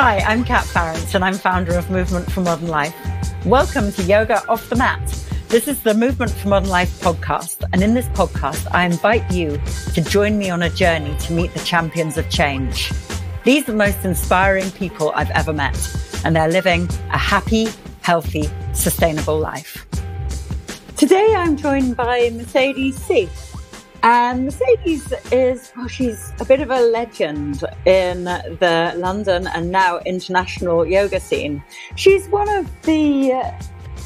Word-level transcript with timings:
Hi, 0.00 0.18
I'm 0.18 0.44
Kat 0.44 0.64
Farrant 0.64 1.12
and 1.16 1.24
I'm 1.24 1.34
founder 1.34 1.76
of 1.76 1.90
Movement 1.90 2.30
for 2.30 2.40
Modern 2.40 2.68
Life. 2.68 2.94
Welcome 3.44 3.90
to 3.90 4.02
Yoga 4.04 4.46
Off 4.48 4.68
the 4.68 4.76
Mat. 4.76 5.00
This 5.48 5.66
is 5.66 5.82
the 5.82 5.92
Movement 5.92 6.30
for 6.30 6.46
Modern 6.46 6.68
Life 6.68 7.00
podcast. 7.00 7.68
And 7.72 7.82
in 7.82 7.94
this 7.94 8.06
podcast, 8.10 8.68
I 8.70 8.84
invite 8.84 9.28
you 9.32 9.60
to 9.94 10.00
join 10.00 10.38
me 10.38 10.50
on 10.50 10.62
a 10.62 10.70
journey 10.70 11.16
to 11.22 11.32
meet 11.32 11.52
the 11.52 11.58
champions 11.64 12.16
of 12.16 12.30
change. 12.30 12.92
These 13.42 13.64
are 13.64 13.72
the 13.72 13.78
most 13.78 14.04
inspiring 14.04 14.70
people 14.70 15.10
I've 15.16 15.30
ever 15.30 15.52
met, 15.52 15.76
and 16.24 16.36
they're 16.36 16.46
living 16.46 16.88
a 17.10 17.18
happy, 17.18 17.66
healthy, 18.02 18.48
sustainable 18.74 19.40
life. 19.40 19.84
Today, 20.96 21.34
I'm 21.36 21.56
joined 21.56 21.96
by 21.96 22.30
Mercedes 22.32 23.00
Sieff. 23.00 23.47
And 24.02 24.44
Mercedes 24.44 25.12
is, 25.32 25.72
well, 25.76 25.88
she's 25.88 26.32
a 26.40 26.44
bit 26.44 26.60
of 26.60 26.70
a 26.70 26.80
legend 26.80 27.64
in 27.84 28.24
the 28.24 28.94
London 28.96 29.48
and 29.48 29.70
now 29.70 29.98
international 30.06 30.86
yoga 30.86 31.18
scene. 31.18 31.62
She's 31.96 32.28
one 32.28 32.48
of 32.48 32.70
the 32.82 33.32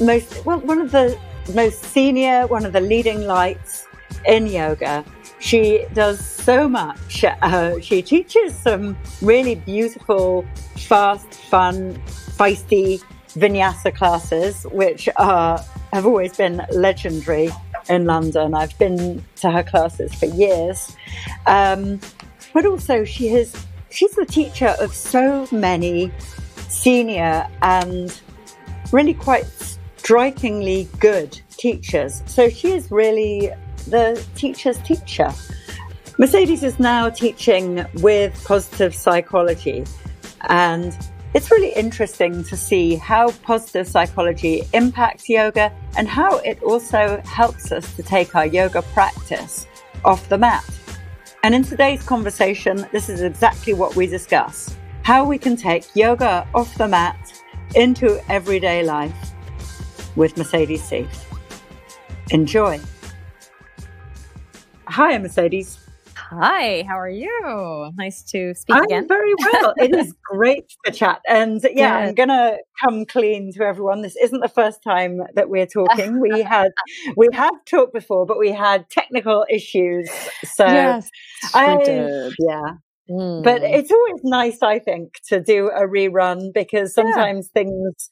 most, 0.01 0.45
well, 0.45 0.59
one 0.59 0.81
of 0.81 0.91
the 0.91 1.17
most 1.53 1.83
senior, 1.83 2.47
one 2.47 2.65
of 2.65 2.73
the 2.73 2.81
leading 2.81 3.21
lights 3.21 3.87
in 4.25 4.47
yoga. 4.47 5.05
She 5.39 5.85
does 5.93 6.25
so 6.25 6.67
much. 6.67 7.23
Uh, 7.23 7.79
she 7.79 8.01
teaches 8.01 8.55
some 8.55 8.97
really 9.21 9.55
beautiful, 9.55 10.45
fast, 10.77 11.33
fun, 11.33 12.01
feisty 12.37 13.03
vinyasa 13.33 13.93
classes, 13.93 14.63
which 14.71 15.07
are, 15.17 15.59
have 15.91 16.05
always 16.05 16.35
been 16.35 16.65
legendary 16.71 17.49
in 17.89 18.05
London. 18.05 18.53
I've 18.53 18.77
been 18.77 19.23
to 19.37 19.51
her 19.51 19.63
classes 19.63 20.13
for 20.13 20.25
years. 20.25 20.95
Um, 21.47 21.99
but 22.53 22.65
also, 22.65 23.03
she 23.03 23.27
has, 23.29 23.55
she's 23.89 24.11
the 24.11 24.25
teacher 24.25 24.75
of 24.79 24.93
so 24.93 25.47
many 25.51 26.11
senior 26.69 27.47
and 27.61 28.21
really 28.91 29.13
quite 29.13 29.45
strikingly 29.97 30.87
good 30.99 31.39
teachers. 31.51 32.21
So 32.25 32.49
she 32.49 32.71
is 32.73 32.91
really 32.91 33.51
the 33.87 34.23
teacher's 34.35 34.77
teacher. 34.79 35.31
Mercedes 36.19 36.63
is 36.63 36.79
now 36.79 37.09
teaching 37.09 37.85
with 37.95 38.43
positive 38.45 38.93
psychology 38.93 39.85
and 40.49 40.95
it's 41.33 41.49
really 41.51 41.73
interesting 41.73 42.43
to 42.43 42.55
see 42.55 42.95
how 42.95 43.31
positive 43.43 43.87
psychology 43.87 44.63
impacts 44.73 45.27
yoga 45.27 45.71
and 45.97 46.07
how 46.07 46.37
it 46.39 46.61
also 46.63 47.21
helps 47.25 47.71
us 47.71 47.95
to 47.95 48.03
take 48.03 48.35
our 48.35 48.45
yoga 48.45 48.81
practice 48.93 49.67
off 50.05 50.29
the 50.29 50.37
mat. 50.37 50.63
And 51.43 51.53
in 51.53 51.63
today's 51.63 52.03
conversation, 52.03 52.87
this 52.91 53.09
is 53.09 53.21
exactly 53.21 53.73
what 53.73 53.95
we 53.95 54.07
discuss 54.07 54.75
how 55.03 55.25
we 55.25 55.37
can 55.37 55.57
take 55.57 55.95
yoga 55.95 56.47
off 56.55 56.73
the 56.77 56.87
mat 56.87 57.41
into 57.75 58.23
everyday 58.31 58.83
life 58.83 59.33
with 60.15 60.37
Mercedes 60.37 60.81
Sieff. 60.81 61.09
Enjoy. 62.31 62.79
Hi, 64.87 65.17
Mercedes. 65.17 65.82
Hi, 66.29 66.83
how 66.87 66.97
are 66.97 67.09
you? 67.09 67.91
Nice 67.95 68.23
to 68.31 68.53
speak 68.53 68.75
again. 68.75 68.83
I'm 68.83 68.85
again. 68.85 69.07
very 69.07 69.33
well. 69.35 69.73
it 69.77 69.95
is 69.95 70.13
great 70.31 70.73
to 70.85 70.91
chat. 70.91 71.21
And 71.27 71.61
yeah, 71.73 71.95
I'm 71.97 72.15
going 72.15 72.29
to 72.29 72.57
come 72.81 73.05
clean 73.05 73.51
to 73.53 73.63
everyone. 73.63 74.01
This 74.01 74.15
isn't 74.15 74.39
the 74.39 74.47
first 74.47 74.81
time 74.83 75.21
that 75.35 75.49
we're 75.49 75.65
talking. 75.65 76.19
we 76.21 76.41
had, 76.43 76.71
we 77.15 77.27
have 77.33 77.53
talked 77.65 77.93
before, 77.93 78.25
but 78.25 78.39
we 78.39 78.51
had 78.51 78.89
technical 78.89 79.45
issues. 79.49 80.09
So 80.43 80.65
yes, 80.65 81.09
I, 81.53 81.83
did. 81.83 82.33
yeah. 82.39 82.73
Mm. 83.09 83.43
But 83.43 83.61
it's 83.63 83.91
always 83.91 84.21
nice, 84.23 84.61
I 84.61 84.79
think, 84.79 85.19
to 85.27 85.41
do 85.41 85.67
a 85.67 85.81
rerun 85.81 86.53
because 86.53 86.93
sometimes 86.93 87.49
yeah. 87.53 87.63
things 87.63 88.09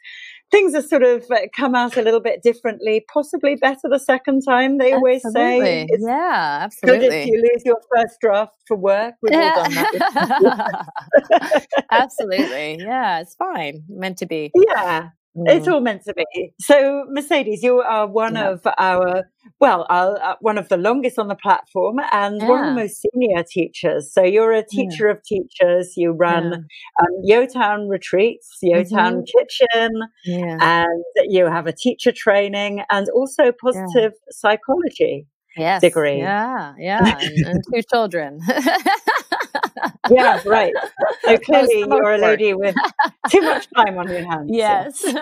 things 0.52 0.76
have 0.76 0.86
sort 0.86 1.04
of 1.04 1.24
uh, 1.32 1.48
come 1.56 1.74
out 1.76 1.98
a 1.98 2.02
little 2.02 2.20
bit 2.20 2.44
differently, 2.44 3.06
possibly 3.12 3.56
better 3.56 3.88
the 3.90 4.00
second 4.00 4.42
time. 4.42 4.78
They 4.78 4.94
always 4.94 5.26
absolutely. 5.26 5.66
say, 5.66 5.88
yeah, 6.00 6.60
absolutely. 6.62 7.08
Good 7.08 7.14
if 7.14 7.28
you 7.28 7.42
lose 7.42 7.66
your 7.66 7.82
first 7.96 8.18
draft 8.22 8.54
for 8.68 8.78
work. 8.78 9.16
We've 9.22 9.34
yeah. 9.34 9.54
all 9.56 9.64
done 9.64 9.74
that. 9.74 11.68
absolutely, 11.92 12.78
yeah, 12.80 13.22
it's 13.22 13.36
fine. 13.36 13.84
Meant 13.90 14.18
to 14.20 14.26
be. 14.26 14.52
Yeah, 14.74 15.10
Mm. 15.38 15.44
It's 15.48 15.68
all 15.68 15.80
meant 15.80 16.04
to 16.04 16.14
be. 16.14 16.54
So, 16.60 17.06
Mercedes, 17.10 17.64
you 17.64 17.80
are 17.80 18.06
one 18.08 18.36
yeah. 18.36 18.50
of 18.50 18.68
our, 18.78 19.30
well, 19.60 19.86
uh, 19.90 20.36
one 20.42 20.58
of 20.58 20.68
the 20.70 20.78
longest 20.78 21.18
on 21.18 21.28
the 21.30 21.36
platform 21.36 22.00
and 22.12 22.42
yeah. 22.42 22.48
one 22.48 22.60
of 22.60 22.66
the 22.66 22.82
most 22.82 23.02
senior 23.02 23.44
teachers. 23.44 24.14
So, 24.14 24.24
you're 24.24 24.52
a 24.52 24.66
teacher 24.66 25.08
yeah. 25.08 25.14
of 25.14 25.24
teachers. 25.24 25.94
You 25.96 26.12
run 26.12 26.54
um, 26.54 27.08
Yotown 27.28 27.90
retreats, 27.90 28.58
Yotown 28.64 29.24
mm-hmm. 29.24 29.40
Kitchen, 29.40 29.92
and 30.62 31.04
you 31.24 31.46
have 31.46 31.68
a 31.68 31.74
teacher 31.74 32.12
training 32.12 32.84
and 32.90 33.08
also 33.10 33.52
positive 33.52 34.14
psychology 34.32 35.28
yes. 35.58 35.82
degree. 35.82 36.18
Yeah, 36.18 36.74
yeah, 36.78 37.18
and, 37.22 37.46
and 37.46 37.64
two 37.74 37.82
children. 37.90 38.40
yeah, 40.10 40.42
right. 40.46 40.74
So 41.26 41.38
clearly 41.38 41.80
you're 41.80 42.14
a 42.14 42.18
lady 42.22 42.54
with 42.54 42.76
too 43.30 43.42
much 43.42 43.68
time 43.76 43.98
on 43.98 44.10
your 44.10 44.24
hands. 44.24 44.50
Yes. 44.52 45.00
So. 45.00 45.12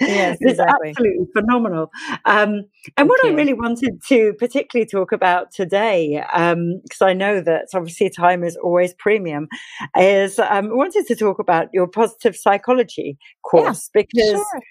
yes, 0.00 0.38
it's 0.40 0.60
absolutely 0.60 1.26
phenomenal. 1.32 1.90
Um, 2.24 2.64
and 2.96 3.08
what 3.08 3.22
you. 3.22 3.30
I 3.30 3.32
really 3.32 3.54
wanted 3.54 4.00
to 4.08 4.34
particularly 4.34 4.86
talk 4.86 5.12
about 5.12 5.50
today, 5.52 6.22
because 6.32 7.00
um, 7.00 7.08
I 7.08 7.12
know 7.12 7.40
that 7.40 7.66
obviously 7.74 8.10
time 8.10 8.44
is 8.44 8.56
always 8.56 8.94
premium, 8.94 9.48
is 9.96 10.38
um, 10.38 10.70
I 10.70 10.74
wanted 10.74 11.06
to 11.06 11.16
talk 11.16 11.38
about 11.38 11.68
your 11.72 11.86
positive 11.86 12.36
psychology 12.36 13.18
course 13.42 13.90
yeah, 13.94 14.02
because. 14.02 14.30
Sure 14.30 14.62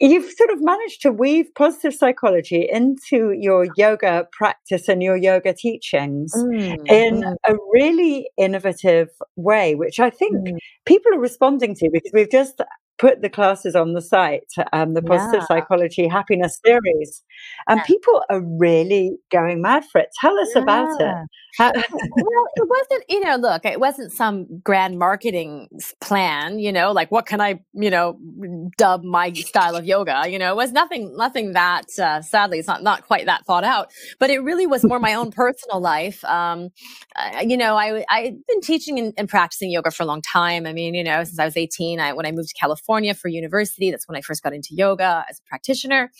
you've 0.00 0.30
sort 0.30 0.50
of 0.50 0.62
managed 0.62 1.02
to 1.02 1.12
weave 1.12 1.46
positive 1.54 1.94
psychology 1.94 2.68
into 2.70 3.32
your 3.32 3.66
yoga 3.76 4.26
practice 4.32 4.88
and 4.88 5.02
your 5.02 5.16
yoga 5.16 5.52
teachings 5.52 6.32
mm, 6.34 6.76
in 6.88 7.22
mm. 7.22 7.34
a 7.46 7.54
really 7.72 8.28
innovative 8.36 9.08
way, 9.36 9.74
which 9.74 10.00
I 10.00 10.10
think 10.10 10.48
mm. 10.48 10.56
people 10.86 11.14
are 11.14 11.20
responding 11.20 11.74
to 11.76 11.90
because 11.92 12.10
we've 12.12 12.30
just 12.30 12.60
put 12.98 13.22
the 13.22 13.28
classes 13.28 13.74
on 13.74 13.92
the 13.92 14.02
site, 14.02 14.44
um, 14.72 14.94
the 14.94 15.02
Positive 15.02 15.40
yeah. 15.40 15.46
Psychology 15.46 16.06
Happiness 16.06 16.60
Series, 16.64 17.22
and 17.68 17.78
yeah. 17.78 17.84
people 17.84 18.22
are 18.30 18.40
really 18.40 19.16
going 19.30 19.60
mad 19.60 19.84
for 19.90 20.00
it. 20.00 20.08
Tell 20.20 20.38
us 20.38 20.50
yeah. 20.54 20.62
about 20.62 21.00
it. 21.00 21.14
How- 21.58 21.72
well, 21.72 22.46
it 22.56 22.68
wasn't, 22.68 23.04
you 23.08 23.20
know, 23.20 23.36
look, 23.36 23.64
it 23.64 23.78
wasn't 23.78 24.12
some 24.12 24.60
grand 24.64 24.98
marketing 24.98 25.68
plan, 26.00 26.58
you 26.58 26.72
know, 26.72 26.92
like 26.92 27.10
what 27.10 27.26
can 27.26 27.40
I, 27.40 27.60
you 27.72 27.90
know, 27.90 28.18
dub 28.76 29.04
my 29.04 29.32
style 29.32 29.76
of 29.76 29.84
yoga, 29.84 30.24
you 30.28 30.38
know, 30.38 30.52
it 30.52 30.56
was 30.56 30.72
nothing, 30.72 31.16
nothing 31.16 31.52
that, 31.52 31.86
uh, 31.98 32.22
sadly, 32.22 32.58
it's 32.58 32.66
not, 32.66 32.82
not 32.82 33.06
quite 33.06 33.26
that 33.26 33.46
thought 33.46 33.62
out, 33.62 33.92
but 34.18 34.30
it 34.30 34.38
really 34.38 34.66
was 34.66 34.84
more 34.84 34.98
my 34.98 35.14
own 35.14 35.30
personal 35.32 35.80
life. 35.80 36.24
Um, 36.24 36.70
uh, 37.14 37.44
you 37.46 37.56
know, 37.56 37.76
I, 37.76 38.04
I've 38.08 38.46
been 38.48 38.60
teaching 38.60 38.98
and, 38.98 39.14
and 39.16 39.28
practicing 39.28 39.70
yoga 39.70 39.92
for 39.92 40.02
a 40.02 40.06
long 40.06 40.22
time. 40.22 40.66
I 40.66 40.72
mean, 40.72 40.94
you 40.94 41.04
know, 41.04 41.22
since 41.22 41.38
I 41.38 41.44
was 41.44 41.56
18, 41.56 42.00
I, 42.00 42.12
when 42.14 42.26
I 42.26 42.32
moved 42.32 42.48
to 42.48 42.54
California, 42.58 42.83
California 42.84 43.14
for 43.14 43.28
university. 43.28 43.90
That's 43.90 44.08
when 44.08 44.16
I 44.16 44.20
first 44.20 44.42
got 44.42 44.52
into 44.52 44.70
yoga 44.72 45.24
as 45.28 45.38
a 45.38 45.48
practitioner. 45.48 46.10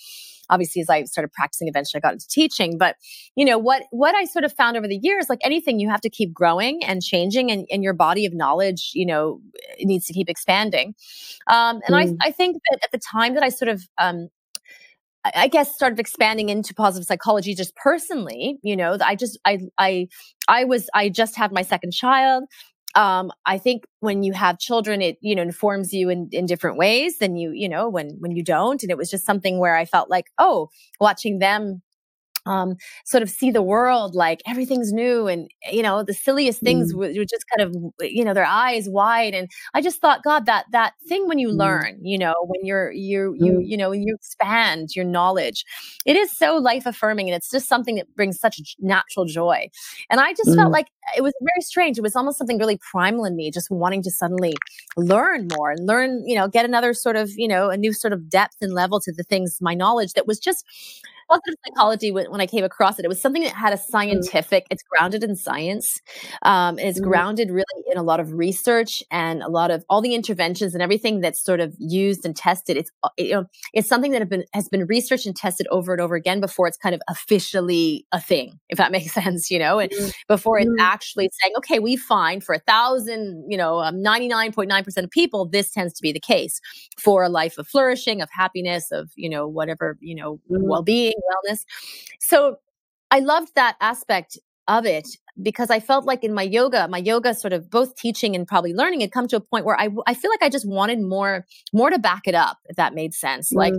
Obviously, 0.50 0.82
as 0.82 0.90
I 0.90 1.04
started 1.04 1.32
practicing, 1.32 1.68
eventually 1.68 2.00
I 2.00 2.06
got 2.06 2.12
into 2.12 2.28
teaching. 2.28 2.76
But 2.76 2.96
you 3.34 3.44
know 3.44 3.58
what 3.58 3.84
what 3.90 4.14
I 4.14 4.24
sort 4.24 4.44
of 4.44 4.52
found 4.52 4.76
over 4.76 4.86
the 4.86 4.98
years, 5.02 5.28
like 5.30 5.40
anything, 5.42 5.80
you 5.80 5.88
have 5.88 6.02
to 6.02 6.10
keep 6.10 6.34
growing 6.34 6.84
and 6.84 7.02
changing, 7.02 7.50
and, 7.50 7.66
and 7.70 7.82
your 7.82 7.94
body 7.94 8.26
of 8.26 8.34
knowledge, 8.34 8.90
you 8.94 9.06
know, 9.06 9.40
needs 9.80 10.06
to 10.06 10.12
keep 10.12 10.28
expanding. 10.28 10.94
Um, 11.46 11.80
and 11.86 11.94
mm. 11.94 12.16
I, 12.22 12.28
I 12.28 12.30
think 12.30 12.58
that 12.70 12.80
at 12.84 12.92
the 12.92 12.98
time 12.98 13.34
that 13.34 13.42
I 13.42 13.48
sort 13.48 13.70
of 13.70 13.84
um, 13.96 14.28
I 15.34 15.48
guess 15.48 15.74
started 15.74 15.98
expanding 15.98 16.50
into 16.50 16.74
positive 16.74 17.06
psychology 17.06 17.54
just 17.54 17.74
personally, 17.76 18.58
you 18.62 18.76
know, 18.76 18.98
I 19.02 19.14
just 19.14 19.38
I 19.46 19.60
I 19.78 20.08
I 20.46 20.64
was 20.64 20.90
I 20.94 21.08
just 21.08 21.36
had 21.36 21.52
my 21.52 21.62
second 21.62 21.92
child 21.92 22.44
um, 22.94 23.32
I 23.44 23.58
think 23.58 23.84
when 24.00 24.22
you 24.22 24.32
have 24.32 24.58
children, 24.58 25.02
it, 25.02 25.18
you 25.20 25.34
know, 25.34 25.42
informs 25.42 25.92
you 25.92 26.08
in, 26.08 26.28
in 26.32 26.46
different 26.46 26.76
ways 26.76 27.18
than 27.18 27.36
you, 27.36 27.50
you 27.50 27.68
know, 27.68 27.88
when, 27.88 28.16
when 28.20 28.32
you 28.32 28.42
don't. 28.42 28.82
And 28.82 28.90
it 28.90 28.96
was 28.96 29.10
just 29.10 29.26
something 29.26 29.58
where 29.58 29.76
I 29.76 29.84
felt 29.84 30.10
like, 30.10 30.26
oh, 30.38 30.70
watching 31.00 31.38
them 31.38 31.82
um, 32.46 32.76
sort 33.04 33.22
of 33.22 33.30
see 33.30 33.50
the 33.50 33.62
world 33.62 34.14
like 34.14 34.42
everything's 34.46 34.92
new 34.92 35.26
and 35.26 35.48
you 35.70 35.82
know 35.82 36.02
the 36.02 36.14
silliest 36.14 36.60
things 36.60 36.92
mm. 36.92 36.98
would, 36.98 37.16
would, 37.16 37.28
just 37.28 37.44
kind 37.56 37.68
of 37.68 37.92
you 38.00 38.24
know 38.24 38.34
their 38.34 38.44
eyes 38.44 38.88
wide 38.88 39.34
and 39.34 39.50
i 39.72 39.80
just 39.80 40.00
thought 40.00 40.22
god 40.22 40.46
that 40.46 40.66
that 40.72 40.92
thing 41.08 41.26
when 41.26 41.38
you 41.38 41.48
mm. 41.48 41.56
learn 41.56 41.98
you 42.02 42.18
know 42.18 42.34
when 42.46 42.64
you're 42.64 42.92
you 42.92 43.34
you 43.38 43.52
mm. 43.52 43.62
you 43.64 43.76
know 43.76 43.90
when 43.90 44.02
you 44.02 44.14
expand 44.14 44.90
your 44.94 45.04
knowledge 45.04 45.64
it 46.04 46.16
is 46.16 46.36
so 46.36 46.56
life 46.56 46.86
affirming 46.86 47.28
and 47.28 47.34
it's 47.34 47.50
just 47.50 47.68
something 47.68 47.94
that 47.96 48.14
brings 48.14 48.38
such 48.38 48.76
natural 48.78 49.24
joy 49.24 49.68
and 50.10 50.20
i 50.20 50.32
just 50.32 50.54
felt 50.54 50.68
mm. 50.68 50.72
like 50.72 50.88
it 51.16 51.22
was 51.22 51.32
very 51.40 51.62
strange 51.62 51.96
it 51.96 52.02
was 52.02 52.16
almost 52.16 52.36
something 52.36 52.58
really 52.58 52.78
primal 52.90 53.24
in 53.24 53.34
me 53.36 53.50
just 53.50 53.70
wanting 53.70 54.02
to 54.02 54.10
suddenly 54.10 54.54
learn 54.96 55.48
more 55.56 55.70
and 55.70 55.86
learn 55.86 56.22
you 56.26 56.34
know 56.34 56.46
get 56.46 56.64
another 56.64 56.92
sort 56.92 57.16
of 57.16 57.30
you 57.36 57.48
know 57.48 57.70
a 57.70 57.76
new 57.76 57.92
sort 57.92 58.12
of 58.12 58.28
depth 58.28 58.56
and 58.60 58.74
level 58.74 59.00
to 59.00 59.12
the 59.12 59.22
things 59.24 59.58
my 59.60 59.74
knowledge 59.74 60.12
that 60.12 60.26
was 60.26 60.38
just 60.38 60.64
positive 61.28 61.54
psychology 61.66 62.10
when, 62.10 62.30
when, 62.30 62.40
I 62.40 62.46
came 62.46 62.64
across 62.64 62.98
it, 62.98 63.04
it 63.04 63.08
was 63.08 63.20
something 63.20 63.42
that 63.42 63.54
had 63.54 63.72
a 63.72 63.76
mm. 63.76 63.84
scientific, 63.84 64.66
it's 64.70 64.82
grounded 64.82 65.24
in 65.24 65.36
science. 65.36 66.00
Um, 66.42 66.78
it's 66.78 66.98
mm-hmm. 66.98 67.08
grounded 67.08 67.50
really 67.50 67.64
in 67.90 67.98
a 67.98 68.02
lot 68.02 68.20
of 68.20 68.32
research 68.32 69.02
and 69.10 69.42
a 69.42 69.48
lot 69.48 69.70
of 69.70 69.84
all 69.88 70.00
the 70.00 70.14
interventions 70.14 70.74
and 70.74 70.82
everything 70.82 71.20
that's 71.20 71.42
sort 71.42 71.60
of 71.60 71.74
used 71.78 72.24
and 72.24 72.36
tested. 72.36 72.76
It's 72.76 72.90
uh, 73.02 73.10
you 73.18 73.32
know 73.32 73.44
it's 73.72 73.88
something 73.88 74.12
that 74.12 74.20
have 74.20 74.28
been 74.28 74.44
has 74.52 74.68
been 74.68 74.86
researched 74.86 75.26
and 75.26 75.36
tested 75.36 75.66
over 75.70 75.92
and 75.92 76.00
over 76.00 76.14
again 76.14 76.40
before 76.40 76.66
it's 76.66 76.76
kind 76.76 76.94
of 76.94 77.00
officially 77.08 78.06
a 78.12 78.20
thing, 78.20 78.58
if 78.68 78.78
that 78.78 78.92
makes 78.96 79.12
sense, 79.12 79.50
you 79.50 79.58
know, 79.58 79.78
and 79.78 79.90
mm-hmm. 79.90 80.10
before 80.28 80.58
it's 80.58 80.68
mm-hmm. 80.68 80.80
actually 80.80 81.30
saying, 81.42 81.54
okay, 81.58 81.78
we 81.78 81.96
find 81.96 82.42
for 82.42 82.54
a 82.54 82.60
thousand, 82.60 83.44
you 83.48 83.56
know, 83.56 83.88
ninety 83.90 84.28
nine 84.28 84.52
point 84.52 84.68
nine 84.68 84.84
percent 84.84 85.04
of 85.04 85.10
people, 85.10 85.46
this 85.46 85.70
tends 85.70 85.92
to 85.94 86.02
be 86.02 86.12
the 86.12 86.20
case 86.20 86.60
for 86.98 87.22
a 87.22 87.28
life 87.28 87.58
of 87.58 87.66
flourishing, 87.66 88.20
of 88.20 88.28
happiness, 88.30 88.90
of 88.92 89.10
you 89.16 89.28
know 89.28 89.46
whatever 89.46 89.96
you 90.00 90.14
know 90.14 90.34
mm-hmm. 90.50 90.68
well 90.68 90.82
being, 90.82 91.13
wellness. 91.16 91.64
So 92.20 92.56
I 93.10 93.20
loved 93.20 93.54
that 93.54 93.76
aspect 93.80 94.38
of 94.68 94.86
it 94.86 95.08
because 95.42 95.70
I 95.70 95.80
felt 95.80 96.04
like 96.04 96.22
in 96.22 96.32
my 96.32 96.42
yoga, 96.42 96.86
my 96.88 96.98
yoga 96.98 97.34
sort 97.34 97.52
of 97.52 97.68
both 97.70 97.96
teaching 97.96 98.34
and 98.34 98.46
probably 98.46 98.72
learning 98.72 99.00
had 99.00 99.12
come 99.12 99.26
to 99.28 99.36
a 99.36 99.40
point 99.40 99.64
where 99.64 99.78
I, 99.78 99.88
I 100.06 100.14
feel 100.14 100.30
like 100.30 100.42
I 100.42 100.48
just 100.48 100.66
wanted 100.66 101.00
more, 101.00 101.44
more 101.72 101.90
to 101.90 101.98
back 101.98 102.22
it 102.26 102.34
up, 102.34 102.58
if 102.66 102.76
that 102.76 102.94
made 102.94 103.14
sense. 103.14 103.52
Mm. 103.52 103.56
Like, 103.56 103.74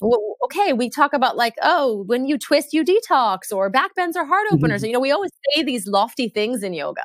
well, 0.00 0.36
okay, 0.44 0.72
we 0.72 0.88
talk 0.88 1.12
about 1.12 1.36
like, 1.36 1.54
oh, 1.62 2.04
when 2.06 2.26
you 2.26 2.38
twist, 2.38 2.72
you 2.72 2.84
detox, 2.84 3.52
or 3.52 3.68
back 3.70 3.94
bends 3.94 4.16
are 4.16 4.24
heart 4.24 4.46
openers. 4.52 4.80
Mm-hmm. 4.80 4.86
You 4.86 4.92
know, 4.94 5.00
we 5.00 5.10
always 5.10 5.30
say 5.52 5.62
these 5.62 5.86
lofty 5.86 6.28
things 6.28 6.62
in 6.62 6.72
yoga, 6.72 7.02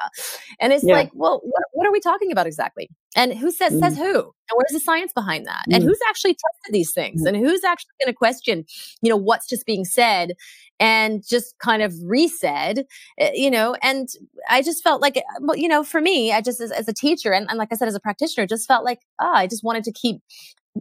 and 0.60 0.72
it's 0.72 0.84
yeah. 0.84 0.94
like, 0.94 1.12
well, 1.14 1.42
what, 1.44 1.64
what, 1.74 1.88
are 1.88 1.92
we 1.92 2.00
talking 2.00 2.32
about 2.32 2.48
exactly? 2.48 2.90
And 3.16 3.34
who 3.34 3.52
says 3.52 3.74
mm 3.74 3.80
says 3.80 3.98
who? 3.98 4.14
And 4.14 4.58
where's 4.58 4.72
the 4.72 4.80
science 4.80 5.14
behind 5.14 5.46
that? 5.48 5.64
mm 5.70 5.76
And 5.76 5.84
who's 5.84 6.00
actually 6.10 6.34
tested 6.34 6.74
these 6.74 6.92
things? 6.92 7.24
mm 7.24 7.28
And 7.28 7.38
who's 7.38 7.64
actually 7.64 7.92
going 8.04 8.14
to 8.14 8.18
question, 8.18 8.66
you 9.02 9.10
know, 9.10 9.18
what's 9.18 9.48
just 9.48 9.66
being 9.66 9.86
said 9.86 10.34
and 10.80 11.26
just 11.26 11.58
kind 11.60 11.82
of 11.82 11.94
resaid, 11.94 12.84
eh, 13.18 13.32
you 13.34 13.50
know? 13.50 13.76
And 13.82 14.10
I 14.50 14.62
just 14.62 14.84
felt 14.84 15.02
like, 15.02 15.22
well, 15.40 15.58
you 15.58 15.68
know, 15.68 15.84
for 15.84 16.02
me, 16.02 16.34
I 16.34 16.42
just 16.42 16.60
as, 16.60 16.72
as 16.72 16.88
a 16.88 16.94
teacher 16.94 17.32
and, 17.32 17.48
and, 17.50 17.58
like 17.58 17.70
I 17.72 17.76
said, 17.76 17.88
as 17.88 17.96
a 17.96 18.00
practitioner, 18.00 18.46
just 18.46 18.68
felt 18.68 18.84
like, 18.84 19.00
ah, 19.20 19.32
oh, 19.32 19.36
I 19.36 19.48
just 19.48 19.64
wanted 19.64 19.86
to 19.86 19.92
keep 19.92 20.22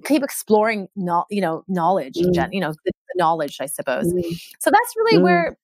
keep 0.04 0.24
exploring, 0.24 0.88
no, 0.96 1.24
you 1.30 1.40
know, 1.40 1.62
knowledge, 1.68 2.14
mm. 2.16 2.34
gen, 2.34 2.52
you 2.52 2.60
know, 2.60 2.74
knowledge, 3.16 3.58
I 3.60 3.66
suppose. 3.66 4.12
Mm. 4.12 4.24
So 4.58 4.70
that's 4.70 4.94
really 4.96 5.18
mm. 5.18 5.22
where 5.22 5.56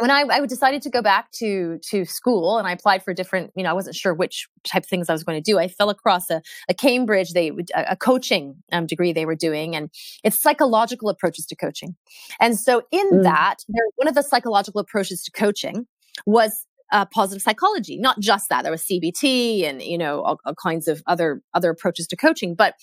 when 0.00 0.10
I, 0.10 0.24
I, 0.30 0.46
decided 0.46 0.82
to 0.82 0.90
go 0.90 1.02
back 1.02 1.30
to 1.32 1.78
to 1.90 2.04
school 2.04 2.58
and 2.58 2.66
I 2.66 2.72
applied 2.72 3.02
for 3.02 3.12
different, 3.14 3.52
you 3.54 3.62
know, 3.62 3.70
I 3.70 3.72
wasn't 3.72 3.96
sure 3.96 4.14
which 4.14 4.48
type 4.64 4.84
of 4.84 4.88
things 4.88 5.08
I 5.08 5.12
was 5.12 5.24
going 5.24 5.40
to 5.40 5.42
do. 5.42 5.58
I 5.58 5.68
fell 5.68 5.90
across 5.90 6.30
a, 6.30 6.42
a 6.68 6.74
Cambridge, 6.74 7.32
they 7.32 7.52
a, 7.74 7.96
coaching 7.96 8.56
um, 8.72 8.86
degree 8.86 9.12
they 9.12 9.26
were 9.26 9.34
doing, 9.34 9.76
and 9.76 9.90
it's 10.24 10.40
psychological 10.40 11.08
approaches 11.08 11.46
to 11.46 11.56
coaching. 11.56 11.96
And 12.40 12.58
so 12.58 12.82
in 12.90 13.10
mm. 13.10 13.22
that, 13.24 13.56
there, 13.68 13.84
one 13.96 14.08
of 14.08 14.14
the 14.14 14.22
psychological 14.22 14.80
approaches 14.80 15.22
to 15.24 15.30
coaching 15.30 15.86
was 16.26 16.64
uh, 16.92 17.04
positive 17.06 17.42
psychology. 17.42 17.98
Not 17.98 18.18
just 18.20 18.48
that, 18.48 18.62
there 18.62 18.72
was 18.72 18.82
CBT 18.82 19.68
and 19.68 19.82
you 19.82 19.98
know 19.98 20.22
all, 20.22 20.40
all 20.44 20.54
kinds 20.54 20.88
of 20.88 21.02
other 21.06 21.42
other 21.54 21.70
approaches 21.70 22.06
to 22.08 22.16
coaching, 22.16 22.54
but 22.54 22.74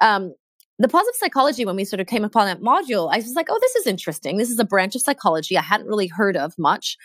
um, 0.00 0.34
the 0.78 0.88
positive 0.88 1.14
psychology, 1.16 1.64
when 1.64 1.76
we 1.76 1.84
sort 1.84 2.00
of 2.00 2.06
came 2.06 2.24
upon 2.24 2.46
that 2.46 2.60
module, 2.60 3.08
I 3.12 3.18
was 3.18 3.34
like, 3.34 3.46
oh, 3.48 3.58
this 3.60 3.76
is 3.76 3.86
interesting. 3.86 4.36
This 4.36 4.50
is 4.50 4.58
a 4.58 4.64
branch 4.64 4.94
of 4.94 5.02
psychology 5.02 5.56
I 5.56 5.62
hadn't 5.62 5.86
really 5.86 6.08
heard 6.08 6.36
of 6.36 6.54
much. 6.58 6.96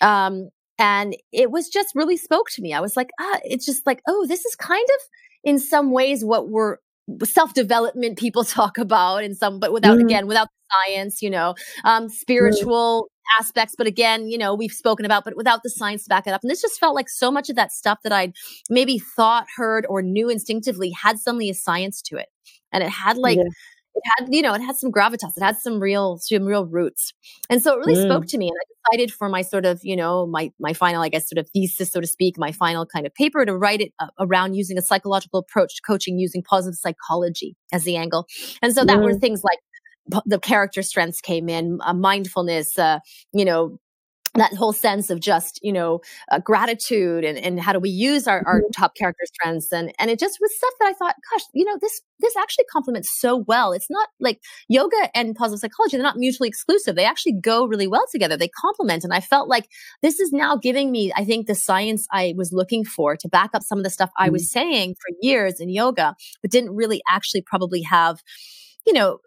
Um, 0.00 0.50
and 0.78 1.16
it 1.32 1.50
was 1.50 1.68
just 1.68 1.94
really 1.94 2.16
spoke 2.16 2.50
to 2.50 2.62
me. 2.62 2.72
I 2.72 2.80
was 2.80 2.96
like, 2.96 3.10
ah, 3.20 3.40
it's 3.42 3.66
just 3.66 3.84
like, 3.86 4.00
oh, 4.06 4.26
this 4.26 4.44
is 4.44 4.54
kind 4.54 4.86
of 4.88 5.00
in 5.42 5.58
some 5.58 5.90
ways 5.90 6.24
what 6.24 6.48
we're 6.48 6.76
self 7.24 7.54
development 7.54 8.18
people 8.18 8.44
talk 8.44 8.78
about 8.78 9.24
in 9.24 9.34
some, 9.34 9.58
but 9.58 9.72
without, 9.72 9.98
mm. 9.98 10.04
again, 10.04 10.28
without 10.28 10.46
the 10.46 10.76
science, 10.86 11.20
you 11.20 11.30
know, 11.30 11.56
um, 11.84 12.08
spiritual 12.08 13.08
mm. 13.10 13.40
aspects. 13.40 13.74
But 13.76 13.88
again, 13.88 14.28
you 14.28 14.38
know, 14.38 14.54
we've 14.54 14.70
spoken 14.70 15.04
about, 15.04 15.24
but 15.24 15.36
without 15.36 15.64
the 15.64 15.70
science 15.70 16.04
to 16.04 16.08
back 16.08 16.28
it 16.28 16.32
up. 16.32 16.42
And 16.44 16.50
this 16.50 16.62
just 16.62 16.78
felt 16.78 16.94
like 16.94 17.08
so 17.08 17.32
much 17.32 17.50
of 17.50 17.56
that 17.56 17.72
stuff 17.72 17.98
that 18.04 18.12
I'd 18.12 18.34
maybe 18.70 19.00
thought, 19.00 19.46
heard, 19.56 19.84
or 19.88 20.02
knew 20.02 20.28
instinctively 20.28 20.90
had 20.90 21.18
suddenly 21.18 21.50
a 21.50 21.54
science 21.54 22.00
to 22.02 22.16
it 22.16 22.28
and 22.72 22.82
it 22.82 22.90
had 22.90 23.18
like 23.18 23.36
yeah. 23.36 23.44
it 23.94 24.02
had 24.16 24.28
you 24.30 24.42
know 24.42 24.54
it 24.54 24.60
had 24.60 24.76
some 24.76 24.90
gravitas 24.90 25.36
it 25.36 25.42
had 25.42 25.56
some 25.58 25.80
real 25.80 26.18
some 26.18 26.44
real 26.44 26.66
roots 26.66 27.12
and 27.50 27.62
so 27.62 27.74
it 27.74 27.78
really 27.78 27.94
mm. 27.94 28.04
spoke 28.04 28.26
to 28.26 28.38
me 28.38 28.48
and 28.48 28.56
i 28.56 28.96
decided 28.96 29.12
for 29.12 29.28
my 29.28 29.42
sort 29.42 29.64
of 29.64 29.80
you 29.82 29.96
know 29.96 30.26
my 30.26 30.50
my 30.58 30.72
final 30.72 31.02
i 31.02 31.08
guess 31.08 31.28
sort 31.28 31.38
of 31.38 31.48
thesis 31.50 31.90
so 31.90 32.00
to 32.00 32.06
speak 32.06 32.36
my 32.38 32.52
final 32.52 32.86
kind 32.86 33.06
of 33.06 33.14
paper 33.14 33.44
to 33.44 33.56
write 33.56 33.80
it 33.80 33.92
around 34.18 34.54
using 34.54 34.78
a 34.78 34.82
psychological 34.82 35.40
approach 35.40 35.76
to 35.76 35.82
coaching 35.82 36.18
using 36.18 36.42
positive 36.42 36.78
psychology 36.78 37.56
as 37.72 37.84
the 37.84 37.96
angle 37.96 38.26
and 38.62 38.74
so 38.74 38.84
that 38.84 38.98
mm. 38.98 39.04
were 39.04 39.14
things 39.14 39.42
like 39.44 39.58
the 40.24 40.38
character 40.38 40.82
strengths 40.82 41.20
came 41.20 41.48
in 41.48 41.78
uh, 41.82 41.92
mindfulness 41.92 42.78
uh, 42.78 42.98
you 43.32 43.44
know 43.44 43.78
that 44.38 44.54
whole 44.54 44.72
sense 44.72 45.10
of 45.10 45.20
just 45.20 45.60
you 45.62 45.72
know 45.72 46.00
uh, 46.30 46.38
gratitude 46.38 47.24
and, 47.24 47.38
and 47.38 47.60
how 47.60 47.72
do 47.72 47.78
we 47.78 47.90
use 47.90 48.26
our, 48.26 48.42
our 48.46 48.60
mm-hmm. 48.60 48.70
top 48.76 48.94
character 48.94 49.24
strengths 49.26 49.72
and 49.72 49.92
and 49.98 50.10
it 50.10 50.18
just 50.18 50.38
was 50.40 50.54
stuff 50.56 50.72
that 50.80 50.88
i 50.88 50.92
thought 50.92 51.14
gosh 51.30 51.42
you 51.54 51.64
know 51.64 51.76
this 51.80 52.00
this 52.20 52.36
actually 52.36 52.64
complements 52.70 53.08
so 53.18 53.44
well 53.46 53.72
it's 53.72 53.90
not 53.90 54.08
like 54.20 54.40
yoga 54.68 54.96
and 55.14 55.34
positive 55.34 55.60
psychology 55.60 55.96
they're 55.96 56.02
not 56.02 56.16
mutually 56.16 56.48
exclusive 56.48 56.94
they 56.94 57.04
actually 57.04 57.34
go 57.40 57.66
really 57.66 57.86
well 57.86 58.04
together 58.10 58.36
they 58.36 58.48
complement 58.48 59.04
and 59.04 59.12
i 59.12 59.20
felt 59.20 59.48
like 59.48 59.68
this 60.02 60.20
is 60.20 60.32
now 60.32 60.56
giving 60.56 60.90
me 60.90 61.12
i 61.16 61.24
think 61.24 61.46
the 61.46 61.54
science 61.54 62.06
i 62.12 62.34
was 62.36 62.52
looking 62.52 62.84
for 62.84 63.16
to 63.16 63.28
back 63.28 63.50
up 63.54 63.62
some 63.62 63.78
of 63.78 63.84
the 63.84 63.90
stuff 63.90 64.10
i 64.18 64.28
was 64.28 64.42
mm-hmm. 64.42 64.60
saying 64.60 64.94
for 64.94 65.16
years 65.20 65.60
in 65.60 65.68
yoga 65.68 66.14
but 66.42 66.50
didn't 66.50 66.74
really 66.74 67.00
actually 67.10 67.42
probably 67.42 67.82
have 67.82 68.18
you 68.86 68.92
know 68.92 69.18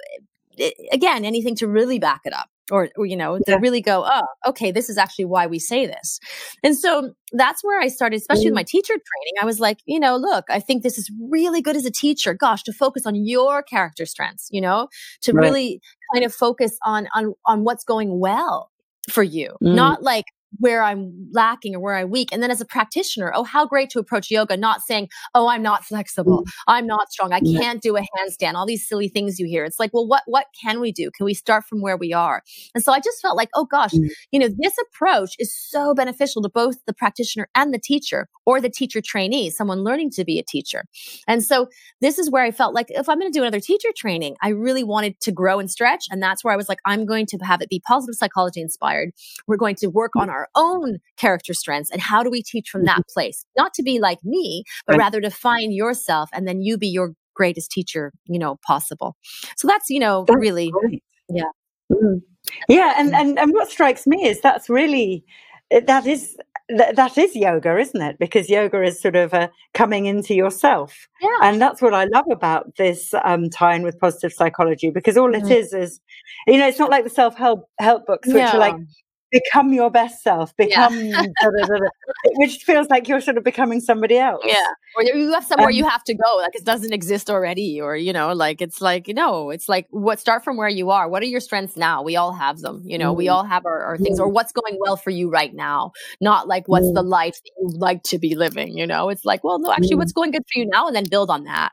again 0.91 1.25
anything 1.25 1.55
to 1.57 1.67
really 1.67 1.99
back 1.99 2.21
it 2.25 2.33
up 2.33 2.49
or, 2.71 2.89
or 2.95 3.05
you 3.05 3.17
know, 3.17 3.37
to 3.45 3.57
really 3.57 3.81
go, 3.81 4.03
oh, 4.05 4.25
okay, 4.47 4.71
this 4.71 4.89
is 4.89 4.97
actually 4.97 5.25
why 5.25 5.45
we 5.45 5.59
say 5.59 5.85
this. 5.85 6.19
And 6.63 6.77
so 6.77 7.13
that's 7.33 7.63
where 7.63 7.79
I 7.79 7.89
started, 7.89 8.17
especially 8.17 8.45
mm 8.45 8.51
with 8.51 8.55
my 8.55 8.63
teacher 8.63 8.93
training. 8.93 9.33
I 9.41 9.45
was 9.45 9.59
like, 9.59 9.79
you 9.85 9.99
know, 9.99 10.17
look, 10.17 10.45
I 10.49 10.59
think 10.59 10.81
this 10.83 10.97
is 10.97 11.11
really 11.29 11.61
good 11.61 11.75
as 11.75 11.85
a 11.85 11.91
teacher. 11.91 12.33
Gosh, 12.33 12.63
to 12.63 12.73
focus 12.73 13.05
on 13.05 13.15
your 13.15 13.61
character 13.61 14.05
strengths, 14.05 14.47
you 14.51 14.61
know, 14.61 14.87
to 15.21 15.33
right. 15.33 15.43
really 15.43 15.81
kind 16.13 16.25
of 16.25 16.33
focus 16.33 16.77
on 16.83 17.07
on 17.13 17.33
on 17.45 17.63
what's 17.63 17.83
going 17.83 18.19
well 18.19 18.71
for 19.09 19.23
you, 19.23 19.55
mm 19.61 19.75
not 19.75 20.03
like 20.03 20.25
where 20.59 20.83
I'm 20.83 21.29
lacking 21.31 21.75
or 21.75 21.79
where 21.79 21.95
I'm 21.95 22.09
weak. 22.09 22.29
And 22.31 22.43
then 22.43 22.51
as 22.51 22.61
a 22.61 22.65
practitioner, 22.65 23.31
oh, 23.33 23.43
how 23.43 23.65
great 23.65 23.89
to 23.91 23.99
approach 23.99 24.29
yoga, 24.29 24.57
not 24.57 24.81
saying, 24.81 25.09
oh, 25.33 25.47
I'm 25.47 25.61
not 25.61 25.85
flexible. 25.85 26.43
Mm. 26.43 26.51
I'm 26.67 26.87
not 26.87 27.11
strong. 27.11 27.33
I 27.33 27.39
can't 27.39 27.81
do 27.81 27.97
a 27.97 28.01
handstand, 28.01 28.55
all 28.55 28.65
these 28.65 28.87
silly 28.87 29.07
things 29.07 29.39
you 29.39 29.47
hear. 29.47 29.65
It's 29.65 29.79
like, 29.79 29.93
well, 29.93 30.07
what, 30.07 30.23
what 30.25 30.47
can 30.61 30.79
we 30.79 30.91
do? 30.91 31.09
Can 31.15 31.25
we 31.25 31.33
start 31.33 31.65
from 31.65 31.81
where 31.81 31.97
we 31.97 32.13
are? 32.13 32.43
And 32.75 32.83
so 32.83 32.91
I 32.91 32.99
just 32.99 33.21
felt 33.21 33.37
like, 33.37 33.49
oh 33.55 33.65
gosh, 33.65 33.91
mm. 33.91 34.09
you 34.31 34.39
know, 34.39 34.49
this 34.57 34.73
approach 34.89 35.35
is 35.39 35.55
so 35.55 35.93
beneficial 35.93 36.41
to 36.41 36.49
both 36.49 36.75
the 36.85 36.93
practitioner 36.93 37.47
and 37.55 37.73
the 37.73 37.79
teacher 37.79 38.27
or 38.45 38.59
the 38.59 38.69
teacher 38.69 39.01
trainee, 39.03 39.49
someone 39.49 39.83
learning 39.83 40.11
to 40.11 40.25
be 40.25 40.39
a 40.39 40.43
teacher. 40.43 40.85
And 41.27 41.43
so 41.43 41.67
this 42.01 42.19
is 42.19 42.29
where 42.29 42.43
I 42.43 42.51
felt 42.51 42.73
like 42.73 42.87
if 42.89 43.07
I'm 43.07 43.19
going 43.19 43.31
to 43.31 43.37
do 43.37 43.43
another 43.43 43.59
teacher 43.59 43.89
training, 43.95 44.35
I 44.41 44.49
really 44.49 44.83
wanted 44.83 45.19
to 45.21 45.31
grow 45.31 45.59
and 45.59 45.69
stretch. 45.69 46.05
And 46.11 46.21
that's 46.21 46.43
where 46.43 46.53
I 46.53 46.57
was 46.57 46.67
like, 46.67 46.79
I'm 46.85 47.05
going 47.05 47.25
to 47.27 47.37
have 47.37 47.61
it 47.61 47.69
be 47.69 47.81
positive 47.87 48.15
psychology 48.15 48.61
inspired. 48.61 49.11
We're 49.47 49.57
going 49.57 49.75
to 49.75 49.87
work 49.87 50.11
on 50.15 50.29
our 50.29 50.40
our 50.41 50.49
own 50.55 50.99
character 51.17 51.53
strengths 51.53 51.91
and 51.91 52.01
how 52.01 52.23
do 52.23 52.29
we 52.29 52.41
teach 52.41 52.69
from 52.69 52.85
that 52.85 52.97
mm-hmm. 52.97 53.13
place 53.13 53.45
not 53.57 53.73
to 53.73 53.83
be 53.83 53.99
like 53.99 54.19
me 54.23 54.63
but 54.87 54.97
rather 54.97 55.21
to 55.21 55.29
find 55.29 55.73
yourself 55.73 56.29
and 56.33 56.47
then 56.47 56.61
you 56.61 56.77
be 56.77 56.87
your 56.87 57.13
greatest 57.35 57.71
teacher 57.71 58.11
you 58.25 58.39
know 58.39 58.57
possible 58.65 59.15
so 59.55 59.67
that's 59.67 59.89
you 59.89 59.99
know 59.99 60.25
that's 60.27 60.39
really 60.39 60.71
great. 60.71 61.03
yeah 61.29 61.43
mm. 61.91 62.21
yeah 62.67 62.93
and, 62.97 63.15
and 63.15 63.39
and 63.39 63.53
what 63.53 63.69
strikes 63.69 64.05
me 64.05 64.27
is 64.27 64.41
that's 64.41 64.69
really 64.69 65.23
that 65.85 66.05
is 66.05 66.37
that 66.69 67.17
is 67.17 67.35
yoga, 67.35 67.77
isn't 67.77 68.01
it? 68.01 68.17
Because 68.19 68.49
yoga 68.49 68.81
is 68.83 69.01
sort 69.01 69.15
of 69.15 69.33
a 69.33 69.49
coming 69.73 70.05
into 70.05 70.33
yourself, 70.33 71.07
yeah. 71.21 71.37
and 71.41 71.61
that's 71.61 71.81
what 71.81 71.93
I 71.93 72.05
love 72.05 72.25
about 72.31 72.75
this 72.77 73.13
um, 73.23 73.49
tie-in 73.49 73.83
with 73.83 73.99
positive 73.99 74.33
psychology. 74.33 74.89
Because 74.89 75.17
all 75.17 75.31
mm-hmm. 75.31 75.45
it 75.45 75.51
is 75.51 75.73
is, 75.73 75.99
you 76.47 76.57
know, 76.57 76.67
it's 76.67 76.79
not 76.79 76.89
like 76.89 77.03
the 77.03 77.09
self-help 77.09 77.65
help 77.79 78.05
books, 78.05 78.27
which 78.27 78.37
yeah. 78.37 78.55
are 78.55 78.59
like 78.59 78.75
become 79.31 79.73
your 79.73 79.89
best 79.89 80.23
self, 80.23 80.55
become, 80.57 80.93
yeah. 80.93 81.21
da, 81.21 81.49
da, 81.49 81.65
da, 81.65 81.87
which 82.35 82.57
feels 82.57 82.87
like 82.89 83.07
you're 83.07 83.21
sort 83.21 83.37
of 83.37 83.43
becoming 83.43 83.79
somebody 83.79 84.17
else. 84.17 84.43
Yeah. 84.45 84.67
Or 84.97 85.03
you 85.03 85.31
have 85.33 85.45
somewhere 85.45 85.69
um, 85.69 85.73
you 85.73 85.87
have 85.87 86.03
to 86.03 86.13
go, 86.13 86.37
like 86.37 86.55
it 86.55 86.65
doesn't 86.65 86.91
exist 86.91 87.29
already, 87.29 87.79
or, 87.79 87.95
you 87.95 88.11
know, 88.11 88.33
like 88.33 88.61
it's 88.61 88.81
like, 88.81 89.07
you 89.07 89.13
know, 89.13 89.49
it's 89.49 89.69
like 89.69 89.87
what 89.89 90.19
start 90.19 90.43
from 90.43 90.57
where 90.57 90.67
you 90.67 90.89
are. 90.89 91.07
What 91.07 91.23
are 91.23 91.27
your 91.27 91.39
strengths 91.39 91.77
now? 91.77 92.03
We 92.03 92.17
all 92.17 92.33
have 92.33 92.59
them, 92.59 92.83
you 92.85 92.97
know, 92.97 93.13
mm. 93.13 93.17
we 93.17 93.29
all 93.29 93.43
have 93.43 93.65
our, 93.65 93.81
our 93.83 93.97
things, 93.97 94.19
mm. 94.19 94.23
or 94.23 94.27
what's 94.27 94.51
going 94.51 94.77
well 94.79 94.97
for 94.97 95.09
you 95.11 95.29
right 95.29 95.53
now, 95.53 95.93
not 96.19 96.47
like 96.47 96.67
what's 96.67 96.87
mm. 96.87 96.93
the 96.93 97.03
life 97.03 97.35
that 97.35 97.51
you 97.59 97.69
like 97.77 98.03
to 98.03 98.19
be 98.19 98.35
living, 98.35 98.77
you 98.77 98.85
know? 98.85 99.09
It's 99.09 99.23
like, 99.23 99.43
well, 99.43 99.59
no, 99.59 99.71
actually, 99.71 99.95
what's 99.95 100.11
mm. 100.11 100.15
going 100.15 100.31
good 100.31 100.43
for 100.51 100.59
you 100.59 100.67
now, 100.67 100.87
and 100.87 100.95
then 100.95 101.05
build 101.09 101.29
on 101.29 101.45
that, 101.45 101.71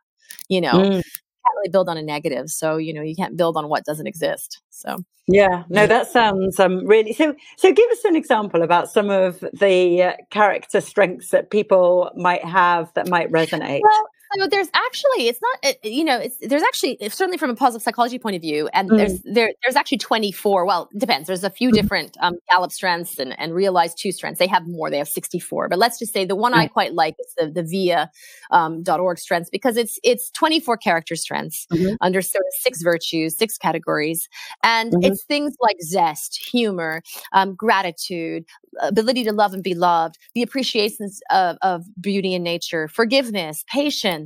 you 0.48 0.60
know? 0.60 0.72
Mm. 0.72 1.02
Can't 1.48 1.56
really 1.56 1.70
build 1.70 1.88
on 1.88 1.96
a 1.96 2.02
negative. 2.02 2.50
So, 2.50 2.76
you 2.76 2.92
know, 2.92 3.02
you 3.02 3.14
can't 3.14 3.36
build 3.36 3.56
on 3.56 3.68
what 3.68 3.84
doesn't 3.84 4.06
exist. 4.06 4.60
So, 4.70 4.98
yeah, 5.26 5.64
no, 5.68 5.86
that 5.86 6.08
sounds 6.08 6.58
um, 6.58 6.86
really 6.86 7.12
so. 7.12 7.34
So, 7.56 7.72
give 7.72 7.90
us 7.90 8.04
an 8.04 8.16
example 8.16 8.62
about 8.62 8.90
some 8.90 9.10
of 9.10 9.44
the 9.52 10.02
uh, 10.02 10.12
character 10.30 10.80
strengths 10.80 11.30
that 11.30 11.50
people 11.50 12.10
might 12.16 12.44
have 12.44 12.92
that 12.94 13.08
might 13.08 13.30
resonate. 13.30 13.80
Well, 13.82 14.08
so 14.36 14.46
there's 14.46 14.68
actually 14.74 15.28
it's 15.28 15.40
not 15.40 15.76
you 15.84 16.04
know 16.04 16.18
it's 16.18 16.36
there's 16.40 16.62
actually 16.62 16.98
certainly 17.08 17.38
from 17.38 17.50
a 17.50 17.54
positive 17.54 17.82
psychology 17.82 18.18
point 18.18 18.36
of 18.36 18.42
view 18.42 18.68
and 18.72 18.90
mm. 18.90 18.96
there's 18.96 19.22
there 19.22 19.50
there's 19.62 19.76
actually 19.76 19.98
24 19.98 20.64
well 20.64 20.88
it 20.92 20.98
depends 20.98 21.26
there's 21.26 21.44
a 21.44 21.50
few 21.50 21.68
mm-hmm. 21.68 21.76
different 21.76 22.16
um, 22.20 22.34
gallup 22.50 22.72
strengths 22.72 23.18
and, 23.18 23.38
and 23.38 23.52
Realise2 23.52 24.12
strengths 24.12 24.38
they 24.38 24.46
have 24.46 24.66
more 24.66 24.90
they 24.90 24.98
have 24.98 25.08
64 25.08 25.68
but 25.68 25.78
let's 25.78 25.98
just 25.98 26.12
say 26.12 26.24
the 26.24 26.36
one 26.36 26.52
mm. 26.52 26.58
i 26.58 26.66
quite 26.66 26.94
like 26.94 27.14
is 27.18 27.34
the 27.36 27.50
the 27.50 27.62
via 27.62 28.10
um, 28.50 28.82
.org 28.88 29.18
strengths 29.18 29.50
because 29.50 29.76
it's 29.76 29.98
it's 30.02 30.30
24 30.32 30.76
character 30.76 31.16
strengths 31.16 31.66
mm-hmm. 31.72 31.94
under 32.00 32.22
sort 32.22 32.44
of 32.46 32.52
six 32.60 32.82
virtues 32.82 33.36
six 33.36 33.56
categories 33.56 34.28
and 34.62 34.92
mm-hmm. 34.92 35.04
it's 35.04 35.24
things 35.24 35.54
like 35.60 35.76
zest 35.82 36.38
humor 36.50 37.02
um, 37.32 37.54
gratitude 37.54 38.44
ability 38.80 39.24
to 39.24 39.32
love 39.32 39.52
and 39.52 39.62
be 39.62 39.74
loved 39.74 40.18
the 40.34 40.42
appreciations 40.42 41.20
of, 41.30 41.56
of 41.62 41.84
beauty 42.00 42.34
and 42.34 42.44
nature 42.44 42.88
forgiveness 42.88 43.64
patience 43.68 44.17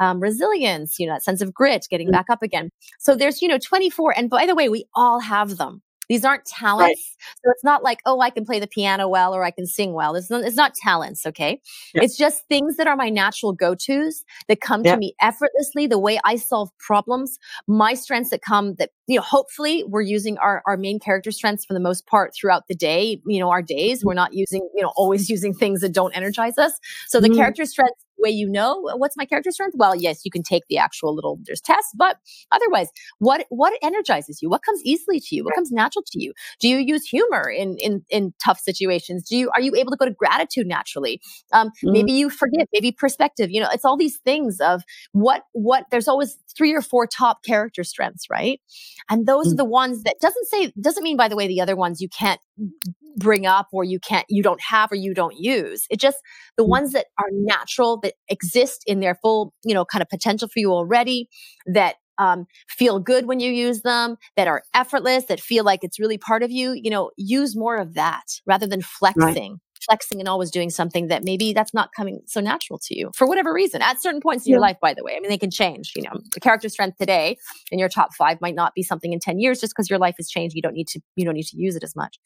um, 0.00 0.20
resilience 0.20 0.98
you 0.98 1.06
know 1.06 1.12
that 1.12 1.22
sense 1.22 1.40
of 1.40 1.52
grit 1.52 1.86
getting 1.90 2.06
mm-hmm. 2.06 2.12
back 2.12 2.26
up 2.30 2.42
again 2.42 2.70
so 2.98 3.14
there's 3.14 3.42
you 3.42 3.48
know 3.48 3.58
24 3.58 4.16
and 4.16 4.30
by 4.30 4.46
the 4.46 4.54
way 4.54 4.68
we 4.68 4.84
all 4.94 5.20
have 5.20 5.56
them 5.56 5.82
these 6.08 6.24
aren't 6.24 6.44
talents. 6.44 7.16
Right. 7.18 7.36
So 7.44 7.50
it's 7.50 7.64
not 7.64 7.82
like, 7.82 8.00
oh, 8.06 8.20
I 8.20 8.30
can 8.30 8.44
play 8.44 8.60
the 8.60 8.66
piano 8.66 9.08
well 9.08 9.34
or 9.34 9.44
I 9.44 9.50
can 9.50 9.66
sing 9.66 9.92
well. 9.92 10.14
It's 10.14 10.30
not, 10.30 10.44
it's 10.44 10.56
not 10.56 10.74
talents. 10.74 11.24
Okay. 11.26 11.60
It's 11.94 12.16
just 12.16 12.46
things 12.48 12.76
that 12.76 12.86
are 12.86 12.96
my 12.96 13.08
natural 13.08 13.52
go-tos 13.52 14.24
that 14.48 14.60
come 14.60 14.82
to 14.84 14.96
me 14.96 15.14
effortlessly. 15.20 15.86
The 15.86 15.98
way 15.98 16.20
I 16.24 16.36
solve 16.36 16.70
problems, 16.78 17.38
my 17.66 17.94
strengths 17.94 18.30
that 18.30 18.42
come 18.42 18.74
that, 18.74 18.90
you 19.06 19.16
know, 19.16 19.22
hopefully 19.22 19.84
we're 19.84 20.02
using 20.02 20.38
our, 20.38 20.62
our 20.66 20.76
main 20.76 20.98
character 20.98 21.30
strengths 21.30 21.64
for 21.64 21.74
the 21.74 21.80
most 21.80 22.06
part 22.06 22.32
throughout 22.34 22.68
the 22.68 22.74
day. 22.74 23.20
You 23.26 23.40
know, 23.40 23.50
our 23.50 23.62
days, 23.62 24.04
we're 24.04 24.14
not 24.14 24.34
using, 24.34 24.68
you 24.74 24.82
know, 24.82 24.92
always 24.96 25.30
using 25.34 25.54
things 25.54 25.80
that 25.80 25.92
don't 25.92 26.14
energize 26.16 26.58
us. 26.58 26.78
So 27.08 27.20
the 27.20 27.28
mm. 27.28 27.36
character 27.36 27.64
strengths 27.64 28.03
way 28.18 28.30
you 28.30 28.48
know 28.48 28.80
what's 28.96 29.16
my 29.16 29.24
character 29.24 29.50
strength? 29.50 29.74
Well, 29.76 29.94
yes, 29.96 30.20
you 30.24 30.30
can 30.30 30.42
take 30.42 30.62
the 30.68 30.78
actual 30.78 31.14
little 31.14 31.38
there's 31.44 31.60
tests, 31.60 31.92
but 31.96 32.16
otherwise, 32.52 32.88
what 33.18 33.46
what 33.50 33.72
energizes 33.82 34.40
you? 34.42 34.48
What 34.48 34.62
comes 34.62 34.80
easily 34.84 35.20
to 35.20 35.36
you? 35.36 35.44
What 35.44 35.54
comes 35.54 35.70
natural 35.70 36.04
to 36.12 36.22
you? 36.22 36.32
Do 36.60 36.68
you 36.68 36.78
use 36.78 37.04
humor 37.04 37.48
in 37.48 37.76
in 37.78 38.04
in 38.10 38.34
tough 38.44 38.58
situations? 38.60 39.28
Do 39.28 39.36
you 39.36 39.50
are 39.54 39.60
you 39.60 39.74
able 39.76 39.90
to 39.90 39.96
go 39.96 40.04
to 40.04 40.12
gratitude 40.12 40.66
naturally? 40.66 41.20
Um, 41.52 41.68
mm-hmm. 41.68 41.92
Maybe 41.92 42.12
you 42.12 42.30
forgive. 42.30 42.66
Maybe 42.72 42.92
perspective. 42.92 43.50
You 43.50 43.60
know, 43.60 43.68
it's 43.72 43.84
all 43.84 43.96
these 43.96 44.18
things 44.18 44.58
of 44.60 44.82
what 45.12 45.42
what. 45.52 45.84
There's 45.90 46.08
always 46.08 46.38
three 46.56 46.72
or 46.72 46.82
four 46.82 47.06
top 47.06 47.44
character 47.44 47.84
strengths, 47.84 48.26
right? 48.30 48.60
And 49.10 49.26
those 49.26 49.46
mm-hmm. 49.46 49.52
are 49.52 49.54
mm. 49.54 49.58
the 49.58 49.64
ones 49.64 50.02
that 50.04 50.16
doesn't 50.20 50.46
say 50.46 50.72
doesn't 50.80 51.02
mean 51.02 51.16
by 51.16 51.28
the 51.28 51.36
way 51.36 51.46
the 51.46 51.60
other 51.60 51.76
ones 51.76 52.00
you 52.00 52.08
can't 52.08 52.40
bring 53.16 53.46
up 53.46 53.68
or 53.72 53.84
you 53.84 53.98
can't 53.98 54.26
you 54.28 54.42
don't 54.42 54.60
have 54.60 54.90
or 54.90 54.96
you 54.96 55.14
don't 55.14 55.36
use 55.36 55.86
it 55.90 56.00
just 56.00 56.18
the 56.56 56.62
mm-hmm. 56.62 56.70
ones 56.70 56.92
that 56.92 57.06
are 57.18 57.28
natural 57.32 57.98
that 58.00 58.14
exist 58.28 58.82
in 58.86 59.00
their 59.00 59.14
full 59.16 59.52
you 59.64 59.74
know 59.74 59.84
kind 59.84 60.02
of 60.02 60.08
potential 60.08 60.48
for 60.48 60.58
you 60.58 60.72
already 60.72 61.28
that 61.66 61.96
um, 62.18 62.46
feel 62.68 62.98
good 62.98 63.26
when 63.26 63.40
you 63.40 63.50
use 63.50 63.82
them 63.82 64.16
that 64.36 64.48
are 64.48 64.62
effortless 64.74 65.24
that 65.24 65.40
feel 65.40 65.64
like 65.64 65.80
it's 65.82 65.98
really 65.98 66.18
part 66.18 66.42
of 66.42 66.50
you 66.50 66.72
you 66.72 66.90
know 66.90 67.10
use 67.16 67.56
more 67.56 67.76
of 67.76 67.94
that 67.94 68.24
rather 68.46 68.66
than 68.66 68.82
flexing 68.82 69.52
right. 69.52 69.84
flexing 69.84 70.20
and 70.20 70.28
always 70.28 70.50
doing 70.50 70.70
something 70.70 71.08
that 71.08 71.24
maybe 71.24 71.52
that's 71.52 71.74
not 71.74 71.90
coming 71.96 72.20
so 72.26 72.40
natural 72.40 72.78
to 72.78 72.96
you 72.96 73.10
for 73.16 73.26
whatever 73.26 73.52
reason 73.52 73.82
at 73.82 74.00
certain 74.00 74.20
points 74.20 74.46
in 74.46 74.50
yeah. 74.50 74.54
your 74.54 74.60
life 74.60 74.76
by 74.80 74.94
the 74.94 75.02
way 75.02 75.16
i 75.16 75.20
mean 75.20 75.30
they 75.30 75.38
can 75.38 75.50
change 75.50 75.92
you 75.96 76.02
know 76.02 76.12
the 76.32 76.40
character 76.40 76.68
strength 76.68 76.96
today 76.98 77.36
in 77.70 77.78
your 77.78 77.88
top 77.88 78.14
five 78.14 78.40
might 78.40 78.54
not 78.54 78.74
be 78.74 78.82
something 78.82 79.12
in 79.12 79.18
10 79.18 79.38
years 79.38 79.60
just 79.60 79.72
because 79.74 79.90
your 79.90 79.98
life 79.98 80.14
has 80.16 80.28
changed 80.28 80.54
you 80.54 80.62
don't 80.62 80.74
need 80.74 80.88
to 80.88 81.00
you 81.16 81.24
don't 81.24 81.34
need 81.34 81.46
to 81.46 81.56
use 81.56 81.76
it 81.76 81.82
as 81.82 81.96
much 81.96 82.18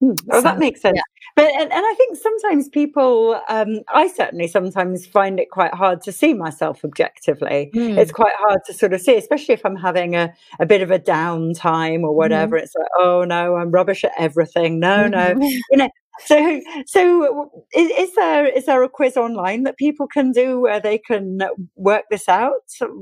Hmm. 0.00 0.12
Oh, 0.30 0.38
so, 0.38 0.42
that 0.42 0.58
makes 0.58 0.80
sense. 0.80 0.96
Yeah. 0.96 1.02
But 1.36 1.52
and, 1.52 1.72
and 1.72 1.72
I 1.72 1.94
think 1.96 2.16
sometimes 2.16 2.68
people, 2.68 3.40
um, 3.48 3.80
I 3.88 4.08
certainly 4.08 4.46
sometimes 4.46 5.06
find 5.06 5.40
it 5.40 5.50
quite 5.50 5.74
hard 5.74 6.00
to 6.02 6.12
see 6.12 6.34
myself 6.34 6.84
objectively. 6.84 7.70
Mm. 7.74 7.98
It's 7.98 8.12
quite 8.12 8.34
hard 8.38 8.60
to 8.66 8.74
sort 8.74 8.92
of 8.92 9.00
see, 9.00 9.16
especially 9.16 9.54
if 9.54 9.64
I'm 9.64 9.76
having 9.76 10.14
a, 10.14 10.32
a 10.60 10.66
bit 10.66 10.82
of 10.82 10.90
a 10.90 10.98
downtime 10.98 12.02
or 12.02 12.14
whatever. 12.14 12.56
Mm. 12.56 12.62
It's 12.62 12.74
like, 12.76 12.88
oh 12.98 13.24
no, 13.24 13.56
I'm 13.56 13.70
rubbish 13.70 14.04
at 14.04 14.12
everything. 14.18 14.78
No, 14.78 15.08
no. 15.08 15.34
you 15.40 15.76
know, 15.76 15.88
so 16.20 16.60
so 16.86 17.50
is, 17.74 17.90
is, 17.98 18.14
there 18.14 18.46
is 18.46 18.66
there 18.66 18.82
a 18.82 18.88
quiz 18.88 19.16
online 19.16 19.64
that 19.64 19.76
people 19.76 20.06
can 20.06 20.32
do 20.32 20.60
where 20.60 20.80
they 20.80 20.98
can 20.98 21.38
work 21.76 22.04
this 22.10 22.28
out 22.28 22.52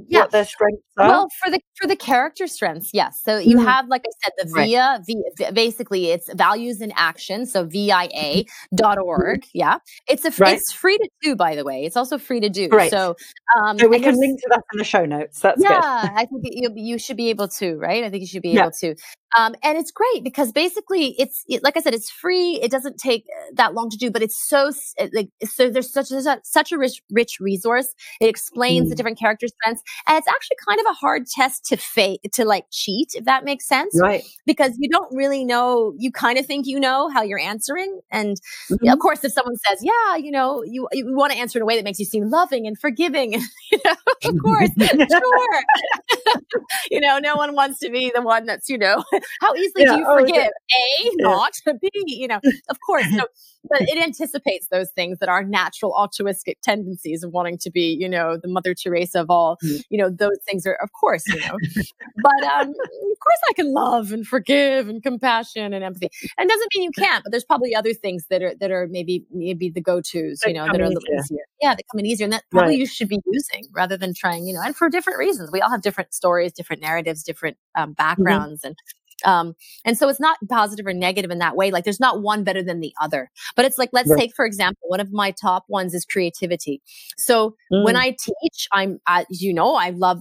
yeah. 0.08 0.20
what 0.20 0.30
their 0.30 0.44
strengths 0.44 0.82
are 0.98 1.08
well 1.08 1.28
for 1.42 1.50
the 1.50 1.60
for 1.74 1.86
the 1.86 1.96
character 1.96 2.46
strengths 2.46 2.90
yes 2.92 3.20
so 3.22 3.38
you 3.38 3.56
mm. 3.56 3.64
have 3.64 3.86
like 3.88 4.02
i 4.06 4.10
said 4.24 4.32
the 4.38 4.54
via 4.54 4.78
right. 4.78 5.00
v, 5.06 5.50
basically 5.52 6.10
it's 6.10 6.32
values 6.34 6.80
in 6.80 6.92
action 6.96 7.44
so 7.44 7.64
via.org 7.64 8.46
mm-hmm. 8.80 9.38
yeah 9.52 9.78
it's 10.08 10.24
a 10.24 10.30
right. 10.42 10.56
it's 10.56 10.72
free 10.72 10.96
to 10.96 11.08
do 11.22 11.36
by 11.36 11.54
the 11.54 11.64
way 11.64 11.84
it's 11.84 11.96
also 11.96 12.18
free 12.18 12.40
to 12.40 12.48
do 12.48 12.68
right. 12.68 12.90
so 12.90 13.14
um 13.58 13.78
so 13.78 13.88
we 13.88 14.00
can 14.00 14.18
link 14.18 14.40
to 14.40 14.48
that 14.50 14.62
in 14.72 14.78
the 14.78 14.84
show 14.84 15.04
notes 15.04 15.40
that's 15.40 15.62
yeah 15.62 16.08
i 16.16 16.24
think 16.24 16.42
you, 16.44 16.70
you 16.74 16.98
should 16.98 17.16
be 17.16 17.28
able 17.28 17.48
to 17.48 17.76
right 17.76 18.04
i 18.04 18.10
think 18.10 18.22
you 18.22 18.26
should 18.26 18.42
be 18.42 18.50
yeah. 18.50 18.62
able 18.62 18.70
to 18.70 18.94
um, 19.36 19.54
and 19.62 19.78
it's 19.78 19.90
great 19.90 20.22
because 20.22 20.52
basically 20.52 21.14
it's 21.18 21.44
it, 21.48 21.62
like 21.62 21.76
I 21.76 21.80
said, 21.80 21.94
it's 21.94 22.10
free. 22.10 22.60
It 22.62 22.70
doesn't 22.70 22.98
take 22.98 23.24
uh, 23.24 23.52
that 23.54 23.74
long 23.74 23.88
to 23.90 23.96
do, 23.96 24.10
but 24.10 24.22
it's 24.22 24.48
so 24.48 24.70
like 25.14 25.30
so. 25.44 25.70
There's 25.70 25.92
such 25.92 26.10
a, 26.10 26.40
such 26.42 26.72
a 26.72 26.78
rich 26.78 27.02
rich 27.10 27.38
resource. 27.40 27.94
It 28.20 28.28
explains 28.28 28.86
mm. 28.86 28.90
the 28.90 28.96
different 28.96 29.18
character 29.18 29.46
strengths, 29.48 29.82
and 30.06 30.18
it's 30.18 30.28
actually 30.28 30.56
kind 30.68 30.80
of 30.80 30.86
a 30.90 30.94
hard 30.94 31.26
test 31.26 31.64
to 31.66 31.76
fake 31.76 32.20
to 32.34 32.44
like 32.44 32.66
cheat, 32.70 33.12
if 33.14 33.24
that 33.24 33.44
makes 33.44 33.66
sense. 33.66 33.98
Right. 34.00 34.24
Because 34.46 34.72
you 34.78 34.88
don't 34.90 35.14
really 35.14 35.44
know. 35.44 35.94
You 35.98 36.12
kind 36.12 36.38
of 36.38 36.46
think 36.46 36.66
you 36.66 36.78
know 36.78 37.08
how 37.08 37.22
you're 37.22 37.38
answering, 37.38 38.00
and 38.10 38.36
mm-hmm. 38.70 38.88
of 38.88 38.98
course, 38.98 39.24
if 39.24 39.32
someone 39.32 39.56
says, 39.68 39.82
"Yeah, 39.82 40.16
you 40.16 40.30
know," 40.30 40.62
you 40.62 40.88
you 40.92 41.14
want 41.14 41.32
to 41.32 41.38
answer 41.38 41.58
in 41.58 41.62
a 41.62 41.66
way 41.66 41.76
that 41.76 41.84
makes 41.84 41.98
you 41.98 42.04
seem 42.04 42.28
loving 42.28 42.66
and 42.66 42.78
forgiving, 42.78 43.34
and 43.34 43.42
you 43.72 43.78
know, 43.84 43.96
of 44.24 44.38
course, 44.42 44.70
sure. 44.78 45.62
you 46.90 47.00
know, 47.00 47.18
no 47.18 47.36
one 47.36 47.54
wants 47.54 47.78
to 47.80 47.90
be 47.90 48.10
the 48.14 48.22
one 48.22 48.46
that's 48.46 48.68
you 48.68 48.78
know 48.78 49.02
how 49.40 49.54
easily 49.54 49.84
yeah, 49.84 49.94
do 49.94 49.98
you 49.98 50.06
oh, 50.08 50.18
forgive? 50.18 50.36
A, 50.36 51.10
not. 51.16 51.52
B, 51.80 51.90
you 52.06 52.28
know, 52.28 52.40
of 52.68 52.78
course. 52.84 53.06
So, 53.16 53.24
but 53.68 53.82
it 53.82 54.02
anticipates 54.02 54.68
those 54.68 54.90
things 54.90 55.18
that 55.18 55.28
are 55.28 55.42
natural 55.42 55.92
altruistic 55.94 56.58
tendencies 56.62 57.22
of 57.22 57.32
wanting 57.32 57.58
to 57.58 57.70
be, 57.70 57.96
you 57.98 58.08
know, 58.08 58.36
the 58.36 58.48
Mother 58.48 58.74
Teresa 58.74 59.20
of 59.20 59.30
all. 59.30 59.58
Mm. 59.64 59.82
You 59.90 59.98
know, 59.98 60.10
those 60.10 60.38
things 60.48 60.66
are, 60.66 60.74
of 60.82 60.90
course, 60.98 61.26
you 61.28 61.40
know. 61.40 61.56
but 62.22 62.44
um, 62.44 62.68
of 62.68 63.18
course, 63.20 63.40
I 63.48 63.52
can 63.54 63.72
love 63.72 64.12
and 64.12 64.26
forgive 64.26 64.88
and 64.88 65.02
compassion 65.02 65.72
and 65.72 65.84
empathy. 65.84 66.08
And 66.38 66.48
doesn't 66.48 66.68
mean 66.74 66.84
you 66.84 66.90
can't, 66.96 67.24
but 67.24 67.30
there's 67.30 67.44
probably 67.44 67.74
other 67.74 67.94
things 67.94 68.26
that 68.30 68.42
are 68.42 68.54
that 68.60 68.70
are 68.70 68.88
maybe 68.90 69.24
maybe 69.30 69.70
the 69.70 69.80
go 69.80 70.00
tos, 70.00 70.42
you 70.46 70.52
know, 70.52 70.66
that 70.66 70.80
are 70.80 70.84
a 70.84 70.88
little 70.88 71.02
easier. 71.04 71.20
easier. 71.20 71.44
Yeah, 71.60 71.74
they 71.74 71.82
come 71.92 72.00
in 72.00 72.06
easier, 72.06 72.24
and 72.24 72.32
that 72.32 72.44
probably 72.50 72.70
right. 72.70 72.78
you 72.78 72.86
should 72.86 73.08
be 73.08 73.20
using 73.26 73.64
rather 73.72 73.96
than 73.96 74.14
trying, 74.14 74.46
you 74.46 74.54
know, 74.54 74.62
and 74.64 74.76
for 74.76 74.88
different 74.88 75.18
reasons. 75.18 75.50
We 75.52 75.60
all 75.60 75.70
have 75.70 75.82
different 75.82 76.14
stories, 76.14 76.52
different 76.52 76.82
narratives, 76.82 77.22
different 77.22 77.56
um, 77.74 77.90
mm-hmm. 77.90 77.92
backgrounds, 77.94 78.60
mm-hmm. 78.60 78.68
and 78.68 78.76
um, 79.24 79.54
and 79.84 79.96
so 79.96 80.08
it's 80.08 80.20
not 80.20 80.38
positive 80.48 80.86
or 80.86 80.92
negative 80.92 81.30
in 81.30 81.38
that 81.38 81.56
way. 81.56 81.70
Like 81.70 81.84
there's 81.84 82.00
not 82.00 82.22
one 82.22 82.44
better 82.44 82.62
than 82.62 82.80
the 82.80 82.92
other. 83.00 83.30
But 83.56 83.64
it's 83.64 83.78
like, 83.78 83.90
let's 83.92 84.10
right. 84.10 84.18
take, 84.18 84.34
for 84.34 84.44
example, 84.44 84.82
one 84.88 85.00
of 85.00 85.12
my 85.12 85.32
top 85.32 85.64
ones 85.68 85.94
is 85.94 86.04
creativity. 86.04 86.82
So 87.16 87.56
mm. 87.72 87.84
when 87.84 87.96
I 87.96 88.10
teach, 88.10 88.68
I'm, 88.72 89.00
as 89.06 89.26
you 89.30 89.52
know, 89.52 89.74
I 89.74 89.90
love, 89.90 90.18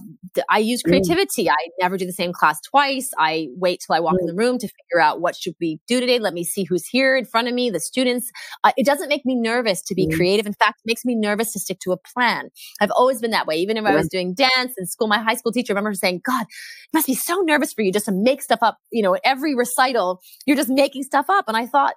I 0.50 0.58
use 0.58 0.82
mm. 0.82 0.88
creativity. 0.88 1.46
Mm. 1.46 1.50
I 1.50 1.68
never 1.80 1.96
do 1.96 2.06
the 2.06 2.12
same 2.12 2.32
class 2.32 2.60
twice. 2.60 3.10
I 3.18 3.48
wait 3.56 3.82
till 3.86 3.94
I 3.94 4.00
walk 4.00 4.14
mm. 4.14 4.20
in 4.20 4.26
the 4.26 4.34
room 4.34 4.58
to 4.58 4.66
figure 4.66 5.00
out 5.00 5.20
what 5.20 5.36
should 5.36 5.54
we 5.60 5.80
do 5.86 6.00
today. 6.00 6.18
Let 6.18 6.34
me 6.34 6.44
see 6.44 6.64
who's 6.64 6.86
here 6.86 7.16
in 7.16 7.24
front 7.24 7.48
of 7.48 7.54
me, 7.54 7.70
the 7.70 7.80
students. 7.80 8.30
Uh, 8.64 8.72
it 8.76 8.86
doesn't 8.86 9.08
make 9.08 9.24
me 9.24 9.34
nervous 9.34 9.82
to 9.82 9.94
be 9.94 10.06
mm. 10.06 10.14
creative. 10.14 10.46
In 10.46 10.54
fact, 10.54 10.80
it 10.84 10.88
makes 10.88 11.04
me 11.04 11.14
nervous 11.14 11.52
to 11.52 11.58
stick 11.58 11.78
to 11.80 11.92
a 11.92 11.96
plan. 11.96 12.50
I've 12.80 12.90
always 12.92 13.20
been 13.20 13.30
that 13.32 13.46
way. 13.46 13.56
Even 13.56 13.76
if 13.76 13.84
I 13.84 13.94
was 13.94 14.08
doing 14.08 14.34
dance 14.34 14.74
in 14.78 14.86
school, 14.86 15.08
my 15.08 15.18
high 15.18 15.34
school 15.34 15.52
teacher, 15.52 15.72
I 15.72 15.74
remember 15.74 15.94
saying, 15.94 16.22
God, 16.24 16.42
it 16.42 16.94
must 16.94 17.06
be 17.06 17.14
so 17.14 17.40
nervous 17.40 17.72
for 17.72 17.82
you 17.82 17.92
just 17.92 18.06
to 18.06 18.12
make 18.12 18.42
stuff 18.42 18.60
up 18.62 18.78
you 18.92 19.02
know, 19.02 19.16
every 19.24 19.54
recital, 19.54 20.20
you're 20.46 20.56
just 20.56 20.68
making 20.68 21.02
stuff 21.02 21.26
up. 21.28 21.46
And 21.48 21.56
I 21.56 21.66
thought, 21.66 21.94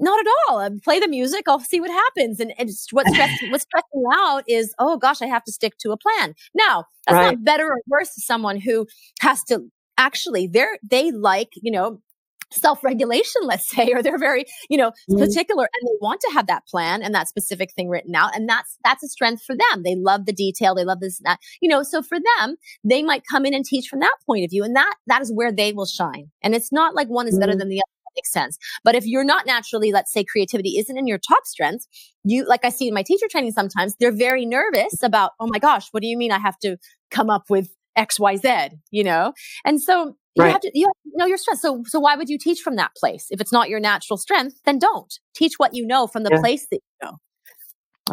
not 0.00 0.20
at 0.20 0.26
all. 0.48 0.58
I 0.58 0.70
play 0.84 1.00
the 1.00 1.08
music. 1.08 1.44
I'll 1.48 1.60
see 1.60 1.80
what 1.80 1.90
happens. 1.90 2.40
And, 2.40 2.52
and 2.58 2.70
what's 2.92 3.10
stressing, 3.10 3.50
what's 3.50 3.64
stressing 3.64 4.04
out 4.14 4.44
is, 4.46 4.74
oh 4.78 4.96
gosh, 4.96 5.20
I 5.22 5.26
have 5.26 5.44
to 5.44 5.52
stick 5.52 5.74
to 5.80 5.92
a 5.92 5.96
plan. 5.96 6.34
Now, 6.54 6.84
that's 7.06 7.16
right. 7.16 7.34
not 7.34 7.44
better 7.44 7.66
or 7.66 7.80
worse 7.88 8.14
to 8.14 8.20
someone 8.20 8.60
who 8.60 8.86
has 9.20 9.42
to 9.44 9.64
actually, 9.96 10.46
they're, 10.46 10.78
they 10.88 11.10
like, 11.10 11.48
you 11.56 11.72
know, 11.72 12.00
self-regulation 12.50 13.42
let's 13.44 13.68
say 13.68 13.92
or 13.92 14.02
they're 14.02 14.18
very 14.18 14.44
you 14.68 14.76
know 14.76 14.90
mm-hmm. 14.90 15.18
particular 15.18 15.64
and 15.64 15.88
they 15.88 15.96
want 16.00 16.20
to 16.20 16.32
have 16.32 16.46
that 16.46 16.66
plan 16.66 17.02
and 17.02 17.14
that 17.14 17.28
specific 17.28 17.72
thing 17.74 17.88
written 17.88 18.14
out 18.14 18.34
and 18.34 18.48
that's 18.48 18.78
that's 18.84 19.02
a 19.02 19.08
strength 19.08 19.42
for 19.42 19.54
them 19.54 19.82
they 19.82 19.94
love 19.94 20.26
the 20.26 20.32
detail 20.32 20.74
they 20.74 20.84
love 20.84 21.00
this 21.00 21.18
and 21.18 21.26
that 21.26 21.38
you 21.60 21.68
know 21.68 21.82
so 21.82 22.02
for 22.02 22.18
them 22.18 22.56
they 22.84 23.02
might 23.02 23.22
come 23.30 23.44
in 23.44 23.54
and 23.54 23.64
teach 23.64 23.88
from 23.88 24.00
that 24.00 24.14
point 24.26 24.44
of 24.44 24.50
view 24.50 24.64
and 24.64 24.74
that 24.76 24.94
that 25.06 25.22
is 25.22 25.32
where 25.34 25.52
they 25.52 25.72
will 25.72 25.86
shine 25.86 26.30
and 26.42 26.54
it's 26.54 26.72
not 26.72 26.94
like 26.94 27.08
one 27.08 27.26
is 27.26 27.34
mm-hmm. 27.34 27.40
better 27.40 27.56
than 27.56 27.68
the 27.68 27.76
other 27.76 27.92
makes 28.16 28.32
sense 28.32 28.58
but 28.82 28.94
if 28.94 29.06
you're 29.06 29.22
not 29.22 29.46
naturally 29.46 29.92
let's 29.92 30.12
say 30.12 30.24
creativity 30.24 30.70
isn't 30.78 30.98
in 30.98 31.06
your 31.06 31.18
top 31.18 31.44
strengths 31.44 31.86
you 32.24 32.44
like 32.46 32.64
i 32.64 32.68
see 32.68 32.88
in 32.88 32.94
my 32.94 33.02
teacher 33.02 33.26
training 33.30 33.52
sometimes 33.52 33.94
they're 34.00 34.10
very 34.10 34.44
nervous 34.44 35.02
about 35.02 35.32
oh 35.38 35.46
my 35.46 35.58
gosh 35.58 35.88
what 35.92 36.02
do 36.02 36.08
you 36.08 36.16
mean 36.16 36.32
i 36.32 36.38
have 36.38 36.58
to 36.58 36.76
come 37.10 37.30
up 37.30 37.44
with 37.48 37.68
xyz 37.98 38.70
you 38.90 39.04
know 39.04 39.32
and 39.64 39.80
so 39.82 40.14
you 40.38 40.44
right. 40.44 40.52
have 40.52 40.60
to 40.60 40.70
you 40.72 40.86
have 40.86 41.12
to 41.12 41.18
know 41.18 41.26
your 41.26 41.36
strength. 41.36 41.60
So 41.60 41.82
so 41.86 41.98
why 41.98 42.14
would 42.14 42.28
you 42.28 42.38
teach 42.38 42.60
from 42.60 42.76
that 42.76 42.92
place? 42.96 43.26
If 43.30 43.40
it's 43.40 43.52
not 43.52 43.68
your 43.68 43.80
natural 43.80 44.16
strength, 44.16 44.60
then 44.64 44.78
don't. 44.78 45.18
Teach 45.34 45.54
what 45.56 45.74
you 45.74 45.86
know 45.86 46.06
from 46.06 46.22
the 46.22 46.30
yeah. 46.32 46.40
place 46.40 46.66
that 46.70 46.76
you 46.76 47.08
know. 47.08 47.16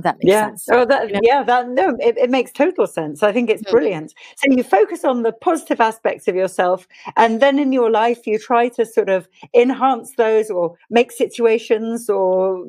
That 0.02 0.18
makes 0.18 0.30
yeah. 0.30 0.48
sense. 0.48 0.66
Oh, 0.70 0.86
that, 0.86 1.08
you 1.08 1.14
know? 1.14 1.20
yeah, 1.24 1.44
that 1.44 1.70
no, 1.70 1.96
it, 2.00 2.18
it, 2.18 2.30
makes 2.30 2.52
total 2.52 2.86
sense. 2.86 3.24
I 3.24 3.32
think 3.32 3.50
it's 3.50 3.64
mm-hmm. 3.64 3.72
brilliant. 3.72 4.14
So 4.36 4.52
you 4.52 4.62
focus 4.64 5.06
on 5.06 5.24
the 5.24 5.32
positive 5.32 5.80
aspects 5.80 6.28
of 6.28 6.36
yourself, 6.36 6.86
and 7.16 7.42
then 7.42 7.60
in 7.60 7.72
your 7.72 7.90
life, 7.90 8.28
you 8.28 8.38
try 8.38 8.68
to 8.70 8.86
sort 8.86 9.08
of 9.08 9.30
enhance 9.54 10.14
those 10.18 10.50
or 10.50 10.76
make 10.90 11.14
situations 11.14 12.10
or 12.10 12.66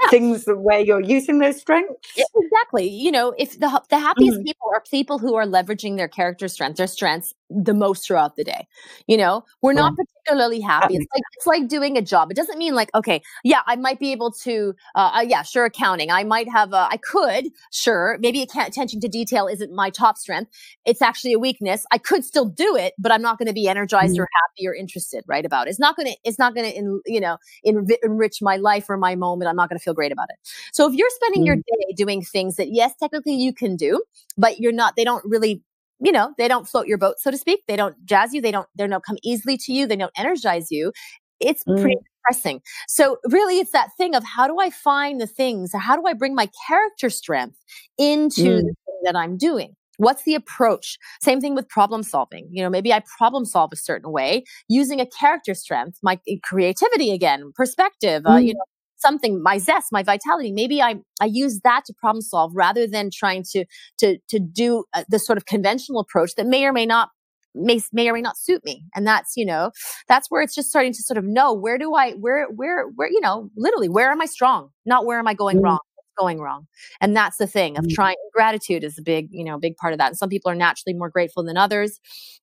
yeah. 0.00 0.08
things 0.10 0.44
where 0.46 0.80
you're 0.80 1.00
using 1.00 1.38
those 1.38 1.60
strengths. 1.60 1.94
Yeah, 2.16 2.24
exactly. 2.34 2.88
You 2.88 3.12
know, 3.12 3.34
if 3.38 3.58
the 3.58 3.82
the 3.90 3.98
happiest 3.98 4.40
mm. 4.40 4.44
people 4.44 4.68
are 4.72 4.82
people 4.90 5.18
who 5.18 5.34
are 5.34 5.46
leveraging 5.46 5.96
their 5.96 6.08
character 6.08 6.48
strengths, 6.48 6.78
their 6.78 6.86
strengths 6.86 7.34
the 7.54 7.74
most 7.74 8.06
throughout 8.06 8.36
the 8.36 8.44
day. 8.44 8.66
You 9.06 9.16
know, 9.16 9.44
we're 9.62 9.72
not 9.72 9.94
particularly 9.96 10.60
happy. 10.60 10.96
It's 10.96 11.06
like 11.14 11.22
it's 11.36 11.46
like 11.46 11.68
doing 11.68 11.96
a 11.96 12.02
job. 12.02 12.30
It 12.30 12.36
doesn't 12.36 12.58
mean 12.58 12.74
like 12.74 12.90
okay, 12.94 13.22
yeah, 13.44 13.60
I 13.66 13.76
might 13.76 13.98
be 13.98 14.12
able 14.12 14.32
to, 14.42 14.74
uh, 14.94 15.12
uh 15.14 15.20
yeah, 15.20 15.42
sure, 15.42 15.64
accounting. 15.64 16.10
I 16.10 16.24
might 16.24 16.48
have, 16.48 16.72
a, 16.72 16.88
I 16.90 16.96
could, 16.96 17.48
sure, 17.72 18.18
maybe 18.20 18.42
attention 18.42 19.00
to 19.00 19.08
detail 19.08 19.46
isn't 19.46 19.72
my 19.72 19.90
top 19.90 20.16
strength. 20.16 20.50
It's 20.84 21.02
actually 21.02 21.32
a 21.32 21.38
weakness. 21.38 21.84
I 21.92 21.98
could 21.98 22.24
still 22.24 22.46
do 22.46 22.76
it, 22.76 22.94
but 22.98 23.12
I'm 23.12 23.22
not 23.22 23.38
going 23.38 23.48
to 23.48 23.52
be 23.52 23.68
energized 23.68 24.16
mm. 24.16 24.20
or 24.20 24.28
happy 24.42 24.66
or 24.66 24.74
interested, 24.74 25.24
right? 25.26 25.44
About 25.44 25.66
it. 25.66 25.70
It's 25.70 25.78
not 25.78 25.96
going 25.96 26.12
to, 26.12 26.16
it's 26.24 26.38
not 26.38 26.54
going 26.54 26.72
to, 26.72 27.00
you 27.06 27.20
know, 27.20 27.38
enrich 27.62 28.38
my 28.40 28.56
life 28.56 28.88
or 28.88 28.96
my 28.96 29.14
moment. 29.14 29.48
I'm 29.48 29.56
not 29.56 29.68
going 29.68 29.78
to 29.78 29.82
feel 29.82 29.94
great 29.94 30.12
about 30.12 30.28
it. 30.30 30.36
So 30.72 30.88
if 30.88 30.94
you're 30.94 31.10
spending 31.10 31.42
mm. 31.42 31.46
your 31.46 31.56
day 31.56 31.94
doing 31.96 32.22
things 32.22 32.56
that 32.56 32.72
yes, 32.72 32.94
technically 32.98 33.34
you 33.34 33.52
can 33.52 33.76
do, 33.76 34.02
but 34.36 34.58
you're 34.58 34.72
not, 34.72 34.96
they 34.96 35.04
don't 35.04 35.24
really 35.26 35.62
you 36.00 36.12
know, 36.12 36.34
they 36.38 36.48
don't 36.48 36.68
float 36.68 36.86
your 36.86 36.98
boat, 36.98 37.16
so 37.18 37.30
to 37.30 37.38
speak. 37.38 37.60
They 37.68 37.76
don't 37.76 37.96
jazz 38.04 38.34
you. 38.34 38.40
They 38.40 38.50
don't, 38.50 38.68
they 38.76 38.86
don't 38.86 39.04
come 39.04 39.18
easily 39.22 39.56
to 39.58 39.72
you. 39.72 39.86
They 39.86 39.96
don't 39.96 40.12
energize 40.16 40.70
you. 40.70 40.92
It's 41.40 41.64
mm. 41.64 41.80
pretty 41.80 41.96
depressing. 42.24 42.60
So 42.88 43.18
really 43.28 43.58
it's 43.58 43.72
that 43.72 43.90
thing 43.96 44.14
of 44.14 44.24
how 44.24 44.46
do 44.46 44.58
I 44.58 44.70
find 44.70 45.20
the 45.20 45.26
things 45.26 45.72
how 45.78 45.96
do 45.96 46.06
I 46.06 46.12
bring 46.12 46.34
my 46.34 46.48
character 46.66 47.10
strength 47.10 47.58
into 47.98 48.42
mm. 48.42 48.60
the 48.60 48.74
thing 48.86 49.00
that 49.04 49.16
I'm 49.16 49.36
doing? 49.36 49.74
What's 49.96 50.24
the 50.24 50.34
approach? 50.34 50.98
Same 51.22 51.40
thing 51.40 51.54
with 51.54 51.68
problem 51.68 52.02
solving. 52.02 52.48
You 52.50 52.64
know, 52.64 52.70
maybe 52.70 52.92
I 52.92 53.02
problem 53.16 53.44
solve 53.44 53.70
a 53.72 53.76
certain 53.76 54.10
way 54.10 54.44
using 54.68 55.00
a 55.00 55.06
character 55.06 55.54
strength, 55.54 55.98
my 56.02 56.18
creativity 56.42 57.12
again, 57.12 57.52
perspective, 57.54 58.24
mm. 58.24 58.34
uh, 58.34 58.38
you 58.38 58.52
mm. 58.52 58.56
know, 58.56 58.64
something, 59.04 59.42
my 59.42 59.58
zest, 59.58 59.88
my 59.92 60.02
vitality. 60.02 60.52
Maybe 60.52 60.80
I, 60.80 60.96
I 61.20 61.26
use 61.26 61.60
that 61.64 61.84
to 61.86 61.94
problem 61.94 62.22
solve 62.22 62.52
rather 62.54 62.86
than 62.86 63.10
trying 63.12 63.44
to, 63.52 63.64
to, 63.98 64.18
to 64.28 64.38
do 64.38 64.84
uh, 64.94 65.04
the 65.08 65.18
sort 65.18 65.36
of 65.36 65.46
conventional 65.46 66.00
approach 66.00 66.34
that 66.36 66.46
may 66.46 66.64
or 66.64 66.72
may 66.72 66.86
not 66.86 67.10
may, 67.54 67.80
may 67.92 68.08
or 68.08 68.12
may 68.12 68.20
not 68.20 68.36
suit 68.36 68.64
me. 68.64 68.84
And 68.96 69.06
that's, 69.06 69.36
you 69.36 69.46
know, 69.46 69.70
that's 70.08 70.28
where 70.28 70.42
it's 70.42 70.56
just 70.56 70.68
starting 70.68 70.92
to 70.92 71.02
sort 71.02 71.18
of 71.18 71.24
know 71.24 71.52
where 71.52 71.78
do 71.78 71.94
I, 71.94 72.12
where, 72.12 72.48
where, 72.48 72.88
where, 72.88 73.08
you 73.08 73.20
know, 73.20 73.48
literally, 73.56 73.88
where 73.88 74.10
am 74.10 74.20
I 74.20 74.26
strong? 74.26 74.70
Not 74.84 75.06
where 75.06 75.20
am 75.20 75.28
I 75.28 75.34
going 75.34 75.58
mm. 75.58 75.64
wrong? 75.64 75.78
going 76.16 76.40
wrong 76.40 76.66
and 77.00 77.16
that's 77.16 77.38
the 77.38 77.46
thing 77.46 77.76
of 77.76 77.84
mm. 77.84 77.92
trying 77.92 78.14
gratitude 78.32 78.84
is 78.84 78.96
a 78.98 79.02
big 79.02 79.26
you 79.32 79.44
know 79.44 79.58
big 79.58 79.76
part 79.76 79.92
of 79.92 79.98
that 79.98 80.06
and 80.06 80.16
some 80.16 80.28
people 80.28 80.48
are 80.48 80.54
naturally 80.54 80.96
more 80.96 81.10
grateful 81.10 81.42
than 81.42 81.56
others 81.56 81.98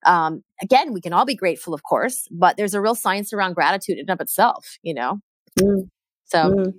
um, 0.05 0.43
again 0.61 0.91
we 0.91 0.99
can 0.99 1.13
all 1.13 1.23
be 1.23 1.35
grateful 1.35 1.73
of 1.73 1.81
course 1.83 2.27
but 2.31 2.57
there's 2.57 2.73
a 2.73 2.81
real 2.81 2.95
science 2.95 3.31
around 3.31 3.53
gratitude 3.53 3.97
in 3.97 4.01
and 4.01 4.09
of 4.09 4.19
itself 4.19 4.77
you 4.83 4.93
know 4.93 5.19
mm. 5.57 5.87
So. 6.31 6.49
Mm. 6.49 6.73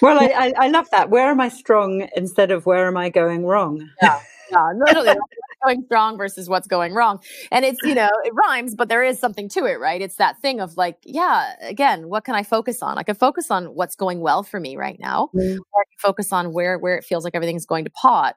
Well, 0.00 0.18
I, 0.18 0.26
I, 0.26 0.52
I, 0.64 0.68
love 0.68 0.88
that. 0.90 1.10
Where 1.10 1.30
am 1.30 1.40
I 1.40 1.48
strong 1.48 2.08
instead 2.16 2.50
of 2.50 2.66
where 2.66 2.88
am 2.88 2.96
I 2.96 3.08
going 3.08 3.44
wrong? 3.44 3.88
Yeah, 4.02 4.20
yeah, 4.50 5.14
going 5.64 5.82
strong 5.84 6.16
versus 6.16 6.48
what's 6.48 6.66
going 6.66 6.94
wrong. 6.94 7.20
And 7.50 7.64
it's, 7.64 7.78
you 7.84 7.94
know, 7.94 8.08
it 8.24 8.32
rhymes, 8.34 8.74
but 8.74 8.88
there 8.88 9.02
is 9.02 9.18
something 9.18 9.48
to 9.50 9.66
it, 9.66 9.78
right? 9.78 10.00
It's 10.00 10.16
that 10.16 10.40
thing 10.40 10.60
of 10.60 10.76
like, 10.76 10.98
yeah, 11.04 11.54
again, 11.62 12.08
what 12.08 12.24
can 12.24 12.34
I 12.34 12.42
focus 12.42 12.82
on? 12.82 12.98
I 12.98 13.02
can 13.02 13.14
focus 13.14 13.50
on 13.50 13.66
what's 13.66 13.94
going 13.94 14.20
well 14.20 14.42
for 14.42 14.58
me 14.58 14.76
right 14.76 14.98
now, 14.98 15.30
mm. 15.34 15.58
or 15.72 15.80
I 15.80 15.84
can 15.84 15.98
focus 15.98 16.32
on 16.32 16.52
where 16.52 16.78
where 16.78 16.96
it 16.96 17.04
feels 17.04 17.24
like 17.24 17.34
everything's 17.34 17.66
going 17.66 17.84
to 17.84 17.90
pot. 17.90 18.36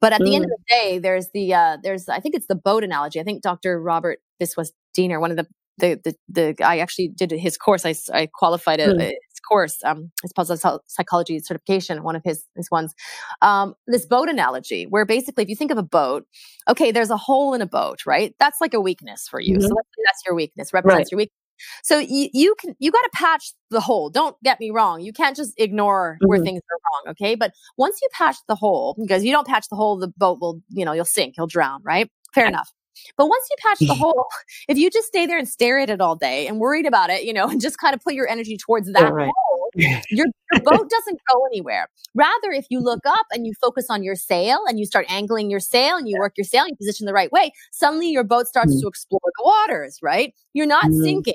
But 0.00 0.12
at 0.12 0.20
mm. 0.20 0.24
the 0.24 0.34
end 0.36 0.44
of 0.44 0.50
mm. 0.50 0.54
the 0.54 0.74
day, 0.74 0.98
there's 0.98 1.28
the 1.34 1.52
uh, 1.52 1.78
there's 1.82 2.08
I 2.08 2.20
think 2.20 2.34
it's 2.34 2.46
the 2.46 2.54
boat 2.54 2.84
analogy. 2.84 3.20
I 3.20 3.24
think 3.24 3.42
Dr. 3.42 3.80
Robert 3.80 4.20
Biswas 4.40 4.70
Diener, 4.94 5.20
one 5.20 5.30
of 5.30 5.36
the 5.36 5.46
the 5.78 6.00
the, 6.02 6.54
the 6.56 6.64
I 6.64 6.78
actually 6.78 7.08
did 7.08 7.30
his 7.32 7.58
course. 7.58 7.84
I, 7.84 7.94
I 8.12 8.28
qualified 8.32 8.80
a, 8.80 8.94
mm 8.94 9.12
course, 9.48 9.78
um, 9.84 10.10
his 10.22 10.32
positive 10.32 10.80
psychology 10.86 11.38
certification, 11.40 12.02
one 12.02 12.16
of 12.16 12.22
his, 12.24 12.44
his 12.56 12.70
ones, 12.70 12.94
um, 13.42 13.74
this 13.86 14.06
boat 14.06 14.28
analogy, 14.28 14.86
where 14.86 15.04
basically, 15.04 15.44
if 15.44 15.48
you 15.48 15.56
think 15.56 15.70
of 15.70 15.78
a 15.78 15.82
boat, 15.82 16.26
okay, 16.68 16.90
there's 16.92 17.10
a 17.10 17.16
hole 17.16 17.54
in 17.54 17.62
a 17.62 17.66
boat, 17.66 18.06
right? 18.06 18.34
That's 18.38 18.60
like 18.60 18.74
a 18.74 18.80
weakness 18.80 19.28
for 19.28 19.40
you. 19.40 19.58
Mm-hmm. 19.58 19.66
So 19.66 19.74
that's 20.04 20.22
your 20.26 20.34
weakness, 20.34 20.72
represents 20.72 21.06
right. 21.06 21.12
your 21.12 21.18
weakness. 21.18 21.34
So 21.82 21.98
you, 21.98 22.28
you 22.32 22.54
can 22.60 22.74
you 22.78 22.90
got 22.90 23.02
to 23.02 23.10
patch 23.14 23.52
the 23.70 23.80
hole. 23.80 24.10
Don't 24.10 24.36
get 24.42 24.60
me 24.60 24.70
wrong. 24.70 25.00
You 25.00 25.12
can't 25.12 25.34
just 25.36 25.54
ignore 25.56 26.14
mm-hmm. 26.14 26.28
where 26.28 26.40
things 26.40 26.60
are 26.60 27.08
wrong, 27.08 27.12
okay? 27.12 27.34
But 27.34 27.52
once 27.78 27.98
you 28.02 28.08
patch 28.12 28.36
the 28.46 28.54
hole, 28.54 28.94
because 29.00 29.24
you 29.24 29.32
don't 29.32 29.46
patch 29.46 29.68
the 29.70 29.76
hole, 29.76 29.96
the 29.98 30.12
boat 30.16 30.38
will, 30.40 30.60
you 30.68 30.84
know, 30.84 30.92
you'll 30.92 31.04
sink, 31.04 31.34
you'll 31.36 31.46
drown, 31.46 31.80
right? 31.82 32.10
Fair 32.34 32.46
enough. 32.46 32.70
But 33.16 33.26
once 33.26 33.46
you 33.50 33.56
patch 33.62 33.78
the 33.80 33.94
hole, 34.00 34.26
if 34.68 34.76
you 34.78 34.90
just 34.90 35.08
stay 35.08 35.26
there 35.26 35.38
and 35.38 35.48
stare 35.48 35.78
at 35.78 35.90
it 35.90 36.00
all 36.00 36.16
day 36.16 36.46
and 36.46 36.58
worried 36.58 36.86
about 36.86 37.10
it, 37.10 37.24
you 37.24 37.32
know, 37.32 37.48
and 37.50 37.60
just 37.60 37.78
kind 37.78 37.94
of 37.94 38.02
put 38.02 38.14
your 38.14 38.28
energy 38.28 38.56
towards 38.56 38.92
that 38.92 39.12
right. 39.12 39.30
hole, 39.34 39.70
your, 39.74 40.26
your 40.52 40.62
boat 40.62 40.88
doesn't 40.90 41.20
go 41.32 41.46
anywhere. 41.46 41.88
Rather, 42.14 42.50
if 42.50 42.66
you 42.70 42.80
look 42.80 43.04
up 43.06 43.26
and 43.32 43.46
you 43.46 43.52
focus 43.60 43.86
on 43.90 44.02
your 44.02 44.14
sail 44.14 44.60
and 44.68 44.78
you 44.78 44.86
start 44.86 45.06
angling 45.08 45.50
your 45.50 45.60
sail 45.60 45.96
and 45.96 46.08
you 46.08 46.18
work 46.18 46.34
your 46.36 46.44
sail 46.44 46.62
and 46.62 46.70
you 46.70 46.76
position 46.76 47.06
the 47.06 47.12
right 47.12 47.30
way, 47.32 47.52
suddenly 47.72 48.08
your 48.08 48.24
boat 48.24 48.46
starts 48.46 48.72
mm-hmm. 48.72 48.80
to 48.80 48.88
explore 48.88 49.20
the 49.24 49.44
waters, 49.44 49.98
right? 50.02 50.34
You're 50.54 50.66
not 50.66 50.84
mm-hmm. 50.84 51.02
sinking, 51.02 51.34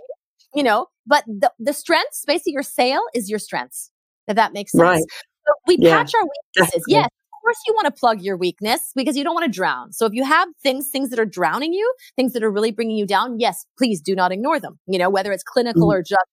you 0.55 0.63
know, 0.63 0.87
but 1.05 1.23
the, 1.27 1.51
the 1.59 1.73
strengths, 1.73 2.23
basically 2.25 2.53
your 2.53 2.63
sail 2.63 3.01
is 3.13 3.29
your 3.29 3.39
strengths, 3.39 3.91
if 4.27 4.35
that 4.35 4.53
makes 4.53 4.71
sense. 4.71 4.81
Right. 4.81 5.03
So 5.47 5.53
we 5.67 5.77
yeah. 5.79 5.97
patch 5.97 6.13
our 6.15 6.23
weaknesses. 6.23 6.83
Yes, 6.87 7.09
course 7.41 7.57
you 7.65 7.73
want 7.73 7.85
to 7.85 7.99
plug 7.99 8.21
your 8.21 8.37
weakness 8.37 8.91
because 8.95 9.17
you 9.17 9.23
don't 9.23 9.33
want 9.33 9.45
to 9.45 9.51
drown. 9.51 9.91
So 9.91 10.05
if 10.05 10.13
you 10.13 10.23
have 10.23 10.47
things, 10.61 10.89
things 10.89 11.09
that 11.09 11.19
are 11.19 11.25
drowning 11.25 11.73
you, 11.73 11.93
things 12.15 12.33
that 12.33 12.43
are 12.43 12.51
really 12.51 12.71
bringing 12.71 12.97
you 12.97 13.05
down, 13.05 13.39
yes, 13.39 13.65
please 13.77 14.01
do 14.01 14.15
not 14.15 14.31
ignore 14.31 14.59
them. 14.59 14.79
You 14.87 14.99
know, 14.99 15.09
whether 15.09 15.31
it's 15.31 15.43
clinical 15.43 15.87
mm. 15.87 15.93
or 15.93 16.03
just 16.03 16.25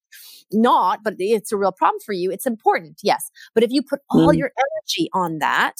not, 0.52 1.00
but 1.02 1.14
it's 1.18 1.52
a 1.52 1.56
real 1.56 1.72
problem 1.72 2.00
for 2.04 2.12
you. 2.12 2.30
It's 2.30 2.46
important. 2.46 3.00
Yes. 3.02 3.30
But 3.54 3.64
if 3.64 3.70
you 3.70 3.82
put 3.82 4.00
all 4.10 4.28
mm. 4.28 4.38
your 4.38 4.50
energy 4.50 5.08
on 5.12 5.38
that, 5.38 5.76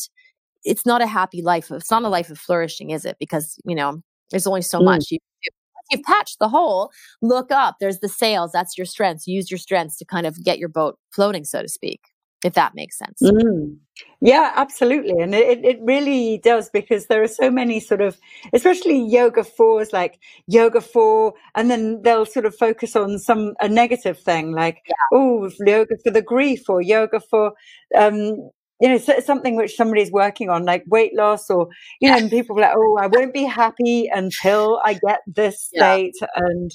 it's 0.65 0.85
not 0.85 1.03
a 1.03 1.07
happy 1.07 1.43
life. 1.43 1.71
It's 1.71 1.91
not 1.91 2.03
a 2.03 2.09
life 2.09 2.31
of 2.31 2.39
flourishing, 2.39 2.91
is 2.91 3.05
it? 3.05 3.17
Because, 3.19 3.59
you 3.65 3.75
know, 3.75 4.03
there's 4.31 4.47
only 4.47 4.63
so 4.63 4.81
mm. 4.81 4.87
much 4.87 5.11
you 5.11 5.19
do 5.43 5.51
you've 5.91 6.03
patched 6.03 6.39
the 6.39 6.51
hole, 6.51 6.91
look 7.23 7.51
up. 7.51 7.77
There's 7.81 8.01
the 8.01 8.11
sails. 8.11 8.53
That's 8.53 8.77
your 8.77 8.85
strengths. 8.85 9.27
Use 9.27 9.51
your 9.51 9.57
strengths 9.57 9.97
to 9.97 10.05
kind 10.05 10.27
of 10.27 10.45
get 10.45 10.59
your 10.59 10.69
boat 10.69 10.99
floating, 11.11 11.45
so 11.45 11.63
to 11.63 11.69
speak 11.69 12.01
if 12.45 12.55
that 12.55 12.75
makes 12.75 12.99
sense. 12.99 13.21
Mm. 13.23 13.77
Yeah, 14.21 14.53
absolutely. 14.55 15.21
And 15.21 15.35
it, 15.35 15.65
it 15.65 15.79
really 15.83 16.39
does 16.39 16.71
because 16.71 17.07
there 17.07 17.23
are 17.23 17.29
so 17.29 17.51
many 17.51 17.81
sort 17.81 18.01
of, 18.01 18.17
especially 18.53 19.05
yoga 19.05 19.43
fours, 19.43 19.93
like 19.93 20.21
yoga 20.47 20.81
for, 20.81 21.35
and 21.55 21.71
then 21.71 22.03
they'll 22.03 22.27
sort 22.27 22.47
of 22.47 22.55
focus 22.55 22.95
on 22.95 23.19
some, 23.19 23.55
a 23.61 23.69
negative 23.69 24.19
thing 24.19 24.53
like, 24.53 24.83
yeah. 24.87 24.95
oh, 25.13 25.51
yoga 25.67 25.97
for 26.05 26.13
the 26.13 26.23
grief 26.23 26.69
or 26.69 26.81
yoga 26.81 27.21
for, 27.21 27.53
um, 27.97 28.51
you 28.81 28.89
know, 28.89 28.99
something 28.99 29.57
which 29.57 29.75
somebody's 29.75 30.11
working 30.13 30.51
on, 30.51 30.65
like 30.65 30.85
weight 30.87 31.15
loss, 31.15 31.51
or 31.51 31.69
you 32.01 32.11
know, 32.11 32.17
and 32.17 32.31
people 32.31 32.57
are 32.59 32.63
like, 32.63 32.75
"Oh, 32.77 32.99
I 33.01 33.07
won't 33.07 33.35
be 33.35 33.45
happy 33.45 34.09
until 34.13 34.81
I 34.85 34.95
get 34.95 35.21
this 35.27 35.65
state," 35.65 36.15
yeah. 36.21 36.29
and 36.37 36.71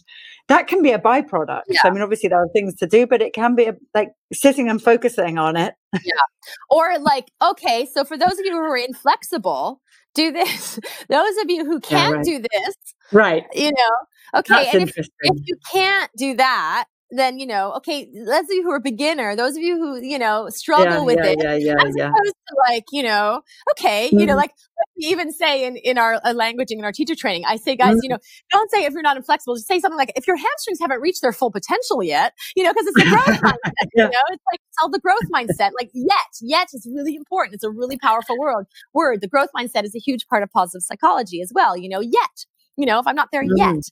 that 0.49 0.67
can 0.67 0.81
be 0.81 0.91
a 0.91 0.99
byproduct. 0.99 1.61
Yeah. 1.67 1.79
I 1.85 1.89
mean, 1.91 2.01
obviously 2.01 2.29
there 2.29 2.39
are 2.39 2.49
things 2.53 2.75
to 2.75 2.87
do, 2.87 3.07
but 3.07 3.21
it 3.21 3.33
can 3.33 3.55
be 3.55 3.65
a, 3.65 3.75
like 3.93 4.09
sitting 4.33 4.69
and 4.69 4.81
focusing 4.81 5.37
on 5.37 5.55
it. 5.55 5.75
yeah, 5.93 6.13
or 6.69 6.99
like, 6.99 7.31
okay, 7.41 7.87
so 7.93 8.03
for 8.03 8.17
those 8.17 8.33
of 8.33 8.45
you 8.45 8.51
who 8.51 8.59
are 8.59 8.77
inflexible, 8.77 9.81
do 10.13 10.31
this. 10.31 10.79
those 11.09 11.37
of 11.37 11.49
you 11.49 11.65
who 11.65 11.79
can't 11.79 12.11
yeah, 12.11 12.17
right. 12.17 12.25
do 12.25 12.45
this, 12.51 12.75
right? 13.11 13.43
You 13.53 13.71
know, 13.71 14.39
okay, 14.39 14.65
That's 14.65 14.73
and 14.75 14.89
if, 14.89 14.97
if 14.97 15.07
you 15.45 15.57
can't 15.71 16.11
do 16.17 16.35
that, 16.35 16.85
then 17.17 17.39
you 17.39 17.45
know, 17.45 17.73
okay, 17.73 18.09
those 18.13 18.43
of 18.43 18.51
you 18.51 18.63
who 18.63 18.71
are 18.71 18.79
beginner, 18.79 19.35
those 19.35 19.55
of 19.55 19.63
you 19.63 19.77
who 19.77 20.01
you 20.01 20.19
know 20.19 20.49
struggle 20.49 20.99
yeah, 20.99 21.01
with 21.01 21.17
yeah, 21.17 21.31
it, 21.31 21.37
yeah, 21.41 21.55
yeah, 21.55 21.85
as 21.85 21.93
yeah. 21.97 22.09
opposed 22.09 22.35
to 22.47 22.55
like 22.67 22.85
you 22.91 23.03
know, 23.03 23.41
okay, 23.71 24.07
mm-hmm. 24.07 24.19
you 24.19 24.25
know, 24.25 24.33
mm-hmm. 24.33 24.39
like 24.39 24.51
we 24.97 25.07
even 25.07 25.31
say 25.31 25.65
in 25.65 25.77
in 25.77 25.97
our 25.97 26.15
uh, 26.15 26.33
languaging 26.33 26.79
in 26.79 26.85
our 26.85 26.91
teacher 26.91 27.15
training, 27.15 27.43
I 27.45 27.57
say, 27.57 27.75
guys, 27.75 27.95
mm-hmm. 27.95 27.99
you 28.03 28.09
know, 28.09 28.17
don't 28.51 28.69
say 28.71 28.85
if 28.85 28.93
you're 28.93 29.01
not 29.01 29.17
inflexible, 29.17 29.55
just 29.55 29.67
say 29.67 29.79
something 29.79 29.97
like 29.97 30.11
if 30.15 30.27
your 30.27 30.37
hamstrings 30.37 30.79
haven't 30.79 31.01
reached 31.01 31.21
their 31.21 31.33
full 31.33 31.51
potential 31.51 32.03
yet, 32.03 32.33
you 32.55 32.63
know, 32.63 32.73
because 32.73 32.87
it's 32.87 33.03
the 33.03 33.09
growth 33.09 33.41
mindset. 33.41 33.87
You 33.95 34.03
know, 34.03 34.23
it's 34.29 34.43
like 34.51 34.61
tell 34.79 34.89
the 34.89 34.99
growth 34.99 35.29
mindset, 35.33 35.71
like 35.79 35.89
yet, 35.93 36.17
yet 36.41 36.67
is 36.73 36.89
really 36.93 37.15
important. 37.15 37.55
It's 37.55 37.63
a 37.63 37.71
really 37.71 37.97
powerful 37.97 38.37
word. 38.39 38.65
Word. 38.93 39.21
The 39.21 39.27
growth 39.27 39.49
mindset 39.55 39.83
is 39.83 39.95
a 39.95 39.99
huge 39.99 40.27
part 40.27 40.43
of 40.43 40.49
positive 40.51 40.83
psychology 40.83 41.41
as 41.41 41.51
well. 41.53 41.77
You 41.77 41.89
know, 41.89 41.99
yet 41.99 42.45
you 42.77 42.85
know 42.85 42.99
if 42.99 43.07
i'm 43.07 43.15
not 43.15 43.29
there 43.31 43.43
mm-hmm. 43.43 43.57
yet 43.57 43.83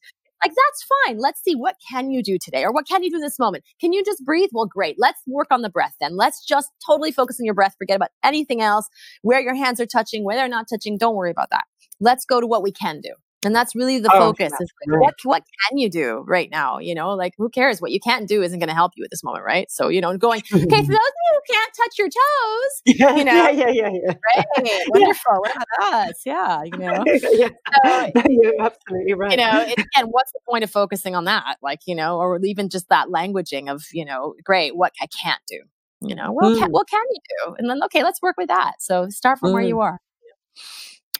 like, 0.44 0.52
that's 0.52 0.88
fine. 1.06 1.18
Let's 1.20 1.42
see 1.44 1.54
what 1.56 1.76
can 1.92 2.12
you 2.12 2.24
do 2.24 2.38
today 2.42 2.64
or 2.64 2.72
what 2.72 2.88
can 2.88 3.04
you 3.04 3.10
do 3.10 3.18
in 3.18 3.22
this 3.22 3.40
moment? 3.40 3.64
Can 3.80 3.94
you 3.94 4.04
just 4.04 4.24
breathe? 4.26 4.50
Well, 4.52 4.66
great. 4.66 4.96
Let's 4.98 5.22
work 5.28 5.48
on 5.52 5.62
the 5.62 5.70
breath 5.70 5.94
then. 6.00 6.18
Let's 6.18 6.46
just 6.46 6.70
totally 6.86 7.12
focus 7.12 7.38
on 7.40 7.46
your 7.46 7.56
breath. 7.56 7.76
Forget 7.78 7.96
about 7.96 8.10
anything 8.24 8.62
else, 8.62 8.88
where 9.22 9.40
your 9.40 9.56
hands 9.56 9.80
are 9.80 9.86
touching, 9.86 10.24
where 10.24 10.36
they're 10.36 10.48
not 10.48 10.68
touching. 10.70 10.98
Don't 10.98 11.16
worry 11.16 11.32
about 11.32 11.50
that. 11.52 11.66
Let's 12.00 12.26
go 12.26 12.42
to 12.42 12.48
what 12.48 12.64
we 12.64 12.72
can 12.72 13.02
do. 13.02 13.12
And 13.44 13.56
that's 13.56 13.76
really 13.76 14.00
the 14.00 14.12
oh, 14.14 14.20
focus 14.20 14.54
is 14.60 14.72
like, 14.86 15.00
what 15.00 15.16
what 15.24 15.44
can 15.68 15.78
you 15.78 15.90
do 15.90 16.24
right 16.28 16.50
now 16.52 16.80
you 16.80 16.96
know? 16.96 17.14
Like 17.14 17.34
who 17.38 17.50
cares? 17.50 17.82
What 17.82 17.92
you 17.92 18.00
can't 18.00 18.28
do 18.28 18.42
isn't 18.42 18.60
going 18.60 18.70
to 18.70 18.76
help 18.76 18.94
you 18.96 19.04
at 19.04 19.12
this 19.12 19.24
moment 19.24 19.46
right? 19.46 19.70
So 19.72 19.90
you 19.90 20.02
know 20.02 20.16
going 20.18 20.42
okay 20.42 20.52
for 20.52 20.58
those 20.60 20.80
of 20.80 20.90
you 20.90 20.96
who 20.96 21.54
can't 21.54 21.74
touch 21.76 21.98
your 21.98 22.08
toes 22.08 22.82
yeah, 22.86 23.16
you 23.16 23.26
know? 23.26 23.32
yeah 23.32 23.50
yeah 23.50 23.70
yeah, 23.70 23.90
yeah. 23.92 24.14
Right, 24.38 24.88
wonderful. 24.90 25.36
What 25.40 25.52
about 25.52 26.10
us. 26.10 26.22
Yeah 26.26 26.64
you 26.64 26.78
know? 26.78 27.04
Yeah. 27.32 27.50
So, 27.84 28.24
you're 28.30 28.62
absolutely 28.62 29.14
right. 29.14 29.32
you 29.32 29.38
know 29.38 29.66
it, 29.68 29.80
and 29.96 30.08
what's 30.10 30.32
the 30.32 30.40
point 30.50 30.64
of 30.64 30.72
focusing 30.72 31.16
on 31.16 31.26
that? 31.26 31.58
Like 31.62 31.80
you 31.86 31.96
know 31.96 32.18
or 32.18 32.40
even 32.44 32.70
just 32.70 32.90
that 32.90 33.08
languaging 33.08 33.72
of 33.72 33.86
you 33.94 34.06
know 34.06 34.36
great 34.44 34.76
what 34.76 34.94
i 35.02 35.08
can't 35.08 35.42
do 35.48 35.60
you 36.04 36.16
know? 36.16 36.32
Well 36.32 36.56
mm. 36.56 36.60
can, 36.60 36.72
what 36.72 36.90
can 36.90 37.04
you 37.12 37.20
do? 37.46 37.56
And 37.60 37.70
then 37.70 37.84
okay 37.86 38.04
let's 38.04 38.22
work 38.22 38.36
with 38.38 38.48
that. 38.48 38.74
So 38.80 39.10
start 39.10 39.40
from 39.40 39.50
mm. 39.50 39.54
where 39.54 39.64
you 39.64 39.80
are 39.82 40.00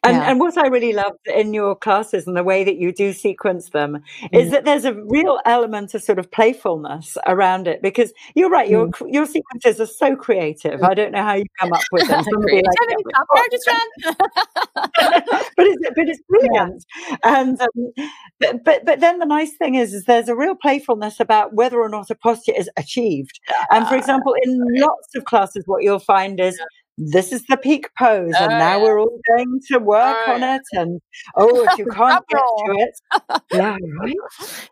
and, 0.04 0.18
yeah. 0.18 0.32
and 0.32 0.40
what 0.40 0.58
I 0.58 0.68
really 0.68 0.94
love 0.94 1.14
in 1.26 1.54
your 1.54 1.76
classes 1.76 2.26
and 2.26 2.36
the 2.36 2.44
way 2.44 2.64
that 2.64 2.78
you 2.78 2.92
do 2.92 3.14
sequence 3.14 3.70
them 3.70 4.04
mm. 4.22 4.40
is 4.40 4.50
that 4.50 4.66
there's 4.66 4.84
a 4.84 4.94
real 4.94 5.40
element 5.46 5.94
of 5.94 6.02
sort 6.02 6.18
of 6.18 6.32
playfulness 6.32 7.18
around 7.28 7.68
it 7.68 7.84
because 7.84 8.12
you're 8.34 8.50
right, 8.50 8.68
your 8.68 8.88
mm. 8.88 9.14
your 9.14 9.28
sequences 9.28 9.80
are 9.80 9.86
so 9.86 10.16
creative. 10.16 10.80
Mm. 10.80 10.90
I 10.90 10.94
don't 10.96 11.12
know 11.12 11.24
how 11.24 11.36
you 11.36 11.46
come 11.60 11.72
up 11.74 11.84
with 11.92 12.08
them. 12.08 12.24
Somebody 12.32 12.64
like, 12.64 12.76
but 15.56 15.68
it's 15.68 15.90
but 15.96 16.10
it's 16.10 16.22
brilliant. 16.28 16.86
Yeah. 17.10 17.16
And 17.24 17.62
um, 17.62 17.70
but, 18.40 18.64
but 18.64 18.86
but 18.86 19.00
then 19.02 19.20
the 19.20 19.26
nice 19.26 19.56
thing 19.56 19.76
is 19.76 19.94
is 19.94 20.06
there's 20.06 20.30
a 20.30 20.36
real 20.36 20.56
playfulness 20.56 21.20
about 21.20 21.54
whether 21.54 21.80
or 21.80 21.90
not 21.90 22.10
a 22.10 22.16
posture 22.16 22.54
is 22.58 22.70
achieved. 22.76 23.40
And 23.70 23.88
for 23.88 23.96
example, 23.96 24.36
in 24.44 24.60
lots 24.78 25.16
of 25.16 25.26
classes, 25.26 25.64
what 25.68 25.84
you'll 25.84 26.00
find 26.00 26.40
is 26.40 26.60
this 27.10 27.32
is 27.32 27.44
the 27.48 27.58
peak 27.58 27.90
pose, 27.98 28.34
and 28.40 28.50
now 28.50 28.82
we're 28.82 29.00
all 29.00 29.20
going 29.36 29.60
to 29.72 29.80
work 29.80 30.18
oh, 30.28 30.34
on 30.34 30.44
it. 30.44 30.62
And 30.74 31.02
oh, 31.36 31.68
if 31.68 31.80
you 31.80 31.86
can't 31.92 32.24
get 32.28 32.40
to 32.40 32.76
it, 32.78 33.42
yeah, 33.54 33.78
right, 34.00 34.16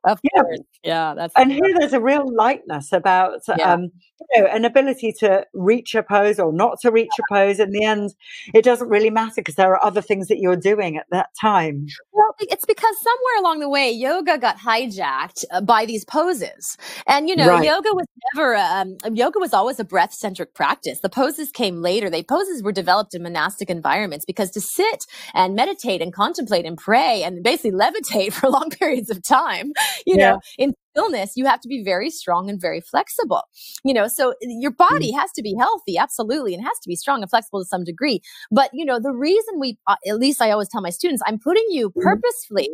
of 0.06 0.20
yeah. 0.24 0.42
course, 0.42 0.60
yeah, 0.84 1.14
that's. 1.16 1.34
And 1.36 1.52
here, 1.52 1.74
there's 1.78 1.94
a 1.94 2.02
real 2.02 2.32
lightness 2.32 2.92
about 2.92 3.40
yeah. 3.58 3.74
um, 3.74 3.90
you 4.36 4.42
know, 4.42 4.48
an 4.48 4.66
ability 4.66 5.14
to 5.20 5.46
reach 5.54 5.96
a 5.96 6.04
pose 6.04 6.40
or 6.40 6.54
not 6.54 6.80
to 6.82 6.92
reach 6.92 7.12
a 7.20 7.34
pose. 7.34 7.60
In 7.60 7.72
the 7.72 7.84
end, 7.84 8.14
it 8.54 8.64
doesn't 8.64 8.90
really 8.90 9.10
matter 9.10 9.34
because 9.38 9.56
there 9.56 9.72
are 9.72 9.84
other 9.84 10.02
things 10.02 10.28
that 10.28 10.40
you're 10.40 10.56
doing 10.56 10.98
at 10.98 11.06
that 11.12 11.30
time. 11.40 11.88
Well, 12.12 12.36
it's 12.40 12.66
because 12.66 12.96
somewhere 13.02 13.40
along 13.40 13.60
the 13.60 13.70
way, 13.70 13.92
yoga 13.92 14.38
got 14.38 14.58
hijacked 14.58 15.46
uh, 15.52 15.62
by 15.62 15.86
these 15.86 16.06
poses, 16.06 16.78
and 17.08 17.30
you 17.30 17.36
know, 17.36 17.48
right. 17.48 17.66
yoga 17.66 17.90
was 17.94 18.06
never 18.34 18.56
um, 18.56 18.98
yoga 19.14 19.40
was 19.40 19.54
always 19.54 19.80
a 19.80 19.84
breath 19.84 20.14
centric 20.14 20.54
practice. 20.54 21.00
The 21.00 21.10
poses 21.10 21.52
came 21.52 21.82
later. 21.82 22.10
They 22.10 22.24
poses 22.24 22.64
were 22.64 22.72
developed 22.72 23.14
in 23.14 23.24
monastic 23.24 23.70
environments 23.70 24.26
because 24.26 24.52
to 24.52 24.62
sit 24.62 25.06
and 25.34 25.56
meditate 25.56 26.02
and 26.02 26.14
contemplate 26.14 26.66
and 26.66 26.78
pray 26.78 27.24
and 27.24 27.44
basically 27.44 27.72
levitate 27.72 28.34
for 28.34 28.50
long 28.50 28.70
periods 28.70 29.10
of 29.10 29.24
time, 29.24 29.72
you 30.06 30.18
yeah. 30.18 30.32
know, 30.32 30.40
in 30.58 30.74
illness, 30.96 31.34
you 31.36 31.46
have 31.46 31.62
to 31.62 31.68
be 31.68 31.84
very 31.84 32.10
strong 32.10 32.50
and 32.50 32.60
very 32.60 32.82
flexible. 32.82 33.44
You 33.84 33.94
know, 33.94 34.08
so 34.08 34.34
your 34.42 34.72
body 34.72 35.12
mm. 35.12 35.20
has 35.20 35.32
to 35.34 35.42
be 35.42 35.56
healthy, 35.58 35.98
absolutely, 35.98 36.54
and 36.54 36.64
has 36.64 36.80
to 36.80 36.88
be 36.88 36.96
strong 36.96 37.22
and 37.22 37.30
flexible 37.30 37.62
to 37.62 37.66
some 37.66 37.84
degree. 37.84 38.22
But, 38.52 38.70
you 38.74 38.86
know, 38.86 39.00
the 39.00 39.12
reason 39.12 39.60
we, 39.60 39.78
uh, 39.88 39.96
at 40.08 40.18
least 40.18 40.42
I 40.42 40.52
always 40.52 40.70
tell 40.70 40.82
my 40.82 40.90
students, 40.90 41.24
I'm 41.26 41.40
putting 41.40 41.66
you 41.70 41.90
mm-hmm. 41.90 42.02
purposefully. 42.02 42.70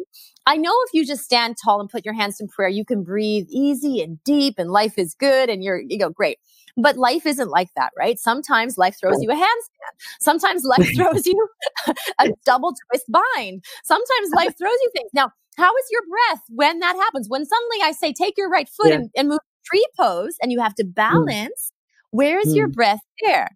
I 0.45 0.57
know 0.57 0.73
if 0.87 0.93
you 0.93 1.05
just 1.05 1.23
stand 1.23 1.55
tall 1.63 1.79
and 1.79 1.89
put 1.89 2.05
your 2.05 2.13
hands 2.13 2.39
in 2.39 2.47
prayer, 2.47 2.69
you 2.69 2.85
can 2.85 3.03
breathe 3.03 3.47
easy 3.49 4.01
and 4.01 4.23
deep 4.23 4.55
and 4.57 4.69
life 4.71 4.97
is 4.97 5.15
good 5.15 5.49
and 5.49 5.63
you're, 5.63 5.81
you 5.81 5.97
go, 5.97 6.09
great. 6.09 6.39
But 6.77 6.97
life 6.97 7.25
isn't 7.25 7.49
like 7.49 7.69
that, 7.77 7.91
right? 7.97 8.19
Sometimes 8.19 8.77
life 8.77 8.97
throws 8.99 9.17
you 9.21 9.31
a 9.31 9.35
handstand. 9.35 10.01
Sometimes 10.19 10.63
life 10.65 10.89
throws 10.95 11.25
you 11.25 11.47
a 12.19 12.29
double 12.45 12.73
twist 12.89 13.05
bind. 13.09 13.63
Sometimes 13.85 14.29
life 14.35 14.53
throws 14.57 14.77
you 14.81 14.91
things. 14.93 15.09
Now, 15.13 15.31
how 15.57 15.75
is 15.75 15.85
your 15.91 16.01
breath 16.09 16.41
when 16.49 16.79
that 16.79 16.95
happens? 16.95 17.27
When 17.29 17.45
suddenly 17.45 17.77
I 17.83 17.91
say, 17.91 18.13
take 18.13 18.35
your 18.37 18.49
right 18.49 18.69
foot 18.69 18.89
yeah. 18.89 18.95
and, 18.95 19.09
and, 19.15 19.29
move 19.29 19.39
tree 19.65 19.85
pose 19.99 20.35
and 20.41 20.51
you 20.51 20.61
have 20.61 20.75
to 20.75 20.83
mm. 20.83 20.93
balance, 20.93 21.71
mm. 21.71 22.07
where's 22.11 22.47
mm. 22.47 22.55
your 22.55 22.67
breath 22.67 22.99
there? 23.23 23.49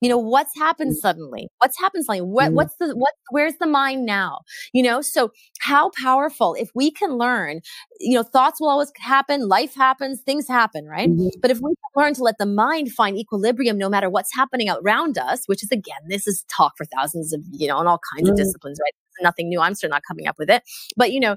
You 0.00 0.10
know, 0.10 0.18
what's 0.18 0.52
happened 0.58 0.92
mm. 0.92 0.96
suddenly? 0.96 1.48
What's 1.58 1.78
happened 1.80 2.04
suddenly? 2.04 2.30
What, 2.30 2.50
mm. 2.50 2.54
what's 2.54 2.76
the, 2.78 2.94
what, 2.94 3.14
where's 3.30 3.54
the 3.58 3.66
mind 3.66 4.04
now? 4.04 4.40
You 4.74 4.82
know, 4.82 5.00
so 5.00 5.30
how 5.60 5.92
powerful 6.02 6.54
if 6.54 6.70
we 6.74 6.90
can 6.90 7.16
learn, 7.16 7.60
you 8.00 8.14
know, 8.14 8.22
thoughts 8.22 8.60
will 8.60 8.68
always 8.68 8.92
happen, 8.98 9.48
life 9.48 9.74
happens, 9.74 10.20
things 10.20 10.46
happen, 10.46 10.84
right? 10.84 11.08
Mm-hmm. 11.08 11.40
But 11.40 11.50
if 11.50 11.58
we 11.58 11.70
can 11.70 12.02
learn 12.02 12.12
to 12.14 12.22
let 12.22 12.36
the 12.36 12.44
mind 12.44 12.92
find 12.92 13.16
equilibrium 13.16 13.78
no 13.78 13.88
matter 13.88 14.10
what's 14.10 14.34
happening 14.34 14.68
around 14.68 15.16
us, 15.16 15.44
which 15.46 15.62
is 15.62 15.70
again, 15.70 16.02
this 16.08 16.26
is 16.26 16.44
talk 16.54 16.74
for 16.76 16.84
thousands 16.84 17.32
of, 17.32 17.40
you 17.50 17.66
know, 17.66 17.78
and 17.78 17.88
all 17.88 18.00
kinds 18.14 18.28
mm. 18.28 18.32
of 18.32 18.36
disciplines, 18.36 18.78
right? 18.84 18.92
Nothing 19.22 19.48
new. 19.48 19.60
I'm 19.60 19.74
still 19.74 19.90
not 19.90 20.02
coming 20.06 20.26
up 20.26 20.36
with 20.38 20.50
it. 20.50 20.62
But, 20.96 21.12
you 21.12 21.20
know, 21.20 21.36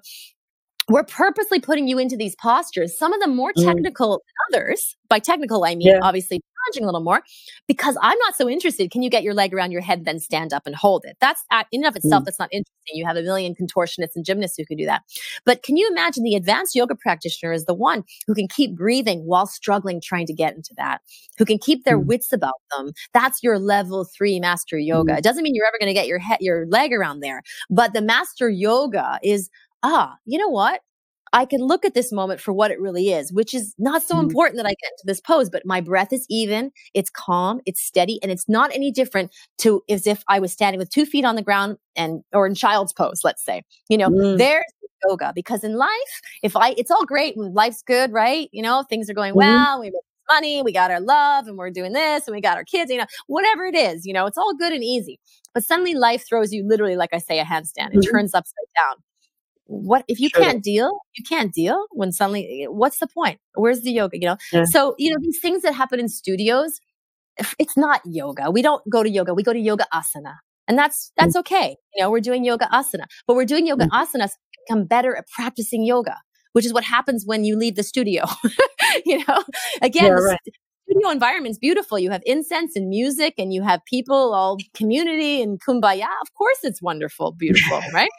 we're 0.90 1.04
purposely 1.04 1.60
putting 1.60 1.88
you 1.88 2.00
into 2.00 2.16
these 2.16 2.36
postures, 2.36 2.98
some 2.98 3.14
of 3.14 3.20
them 3.20 3.36
more 3.36 3.52
mm. 3.58 3.64
technical 3.64 4.18
mm. 4.18 4.20
than 4.52 4.62
others. 4.62 4.96
By 5.10 5.20
technical, 5.20 5.64
I 5.64 5.76
mean 5.76 5.88
yeah. 5.88 6.00
obviously 6.02 6.42
challenging 6.68 6.84
a 6.84 6.88
little 6.88 7.04
more 7.04 7.22
because 7.68 7.98
I'm 8.02 8.18
not 8.20 8.36
so 8.36 8.50
interested. 8.50 8.92
Can 8.92 9.02
you 9.02 9.10
get 9.10 9.24
your 9.24 9.34
leg 9.34 9.54
around 9.54 9.72
your 9.72 9.82
head, 9.82 10.06
then 10.06 10.20
stand 10.20 10.54
up 10.54 10.64
and 10.66 10.76
hold 10.76 11.06
it? 11.06 11.18
That's 11.22 11.44
in 11.72 11.84
and 11.84 11.88
of 11.88 11.96
itself, 11.96 12.24
mm. 12.24 12.26
that's 12.26 12.40
not 12.40 12.50
interesting. 12.52 12.74
You 12.94 13.06
have 13.06 13.18
a 13.18 13.22
million 13.22 13.56
contortionists 13.56 14.16
and 14.16 14.26
gymnasts 14.26 14.58
who 14.58 14.66
can 14.66 14.78
do 14.78 14.86
that. 14.86 15.04
But 15.46 15.64
can 15.64 15.78
you 15.78 15.90
imagine 15.90 16.24
the 16.24 16.36
advanced 16.36 16.76
yoga 16.76 16.96
practitioner 16.96 17.52
is 17.52 17.66
the 17.66 17.74
one 17.74 18.04
who 18.26 18.34
can 18.34 18.48
keep 18.48 18.76
breathing 18.76 19.22
while 19.26 19.46
struggling 19.46 20.02
trying 20.02 20.26
to 20.28 20.34
get 20.34 20.56
into 20.56 20.74
that, 20.78 21.02
who 21.38 21.46
can 21.46 21.58
keep 21.58 21.84
their 21.84 22.00
mm. 22.00 22.06
wits 22.06 22.34
about 22.34 22.56
them. 22.76 22.92
That's 23.14 23.44
your 23.44 23.60
level 23.60 24.06
three 24.06 24.40
master 24.40 24.78
yoga. 24.78 25.14
Mm. 25.14 25.18
It 25.20 25.24
doesn't 25.24 25.44
mean 25.44 25.56
you're 25.56 25.68
ever 25.68 25.78
going 25.80 25.90
to 25.90 25.94
get 25.94 26.08
your 26.08 26.20
head, 26.20 26.40
your 26.42 26.66
leg 26.68 26.94
around 26.94 27.20
there, 27.22 27.44
but 27.70 27.94
the 27.94 28.02
master 28.02 28.50
yoga 28.50 29.20
is 29.24 29.50
ah, 29.84 30.16
you 30.26 30.38
know 30.38 30.50
what? 30.50 30.82
I 31.34 31.46
can 31.46 31.62
look 31.62 31.86
at 31.86 31.94
this 31.94 32.12
moment 32.12 32.40
for 32.40 32.54
what 32.54 32.72
it 32.72 32.80
really 32.80 33.10
is, 33.10 33.34
which 33.34 33.54
is 33.54 33.76
not 33.78 34.02
so 34.02 34.16
mm-hmm. 34.16 34.28
important 34.28 34.58
that 34.58 34.66
I 34.66 34.70
get 34.70 34.92
into 34.94 35.04
this 35.06 35.22
pose, 35.22 35.50
but 35.50 35.64
my 35.66 35.82
breath 35.82 36.14
is 36.14 36.26
even, 36.30 36.72
it's 36.94 37.10
calm, 37.10 37.62
it's 37.66 37.82
steady, 37.82 38.20
and 38.22 38.32
it's 38.32 38.48
not 38.48 38.74
any 38.74 38.92
different 38.92 39.32
to 39.60 39.82
as 39.90 40.08
if 40.08 40.24
I 40.28 40.40
was 40.40 40.52
standing 40.52 40.80
with 40.80 40.90
two 40.90 41.06
feet 41.06 41.26
on 41.26 41.36
the 41.36 41.42
ground 41.42 41.78
and 41.96 42.24
or 42.34 42.48
in 42.48 42.56
child's 42.56 42.94
pose, 42.94 43.22
let's 43.24 43.44
say. 43.44 43.64
You 43.90 43.98
know, 43.98 44.10
mm. 44.10 44.38
there's 44.38 44.64
yoga 45.08 45.32
because 45.36 45.64
in 45.64 45.76
life, 45.76 46.22
if 46.44 46.56
I 46.56 46.70
it's 46.72 46.92
all 46.92 47.06
great 47.06 47.36
and 47.36 47.54
life's 47.54 47.84
good, 47.84 48.12
right? 48.12 48.50
You 48.52 48.64
know, 48.64 48.84
things 48.90 49.10
are 49.10 49.14
going 49.14 49.32
mm-hmm. 49.32 49.40
well, 49.40 49.80
we 49.80 49.88
make 49.88 50.02
money, 50.30 50.62
we 50.62 50.74
got 50.74 50.92
our 50.92 51.00
love, 51.00 51.48
and 51.48 51.58
we're 51.58 51.72
doing 51.72 51.94
this, 51.94 52.28
and 52.28 52.36
we 52.36 52.42
got 52.42 52.58
our 52.58 52.66
kids, 52.66 52.92
you 52.92 52.98
know, 52.98 53.06
whatever 53.28 53.66
it 53.66 53.76
is, 53.76 54.06
you 54.06 54.14
know, 54.14 54.26
it's 54.26 54.38
all 54.38 54.54
good 54.56 54.74
and 54.74 54.84
easy. 54.84 55.20
But 55.54 55.64
suddenly 55.64 55.94
life 55.94 56.26
throws 56.28 56.54
you 56.54 56.66
literally, 56.68 56.96
like 56.96 57.14
I 57.14 57.20
say, 57.20 57.40
a 57.40 57.46
handstand. 57.46 57.94
It 57.94 58.00
mm-hmm. 58.00 58.12
turns 58.12 58.34
upside 58.34 58.54
down 58.76 58.96
what 59.68 60.04
if 60.08 60.20
you 60.20 60.30
sure. 60.30 60.44
can't 60.44 60.64
deal 60.64 61.00
you 61.16 61.24
can't 61.28 61.54
deal 61.54 61.86
when 61.92 62.12
suddenly 62.12 62.66
what's 62.70 63.00
the 63.00 63.08
point? 63.08 63.40
Where's 63.56 63.82
the 63.82 63.92
yoga 63.92 64.18
you 64.20 64.28
know? 64.28 64.38
Yeah. 64.52 64.64
so 64.66 64.96
you 64.98 65.12
know 65.12 65.18
these 65.22 65.40
things 65.42 65.62
that 65.64 65.74
happen 65.74 66.00
in 66.00 66.10
studios 66.10 66.80
it's 67.60 67.78
not 67.78 68.02
yoga. 68.06 68.50
We 68.50 68.62
don't 68.62 68.82
go 68.90 69.04
to 69.04 69.10
yoga. 69.10 69.34
We 69.34 69.44
go 69.44 69.54
to 69.54 69.60
yoga 69.60 69.86
asana. 69.94 70.38
And 70.68 70.78
that's 70.78 71.12
that's 71.18 71.36
mm. 71.36 71.42
okay. 71.42 71.76
You 71.96 72.04
know 72.04 72.10
we're 72.10 72.22
doing 72.22 72.44
yoga 72.44 72.68
asana. 72.74 73.06
But 73.28 73.36
we're 73.36 73.46
doing 73.46 73.68
yoga 73.68 73.86
mm. 73.86 73.90
asana 73.90 74.28
to 74.28 74.38
become 74.68 74.86
better 74.86 75.16
at 75.16 75.28
practicing 75.28 75.84
yoga 75.86 76.18
which 76.54 76.66
is 76.66 76.74
what 76.74 76.84
happens 76.84 77.24
when 77.24 77.44
you 77.46 77.56
leave 77.56 77.76
the 77.76 77.84
studio 77.84 78.24
you 79.06 79.24
know? 79.28 79.44
Again 79.84 80.06
yeah, 80.06 80.10
right. 80.10 80.40
studio 80.90 81.10
environment's 81.12 81.60
beautiful. 81.60 82.00
You 82.00 82.10
have 82.10 82.24
incense 82.26 82.76
and 82.76 82.90
music 82.90 83.36
and 83.38 83.54
you 83.54 83.62
have 83.62 83.82
people 83.86 84.34
all 84.34 84.58
community 84.74 85.42
and 85.42 85.62
kumbaya. 85.62 86.08
Of 86.22 86.34
course 86.34 86.58
it's 86.64 86.82
wonderful 86.82 87.34
beautiful 87.34 87.80
right 87.94 88.10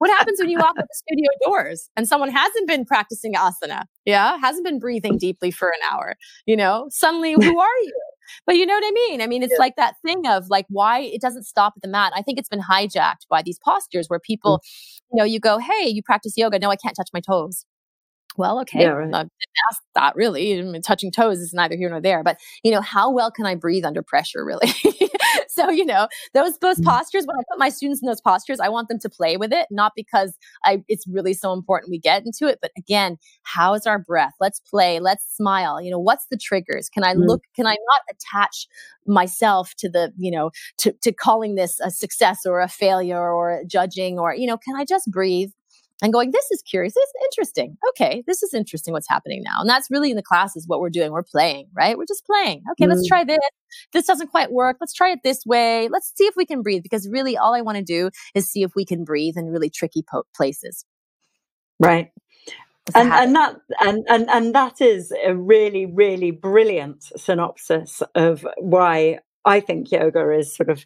what 0.00 0.10
happens 0.10 0.40
when 0.40 0.48
you 0.48 0.56
walk 0.56 0.74
out 0.78 0.86
the 0.88 0.94
studio 0.94 1.28
doors 1.44 1.90
and 1.94 2.08
someone 2.08 2.30
hasn't 2.30 2.66
been 2.66 2.86
practicing 2.86 3.34
asana? 3.34 3.84
Yeah, 4.06 4.38
hasn't 4.38 4.64
been 4.64 4.78
breathing 4.78 5.18
deeply 5.18 5.50
for 5.50 5.68
an 5.68 5.80
hour. 5.92 6.16
You 6.46 6.56
know, 6.56 6.86
suddenly, 6.88 7.32
who 7.40 7.60
are 7.60 7.78
you? 7.82 8.00
But 8.46 8.56
you 8.56 8.64
know 8.64 8.72
what 8.74 8.84
I 8.86 8.92
mean? 8.92 9.20
I 9.20 9.26
mean, 9.26 9.42
it's 9.42 9.52
yeah. 9.52 9.58
like 9.58 9.76
that 9.76 9.96
thing 10.04 10.26
of 10.26 10.48
like 10.48 10.64
why 10.70 11.00
it 11.00 11.20
doesn't 11.20 11.42
stop 11.44 11.74
at 11.76 11.82
the 11.82 11.88
mat. 11.88 12.12
I 12.16 12.22
think 12.22 12.38
it's 12.38 12.48
been 12.48 12.62
hijacked 12.62 13.26
by 13.28 13.42
these 13.42 13.58
postures 13.62 14.06
where 14.08 14.20
people, 14.20 14.58
mm. 14.58 15.00
you 15.12 15.18
know, 15.18 15.24
you 15.24 15.38
go, 15.38 15.58
hey, 15.58 15.86
you 15.88 16.02
practice 16.02 16.32
yoga. 16.34 16.58
No, 16.58 16.70
I 16.70 16.76
can't 16.76 16.96
touch 16.96 17.10
my 17.12 17.20
toes 17.20 17.66
well, 18.36 18.60
okay, 18.60 18.82
yeah, 18.82 18.88
right. 18.88 19.14
I 19.14 19.22
didn't 19.22 19.32
ask 19.70 19.82
that 19.94 20.14
really. 20.16 20.58
I 20.58 20.62
mean, 20.62 20.82
touching 20.82 21.10
toes 21.10 21.38
is 21.38 21.52
neither 21.52 21.76
here 21.76 21.90
nor 21.90 22.00
there. 22.00 22.22
But 22.22 22.38
you 22.62 22.70
know, 22.70 22.80
how 22.80 23.10
well 23.10 23.30
can 23.30 23.46
I 23.46 23.54
breathe 23.54 23.84
under 23.84 24.02
pressure, 24.02 24.44
really? 24.44 24.72
so 25.48 25.70
you 25.70 25.84
know, 25.84 26.08
those 26.34 26.58
those 26.58 26.76
mm-hmm. 26.76 26.90
postures. 26.90 27.26
When 27.26 27.36
I 27.36 27.42
put 27.50 27.58
my 27.58 27.68
students 27.68 28.02
in 28.02 28.06
those 28.06 28.20
postures, 28.20 28.60
I 28.60 28.68
want 28.68 28.88
them 28.88 28.98
to 29.00 29.10
play 29.10 29.36
with 29.36 29.52
it, 29.52 29.66
not 29.70 29.92
because 29.96 30.36
I 30.64 30.82
it's 30.88 31.06
really 31.08 31.34
so 31.34 31.52
important 31.52 31.90
we 31.90 31.98
get 31.98 32.24
into 32.24 32.46
it, 32.46 32.58
but 32.62 32.70
again, 32.78 33.18
how 33.42 33.74
is 33.74 33.86
our 33.86 33.98
breath? 33.98 34.34
Let's 34.40 34.60
play. 34.60 35.00
Let's 35.00 35.24
smile. 35.34 35.80
You 35.80 35.90
know, 35.90 35.98
what's 35.98 36.26
the 36.30 36.38
triggers? 36.38 36.88
Can 36.88 37.04
I 37.04 37.14
mm-hmm. 37.14 37.24
look? 37.24 37.42
Can 37.56 37.66
I 37.66 37.76
not 37.76 38.02
attach 38.10 38.68
myself 39.06 39.74
to 39.78 39.88
the 39.88 40.12
you 40.16 40.30
know 40.30 40.50
to 40.78 40.92
to 41.02 41.12
calling 41.12 41.56
this 41.56 41.80
a 41.80 41.90
success 41.90 42.46
or 42.46 42.60
a 42.60 42.68
failure 42.68 43.32
or 43.32 43.62
judging 43.66 44.18
or 44.18 44.34
you 44.34 44.46
know? 44.46 44.56
Can 44.56 44.76
I 44.76 44.84
just 44.84 45.10
breathe? 45.10 45.50
And 46.02 46.12
going, 46.12 46.30
this 46.30 46.50
is 46.50 46.62
curious. 46.62 46.94
This 46.94 47.08
is 47.08 47.14
interesting. 47.24 47.76
Okay, 47.90 48.22
this 48.26 48.42
is 48.42 48.54
interesting 48.54 48.92
what's 48.92 49.08
happening 49.08 49.42
now. 49.44 49.60
And 49.60 49.68
that's 49.68 49.90
really 49.90 50.10
in 50.10 50.16
the 50.16 50.22
classes 50.22 50.66
what 50.66 50.80
we're 50.80 50.90
doing. 50.90 51.12
We're 51.12 51.22
playing, 51.22 51.68
right? 51.74 51.96
We're 51.98 52.06
just 52.06 52.24
playing. 52.24 52.62
Okay, 52.72 52.86
mm. 52.86 52.94
let's 52.94 53.06
try 53.06 53.24
this. 53.24 53.38
This 53.92 54.06
doesn't 54.06 54.28
quite 54.28 54.50
work. 54.50 54.78
Let's 54.80 54.94
try 54.94 55.10
it 55.10 55.20
this 55.22 55.44
way. 55.44 55.88
Let's 55.88 56.12
see 56.16 56.24
if 56.24 56.36
we 56.36 56.46
can 56.46 56.62
breathe 56.62 56.82
because 56.82 57.08
really 57.08 57.36
all 57.36 57.54
I 57.54 57.60
want 57.60 57.78
to 57.78 57.84
do 57.84 58.10
is 58.34 58.50
see 58.50 58.62
if 58.62 58.74
we 58.74 58.84
can 58.84 59.04
breathe 59.04 59.36
in 59.36 59.46
really 59.46 59.70
tricky 59.70 60.02
po- 60.10 60.24
places. 60.34 60.84
Right. 61.78 62.10
And, 62.94 63.12
and 63.12 63.36
that 63.36 63.56
and, 63.80 64.04
and 64.08 64.28
and 64.30 64.54
that 64.54 64.80
is 64.80 65.12
a 65.24 65.34
really 65.36 65.86
really 65.86 66.32
brilliant 66.32 67.04
synopsis 67.16 68.02
of 68.16 68.44
why 68.58 69.20
I 69.44 69.60
think 69.60 69.92
yoga 69.92 70.30
is 70.32 70.56
sort 70.56 70.70
of 70.70 70.84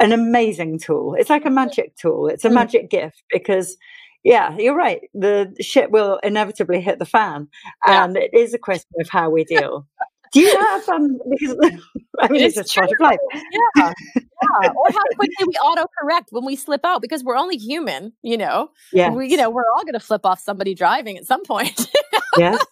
an 0.00 0.12
amazing 0.12 0.78
tool. 0.78 1.14
It's 1.18 1.30
like 1.30 1.44
a 1.44 1.50
magic 1.50 1.96
tool. 1.96 2.28
It's 2.28 2.44
a 2.44 2.50
mm. 2.50 2.54
magic 2.54 2.90
gift 2.90 3.22
because 3.30 3.76
yeah, 4.24 4.56
you're 4.56 4.74
right. 4.74 5.02
The 5.12 5.54
shit 5.60 5.90
will 5.90 6.18
inevitably 6.22 6.80
hit 6.80 6.98
the 6.98 7.04
fan, 7.04 7.48
yeah. 7.86 8.04
and 8.04 8.16
it 8.16 8.32
is 8.32 8.54
a 8.54 8.58
question 8.58 8.90
of 8.98 9.08
how 9.08 9.30
we 9.30 9.44
deal. 9.54 9.86
Do 10.32 10.40
you 10.40 10.58
have 10.58 10.88
um? 10.88 11.20
Because 11.30 11.56
I 12.20 12.28
mean, 12.28 12.42
it's, 12.42 12.56
it's 12.56 12.72
just 12.72 12.74
part 12.74 12.90
of 12.90 12.96
life. 12.98 13.18
Yeah, 13.32 13.92
yeah. 14.16 14.72
Or 14.74 14.90
how 14.90 15.02
quickly 15.16 15.46
we 15.46 15.54
autocorrect 15.54 16.24
when 16.30 16.44
we 16.44 16.56
slip 16.56 16.84
out 16.84 17.02
because 17.02 17.22
we're 17.22 17.36
only 17.36 17.56
human. 17.56 18.14
You 18.22 18.38
know. 18.38 18.70
Yeah. 18.92 19.10
We, 19.10 19.28
you 19.28 19.36
know, 19.36 19.50
we're 19.50 19.70
all 19.76 19.84
going 19.84 19.92
to 19.92 20.00
flip 20.00 20.26
off 20.26 20.40
somebody 20.40 20.74
driving 20.74 21.16
at 21.18 21.26
some 21.26 21.44
point. 21.44 21.88
Yes. 22.38 22.64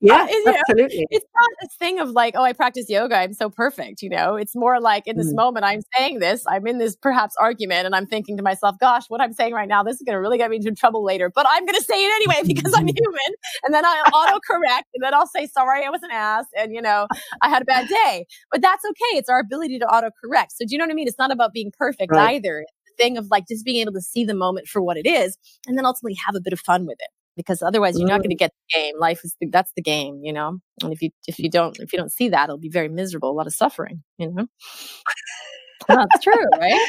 Yeah, 0.00 0.26
absolutely. 0.46 1.00
Know, 1.00 1.06
it's 1.10 1.26
not 1.34 1.48
this 1.60 1.74
thing 1.78 2.00
of 2.00 2.10
like, 2.10 2.34
oh, 2.36 2.42
I 2.42 2.52
practice 2.52 2.86
yoga. 2.88 3.16
I'm 3.16 3.34
so 3.34 3.50
perfect. 3.50 4.02
You 4.02 4.08
know, 4.08 4.36
it's 4.36 4.56
more 4.56 4.80
like 4.80 5.06
in 5.06 5.16
this 5.16 5.32
mm. 5.32 5.36
moment, 5.36 5.64
I'm 5.64 5.80
saying 5.96 6.20
this, 6.20 6.44
I'm 6.48 6.66
in 6.66 6.78
this 6.78 6.96
perhaps 6.96 7.34
argument, 7.38 7.86
and 7.86 7.94
I'm 7.94 8.06
thinking 8.06 8.36
to 8.38 8.42
myself, 8.42 8.76
gosh, 8.80 9.04
what 9.08 9.20
I'm 9.20 9.32
saying 9.32 9.52
right 9.52 9.68
now, 9.68 9.82
this 9.82 9.96
is 9.96 10.02
going 10.06 10.14
to 10.14 10.20
really 10.20 10.38
get 10.38 10.50
me 10.50 10.56
into 10.56 10.72
trouble 10.72 11.04
later. 11.04 11.30
But 11.34 11.46
I'm 11.48 11.66
going 11.66 11.76
to 11.76 11.84
say 11.84 12.02
it 12.04 12.12
anyway 12.14 12.42
because 12.46 12.72
I'm 12.74 12.86
human. 12.96 13.34
And 13.64 13.74
then 13.74 13.84
I'll 13.84 14.04
autocorrect, 14.04 14.88
and 14.94 15.02
then 15.02 15.14
I'll 15.14 15.26
say, 15.26 15.46
sorry, 15.46 15.84
I 15.84 15.90
was 15.90 16.02
an 16.02 16.10
ass, 16.12 16.46
and 16.56 16.72
you 16.72 16.80
know, 16.80 17.06
I 17.42 17.48
had 17.48 17.62
a 17.62 17.66
bad 17.66 17.88
day. 17.88 18.26
But 18.50 18.62
that's 18.62 18.84
okay. 18.84 19.18
It's 19.18 19.28
our 19.28 19.40
ability 19.40 19.78
to 19.80 19.86
autocorrect. 19.86 20.48
So 20.50 20.64
do 20.66 20.68
you 20.70 20.78
know 20.78 20.84
what 20.84 20.92
I 20.92 20.94
mean? 20.94 21.08
It's 21.08 21.18
not 21.18 21.30
about 21.30 21.52
being 21.52 21.72
perfect 21.76 22.12
right. 22.12 22.36
either. 22.36 22.64
Thing 22.98 23.16
of 23.16 23.28
like 23.30 23.44
just 23.48 23.64
being 23.64 23.80
able 23.80 23.92
to 23.92 24.02
see 24.02 24.24
the 24.24 24.34
moment 24.34 24.66
for 24.66 24.82
what 24.82 24.96
it 24.96 25.06
is, 25.06 25.36
and 25.66 25.76
then 25.76 25.86
ultimately 25.86 26.18
have 26.26 26.34
a 26.34 26.40
bit 26.40 26.52
of 26.52 26.60
fun 26.60 26.86
with 26.86 26.96
it 27.00 27.08
because 27.36 27.62
otherwise 27.62 27.98
you're 27.98 28.08
not 28.08 28.20
going 28.20 28.30
to 28.30 28.36
mm. 28.36 28.38
get 28.38 28.52
the 28.52 28.80
game. 28.80 28.94
Life 28.98 29.20
is 29.24 29.36
that's 29.50 29.72
the 29.76 29.82
game, 29.82 30.20
you 30.22 30.32
know. 30.32 30.58
And 30.82 30.92
if 30.92 31.02
you 31.02 31.10
if 31.26 31.38
you 31.38 31.50
don't 31.50 31.78
if 31.78 31.92
you 31.92 31.98
don't 31.98 32.12
see 32.12 32.28
that, 32.28 32.44
it'll 32.44 32.58
be 32.58 32.68
very 32.68 32.88
miserable, 32.88 33.30
a 33.30 33.32
lot 33.32 33.46
of 33.46 33.54
suffering, 33.54 34.02
you 34.18 34.30
know. 34.30 34.46
That's 35.88 36.22
true, 36.22 36.44
right? 36.58 36.80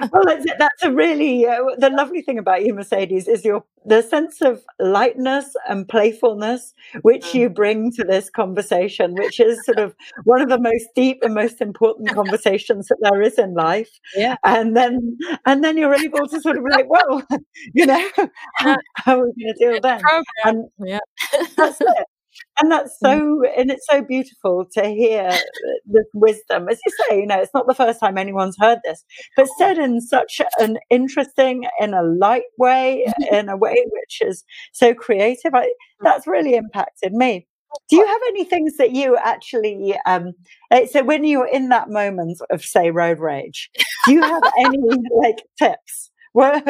well, 0.12 0.24
that's, 0.24 0.46
that's 0.58 0.82
a 0.82 0.90
really 0.92 1.46
uh, 1.46 1.62
the 1.78 1.90
lovely 1.90 2.22
thing 2.22 2.38
about 2.38 2.64
you, 2.64 2.74
Mercedes, 2.74 3.28
is 3.28 3.44
your 3.44 3.64
the 3.84 4.02
sense 4.02 4.40
of 4.42 4.62
lightness 4.78 5.54
and 5.68 5.88
playfulness 5.88 6.74
which 7.02 7.26
mm. 7.26 7.34
you 7.34 7.48
bring 7.48 7.90
to 7.92 8.04
this 8.04 8.28
conversation, 8.28 9.14
which 9.14 9.40
is 9.40 9.64
sort 9.64 9.78
of 9.78 9.94
one 10.24 10.40
of 10.40 10.48
the 10.48 10.60
most 10.60 10.86
deep 10.94 11.18
and 11.22 11.34
most 11.34 11.60
important 11.60 12.10
conversations 12.10 12.88
that 12.88 12.98
there 13.00 13.22
is 13.22 13.38
in 13.38 13.54
life. 13.54 13.90
Yeah, 14.14 14.36
and 14.44 14.76
then 14.76 15.18
and 15.46 15.62
then 15.62 15.76
you're 15.76 15.94
able 15.94 16.26
to 16.28 16.40
sort 16.40 16.58
of 16.58 16.64
like, 16.70 16.88
well, 16.88 17.22
you 17.74 17.86
know, 17.86 18.10
how, 18.54 18.76
how 18.94 19.20
are 19.20 19.26
we 19.26 19.44
going 19.44 19.54
to 19.54 19.72
deal 19.72 19.80
then? 19.80 20.00
And 20.44 20.68
yeah, 20.78 21.00
that's 21.56 21.80
it 21.80 22.06
and 22.60 22.70
that's 22.70 22.96
mm. 23.02 23.08
so 23.08 23.42
and 23.56 23.70
it's 23.70 23.86
so 23.88 24.02
beautiful 24.02 24.66
to 24.72 24.88
hear 24.88 25.30
this 25.86 26.06
wisdom. 26.14 26.68
As 26.68 26.78
you 26.84 26.92
say 27.08 27.20
you 27.20 27.26
know 27.26 27.38
it's 27.38 27.54
not 27.54 27.66
the 27.66 27.74
first 27.74 28.00
time 28.00 28.18
anyone's 28.18 28.56
heard 28.58 28.78
this 28.84 29.04
but 29.36 29.48
said 29.58 29.78
in 29.78 30.00
such 30.00 30.40
an 30.58 30.78
interesting 30.90 31.64
in 31.80 31.94
a 31.94 32.02
light 32.02 32.42
way 32.58 33.06
in 33.32 33.48
a 33.48 33.56
way 33.56 33.76
which 33.92 34.20
is 34.20 34.44
so 34.72 34.94
creative 34.94 35.54
I, 35.54 35.72
that's 36.00 36.26
really 36.26 36.54
impacted 36.54 37.12
me. 37.12 37.46
Do 37.90 37.96
you 37.96 38.06
have 38.06 38.20
any 38.28 38.44
things 38.44 38.76
that 38.78 38.92
you 38.92 39.16
actually 39.16 39.96
um 40.06 40.32
so 40.90 41.04
when 41.04 41.24
you're 41.24 41.48
in 41.48 41.68
that 41.68 41.90
moment 41.90 42.38
of 42.50 42.64
say 42.64 42.90
road 42.90 43.18
rage 43.18 43.70
do 44.06 44.14
you 44.14 44.22
have 44.22 44.42
any 44.58 44.78
like 45.22 45.42
tips? 45.58 46.10
Where 46.32 46.62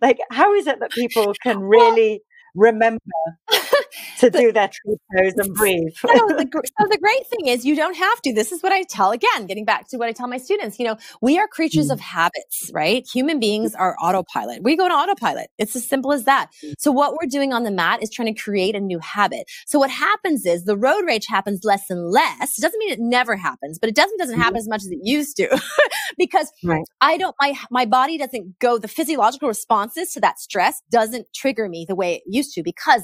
like 0.00 0.18
how 0.30 0.54
is 0.54 0.66
it 0.66 0.80
that 0.80 0.90
people 0.92 1.34
can 1.42 1.58
really 1.60 2.22
remember 2.56 3.00
to 4.18 4.30
do 4.30 4.52
their 4.52 4.68
tree 4.68 4.96
pose 5.14 5.34
and 5.34 5.54
breathe. 5.54 5.92
so, 5.96 6.08
the, 6.08 6.46
so 6.54 6.88
the 6.88 6.98
great 6.98 7.26
thing 7.28 7.46
is 7.46 7.64
you 7.64 7.76
don't 7.76 7.96
have 7.96 8.20
to. 8.22 8.32
This 8.32 8.52
is 8.52 8.62
what 8.62 8.72
I 8.72 8.82
tell 8.82 9.12
again, 9.12 9.46
getting 9.46 9.64
back 9.64 9.88
to 9.90 9.98
what 9.98 10.08
I 10.08 10.12
tell 10.12 10.28
my 10.28 10.38
students. 10.38 10.78
You 10.78 10.86
know, 10.86 10.96
we 11.20 11.38
are 11.38 11.46
creatures 11.46 11.88
mm. 11.88 11.92
of 11.92 12.00
habits, 12.00 12.70
right? 12.72 13.06
Human 13.12 13.40
beings 13.40 13.74
are 13.74 13.96
autopilot. 14.00 14.62
We 14.62 14.76
go 14.76 14.88
to 14.88 14.94
autopilot. 14.94 15.48
It's 15.58 15.76
as 15.76 15.86
simple 15.86 16.12
as 16.12 16.24
that. 16.24 16.50
Mm. 16.64 16.74
So 16.78 16.90
what 16.90 17.12
we're 17.12 17.28
doing 17.28 17.52
on 17.52 17.64
the 17.64 17.70
mat 17.70 18.02
is 18.02 18.10
trying 18.10 18.32
to 18.34 18.40
create 18.40 18.74
a 18.74 18.80
new 18.80 18.98
habit. 18.98 19.44
So 19.66 19.78
what 19.78 19.90
happens 19.90 20.46
is 20.46 20.64
the 20.64 20.76
road 20.76 21.04
rage 21.06 21.26
happens 21.28 21.60
less 21.64 21.90
and 21.90 22.10
less. 22.10 22.58
It 22.58 22.62
doesn't 22.62 22.78
mean 22.78 22.92
it 22.92 23.00
never 23.00 23.36
happens, 23.36 23.78
but 23.78 23.88
it 23.88 23.94
doesn't 23.94 24.18
doesn't 24.18 24.38
happen 24.38 24.54
mm. 24.54 24.60
as 24.60 24.68
much 24.68 24.82
as 24.82 24.90
it 24.90 24.98
used 25.02 25.36
to 25.36 25.60
because 26.18 26.52
right. 26.64 26.84
I 27.00 27.16
don't 27.16 27.34
my 27.40 27.54
my 27.70 27.86
body 27.86 28.18
doesn't 28.18 28.58
go 28.58 28.78
the 28.78 28.88
physiological 28.88 29.48
responses 29.48 30.12
to 30.12 30.20
that 30.20 30.38
stress 30.38 30.82
doesn't 30.90 31.26
trigger 31.34 31.68
me 31.68 31.84
the 31.88 31.94
way 31.94 32.16
it 32.16 32.22
used 32.26 32.45
to 32.54 32.62
because 32.62 33.02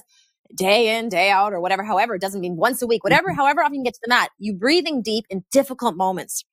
day 0.54 0.98
in, 0.98 1.08
day 1.08 1.30
out, 1.30 1.52
or 1.52 1.60
whatever, 1.60 1.82
however, 1.82 2.14
it 2.14 2.20
doesn't 2.20 2.40
mean 2.40 2.56
once 2.56 2.82
a 2.82 2.86
week, 2.86 3.04
whatever, 3.04 3.28
mm-hmm. 3.28 3.38
however 3.38 3.62
often 3.62 3.76
you 3.76 3.84
get 3.84 3.94
to 3.94 4.00
the 4.04 4.08
mat, 4.08 4.30
you 4.38 4.54
breathing 4.54 5.02
deep 5.02 5.24
in 5.30 5.44
difficult 5.50 5.96
moments. 5.96 6.44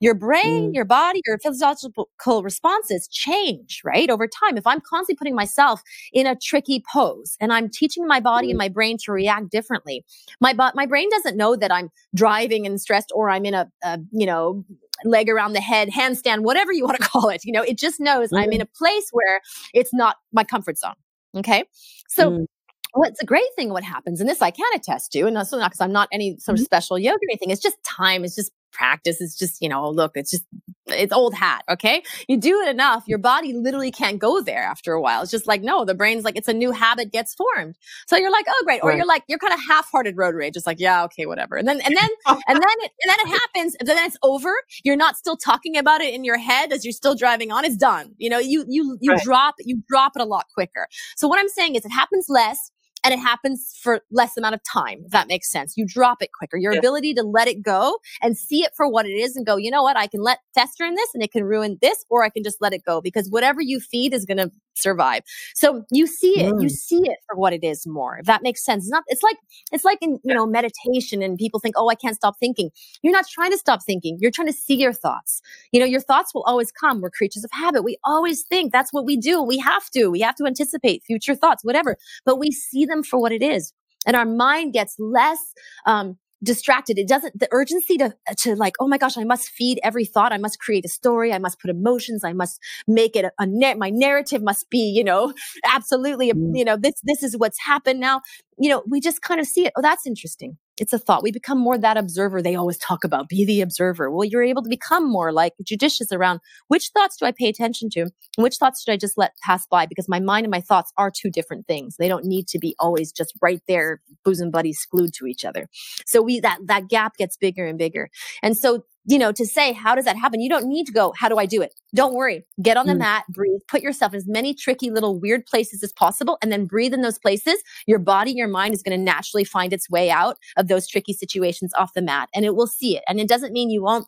Your 0.00 0.14
brain, 0.14 0.70
mm. 0.70 0.74
your 0.74 0.84
body, 0.84 1.20
your 1.26 1.38
physiological 1.38 2.42
responses 2.42 3.08
change, 3.08 3.82
right? 3.84 4.08
Over 4.10 4.28
time. 4.28 4.56
If 4.56 4.66
I'm 4.66 4.80
constantly 4.80 5.16
putting 5.16 5.34
myself 5.34 5.82
in 6.12 6.26
a 6.26 6.36
tricky 6.36 6.82
pose 6.92 7.36
and 7.40 7.52
I'm 7.52 7.68
teaching 7.68 8.06
my 8.06 8.20
body 8.20 8.48
mm. 8.48 8.50
and 8.50 8.58
my 8.58 8.68
brain 8.68 8.96
to 9.04 9.12
react 9.12 9.50
differently, 9.50 10.04
my, 10.40 10.52
bo- 10.52 10.70
my 10.74 10.86
brain 10.86 11.08
doesn't 11.10 11.36
know 11.36 11.56
that 11.56 11.72
I'm 11.72 11.90
driving 12.14 12.66
and 12.66 12.80
stressed 12.80 13.12
or 13.14 13.30
I'm 13.30 13.44
in 13.44 13.54
a, 13.54 13.70
a 13.82 13.98
you 14.12 14.26
know, 14.26 14.64
leg 15.04 15.28
around 15.28 15.52
the 15.52 15.60
head, 15.60 15.90
handstand, 15.90 16.40
whatever 16.40 16.72
you 16.72 16.84
want 16.84 16.98
to 16.98 17.02
call 17.08 17.28
it. 17.28 17.44
You 17.44 17.52
know, 17.52 17.62
it 17.62 17.78
just 17.78 18.00
knows 18.00 18.30
mm. 18.30 18.38
I'm 18.38 18.52
in 18.52 18.60
mm. 18.60 18.64
a 18.64 18.78
place 18.78 19.08
where 19.12 19.40
it's 19.74 19.92
not 19.92 20.16
my 20.32 20.44
comfort 20.44 20.78
zone. 20.78 20.94
Okay. 21.36 21.64
So 22.08 22.30
mm 22.30 22.46
what's 22.94 23.22
a 23.22 23.26
great 23.26 23.48
thing 23.54 23.70
what 23.70 23.84
happens 23.84 24.20
and 24.20 24.28
this 24.28 24.40
i 24.40 24.50
can 24.50 24.66
attest 24.74 25.12
to 25.12 25.26
and 25.26 25.36
also 25.36 25.58
not 25.58 25.70
because 25.70 25.80
i'm 25.80 25.92
not 25.92 26.08
any 26.10 26.38
sort 26.38 26.54
of 26.54 26.60
mm-hmm. 26.60 26.64
special 26.64 26.98
yoga 26.98 27.16
or 27.16 27.30
anything 27.30 27.50
it's 27.50 27.60
just 27.60 27.76
time 27.84 28.24
it's 28.24 28.34
just 28.34 28.50
practice 28.72 29.20
it's 29.20 29.36
just 29.36 29.60
you 29.60 29.68
know 29.68 29.88
look 29.90 30.12
it's 30.14 30.30
just 30.30 30.44
it's 30.90 31.12
old 31.12 31.34
hat 31.34 31.64
okay? 31.68 32.02
You 32.28 32.36
do 32.36 32.60
it 32.60 32.68
enough 32.68 33.04
your 33.06 33.18
body 33.18 33.52
literally 33.52 33.90
can't 33.90 34.18
go 34.18 34.40
there 34.40 34.62
after 34.62 34.92
a 34.92 35.00
while. 35.00 35.22
It's 35.22 35.30
just 35.30 35.46
like 35.46 35.62
no 35.62 35.84
the 35.84 35.94
brain's 35.94 36.24
like 36.24 36.36
it's 36.36 36.48
a 36.48 36.52
new 36.52 36.72
habit 36.72 37.12
gets 37.12 37.34
formed. 37.34 37.76
So 38.06 38.16
you're 38.16 38.32
like 38.32 38.46
oh 38.48 38.62
great 38.64 38.82
or 38.82 38.90
right. 38.90 38.96
you're 38.96 39.06
like 39.06 39.24
you're 39.28 39.38
kind 39.38 39.54
of 39.54 39.60
half-hearted 39.60 40.16
road 40.16 40.34
rage. 40.34 40.54
Just 40.54 40.66
like 40.66 40.80
yeah 40.80 41.04
okay 41.04 41.26
whatever. 41.26 41.56
And 41.56 41.66
then 41.66 41.80
and 41.80 41.96
then 41.96 42.08
and 42.26 42.56
then 42.56 42.78
it, 42.80 42.92
and 43.02 43.10
then 43.10 43.16
it 43.20 43.28
happens 43.28 43.76
and 43.76 43.88
then 43.88 44.04
it's 44.06 44.16
over. 44.22 44.52
You're 44.84 44.96
not 44.96 45.16
still 45.16 45.36
talking 45.36 45.76
about 45.76 46.00
it 46.00 46.14
in 46.14 46.24
your 46.24 46.38
head 46.38 46.72
as 46.72 46.84
you're 46.84 46.92
still 46.92 47.14
driving 47.14 47.50
on. 47.52 47.64
It's 47.64 47.76
done. 47.76 48.14
You 48.18 48.30
know 48.30 48.38
you 48.38 48.64
you 48.68 48.98
you 49.00 49.12
right. 49.12 49.22
drop 49.22 49.54
you 49.60 49.82
drop 49.88 50.12
it 50.16 50.22
a 50.22 50.26
lot 50.26 50.46
quicker. 50.54 50.88
So 51.16 51.28
what 51.28 51.38
i'm 51.38 51.48
saying 51.48 51.74
is 51.74 51.84
it 51.84 51.90
happens 51.90 52.26
less 52.28 52.70
and 53.04 53.14
it 53.14 53.18
happens 53.18 53.78
for 53.80 54.00
less 54.10 54.36
amount 54.36 54.54
of 54.54 54.60
time 54.62 55.02
if 55.04 55.12
that 55.12 55.28
makes 55.28 55.50
sense. 55.50 55.74
You 55.76 55.86
drop 55.86 56.22
it 56.22 56.30
quicker. 56.36 56.56
Your 56.56 56.72
yeah. 56.72 56.78
ability 56.78 57.14
to 57.14 57.22
let 57.22 57.48
it 57.48 57.62
go 57.62 57.98
and 58.22 58.36
see 58.36 58.62
it 58.62 58.72
for 58.76 58.88
what 58.88 59.06
it 59.06 59.10
is 59.12 59.36
and 59.36 59.46
go 59.46 59.56
you 59.56 59.70
know 59.70 59.82
what? 59.82 59.96
I 59.96 60.06
can 60.06 60.22
let 60.22 60.38
fester 60.54 60.84
in 60.84 60.94
this 60.94 61.10
and 61.14 61.22
it 61.22 61.32
can 61.32 61.44
ruin 61.44 61.78
this 61.80 62.04
or 62.10 62.24
i 62.24 62.28
can 62.28 62.42
just 62.42 62.58
let 62.60 62.72
it 62.72 62.84
go. 62.84 63.00
Because 63.00 63.28
whatever 63.28 63.60
you 63.60 63.80
feed 63.80 64.12
is 64.14 64.24
going 64.24 64.38
to 64.38 64.50
survive. 64.80 65.22
So 65.54 65.84
you 65.90 66.06
see 66.06 66.40
it 66.40 66.52
mm. 66.52 66.62
you 66.62 66.68
see 66.68 67.00
it 67.04 67.18
for 67.28 67.36
what 67.36 67.52
it 67.52 67.64
is 67.64 67.86
more 67.86 68.18
if 68.18 68.26
that 68.26 68.42
makes 68.42 68.64
sense. 68.64 68.84
It's 68.84 68.90
not 68.90 69.04
it's 69.08 69.22
like 69.22 69.36
it's 69.72 69.84
like 69.84 69.98
in 70.00 70.18
you 70.24 70.34
know 70.34 70.46
meditation 70.46 71.22
and 71.22 71.38
people 71.38 71.60
think 71.60 71.74
oh 71.76 71.88
i 71.88 71.94
can't 71.94 72.16
stop 72.16 72.36
thinking. 72.38 72.70
You're 73.02 73.12
not 73.12 73.26
trying 73.28 73.50
to 73.50 73.58
stop 73.58 73.80
thinking. 73.84 74.18
You're 74.20 74.30
trying 74.30 74.48
to 74.48 74.52
see 74.52 74.74
your 74.74 74.92
thoughts. 74.92 75.40
You 75.72 75.80
know 75.80 75.86
your 75.86 76.00
thoughts 76.00 76.34
will 76.34 76.44
always 76.44 76.72
come. 76.72 77.00
We're 77.00 77.10
creatures 77.10 77.44
of 77.44 77.50
habit. 77.52 77.82
We 77.82 77.98
always 78.04 78.42
think. 78.42 78.72
That's 78.72 78.92
what 78.92 79.04
we 79.04 79.16
do. 79.16 79.42
We 79.42 79.58
have 79.58 79.90
to. 79.90 80.08
We 80.08 80.20
have 80.20 80.36
to 80.36 80.46
anticipate 80.46 81.02
future 81.04 81.34
thoughts 81.34 81.64
whatever. 81.64 81.96
But 82.24 82.38
we 82.38 82.50
see 82.50 82.84
them 82.84 83.02
for 83.02 83.20
what 83.20 83.32
it 83.32 83.42
is. 83.42 83.72
And 84.06 84.16
our 84.16 84.24
mind 84.24 84.72
gets 84.72 84.96
less, 84.98 85.52
um, 85.86 86.18
distracted. 86.42 86.98
It 86.98 87.08
doesn't, 87.08 87.38
the 87.38 87.48
urgency 87.50 87.96
to, 87.98 88.14
to 88.38 88.54
like, 88.54 88.74
oh 88.80 88.88
my 88.88 88.98
gosh, 88.98 89.16
I 89.16 89.24
must 89.24 89.48
feed 89.48 89.80
every 89.82 90.04
thought. 90.04 90.32
I 90.32 90.38
must 90.38 90.58
create 90.58 90.84
a 90.84 90.88
story. 90.88 91.32
I 91.32 91.38
must 91.38 91.60
put 91.60 91.70
emotions. 91.70 92.24
I 92.24 92.32
must 92.32 92.60
make 92.86 93.16
it 93.16 93.24
a, 93.24 93.32
a 93.40 93.74
my 93.76 93.90
narrative 93.90 94.42
must 94.42 94.70
be, 94.70 94.78
you 94.78 95.04
know, 95.04 95.32
absolutely, 95.64 96.32
mm. 96.32 96.56
you 96.56 96.64
know, 96.64 96.76
this, 96.76 96.94
this 97.02 97.22
is 97.22 97.36
what's 97.36 97.58
happened 97.58 98.00
now. 98.00 98.22
You 98.58 98.70
know, 98.70 98.82
we 98.88 99.00
just 99.00 99.22
kind 99.22 99.40
of 99.40 99.46
see 99.46 99.66
it. 99.66 99.72
Oh, 99.76 99.82
that's 99.82 100.06
interesting 100.06 100.58
it's 100.78 100.92
a 100.92 100.98
thought. 100.98 101.22
We 101.22 101.32
become 101.32 101.58
more 101.58 101.78
that 101.78 101.96
observer 101.96 102.40
they 102.40 102.54
always 102.54 102.78
talk 102.78 103.04
about. 103.04 103.28
Be 103.28 103.44
the 103.44 103.60
observer. 103.60 104.10
Well, 104.10 104.24
you're 104.24 104.42
able 104.42 104.62
to 104.62 104.68
become 104.68 105.08
more 105.08 105.32
like 105.32 105.54
judicious 105.62 106.12
around 106.12 106.40
which 106.68 106.90
thoughts 106.94 107.16
do 107.16 107.26
I 107.26 107.32
pay 107.32 107.48
attention 107.48 107.90
to? 107.90 108.10
Which 108.36 108.56
thoughts 108.56 108.82
should 108.82 108.92
I 108.92 108.96
just 108.96 109.18
let 109.18 109.32
pass 109.44 109.66
by? 109.66 109.86
Because 109.86 110.08
my 110.08 110.20
mind 110.20 110.44
and 110.44 110.50
my 110.50 110.60
thoughts 110.60 110.92
are 110.96 111.10
two 111.10 111.30
different 111.30 111.66
things. 111.66 111.96
They 111.98 112.08
don't 112.08 112.24
need 112.24 112.48
to 112.48 112.58
be 112.58 112.74
always 112.78 113.12
just 113.12 113.34
right 113.42 113.60
there, 113.68 114.00
bosom 114.24 114.50
buddies 114.50 114.86
glued 114.90 115.12
to 115.14 115.26
each 115.26 115.44
other. 115.44 115.68
So 116.06 116.22
we, 116.22 116.40
that, 116.40 116.58
that 116.66 116.88
gap 116.88 117.16
gets 117.16 117.36
bigger 117.36 117.66
and 117.66 117.78
bigger. 117.78 118.10
And 118.42 118.56
so 118.56 118.84
you 119.08 119.18
know, 119.18 119.32
to 119.32 119.46
say, 119.46 119.72
how 119.72 119.94
does 119.94 120.04
that 120.04 120.18
happen? 120.18 120.38
You 120.38 120.50
don't 120.50 120.66
need 120.66 120.84
to 120.86 120.92
go, 120.92 121.14
how 121.16 121.30
do 121.30 121.38
I 121.38 121.46
do 121.46 121.62
it? 121.62 121.74
Don't 121.94 122.12
worry. 122.12 122.44
Get 122.60 122.76
on 122.76 122.86
the 122.86 122.92
mm. 122.92 122.98
mat, 122.98 123.24
breathe, 123.30 123.60
put 123.66 123.80
yourself 123.80 124.12
in 124.12 124.18
as 124.18 124.28
many 124.28 124.52
tricky 124.52 124.90
little 124.90 125.18
weird 125.18 125.46
places 125.46 125.82
as 125.82 125.94
possible, 125.94 126.36
and 126.42 126.52
then 126.52 126.66
breathe 126.66 126.92
in 126.92 127.00
those 127.00 127.18
places. 127.18 127.54
Your 127.86 127.98
body, 127.98 128.32
your 128.32 128.48
mind 128.48 128.74
is 128.74 128.82
going 128.82 128.96
to 128.96 129.02
naturally 129.02 129.44
find 129.44 129.72
its 129.72 129.88
way 129.88 130.10
out 130.10 130.36
of 130.58 130.68
those 130.68 130.86
tricky 130.86 131.14
situations 131.14 131.72
off 131.78 131.94
the 131.94 132.02
mat 132.02 132.28
and 132.34 132.44
it 132.44 132.54
will 132.54 132.66
see 132.66 132.98
it. 132.98 133.04
And 133.08 133.18
it 133.18 133.28
doesn't 133.28 133.54
mean 133.54 133.70
you 133.70 133.82
won't 133.82 134.06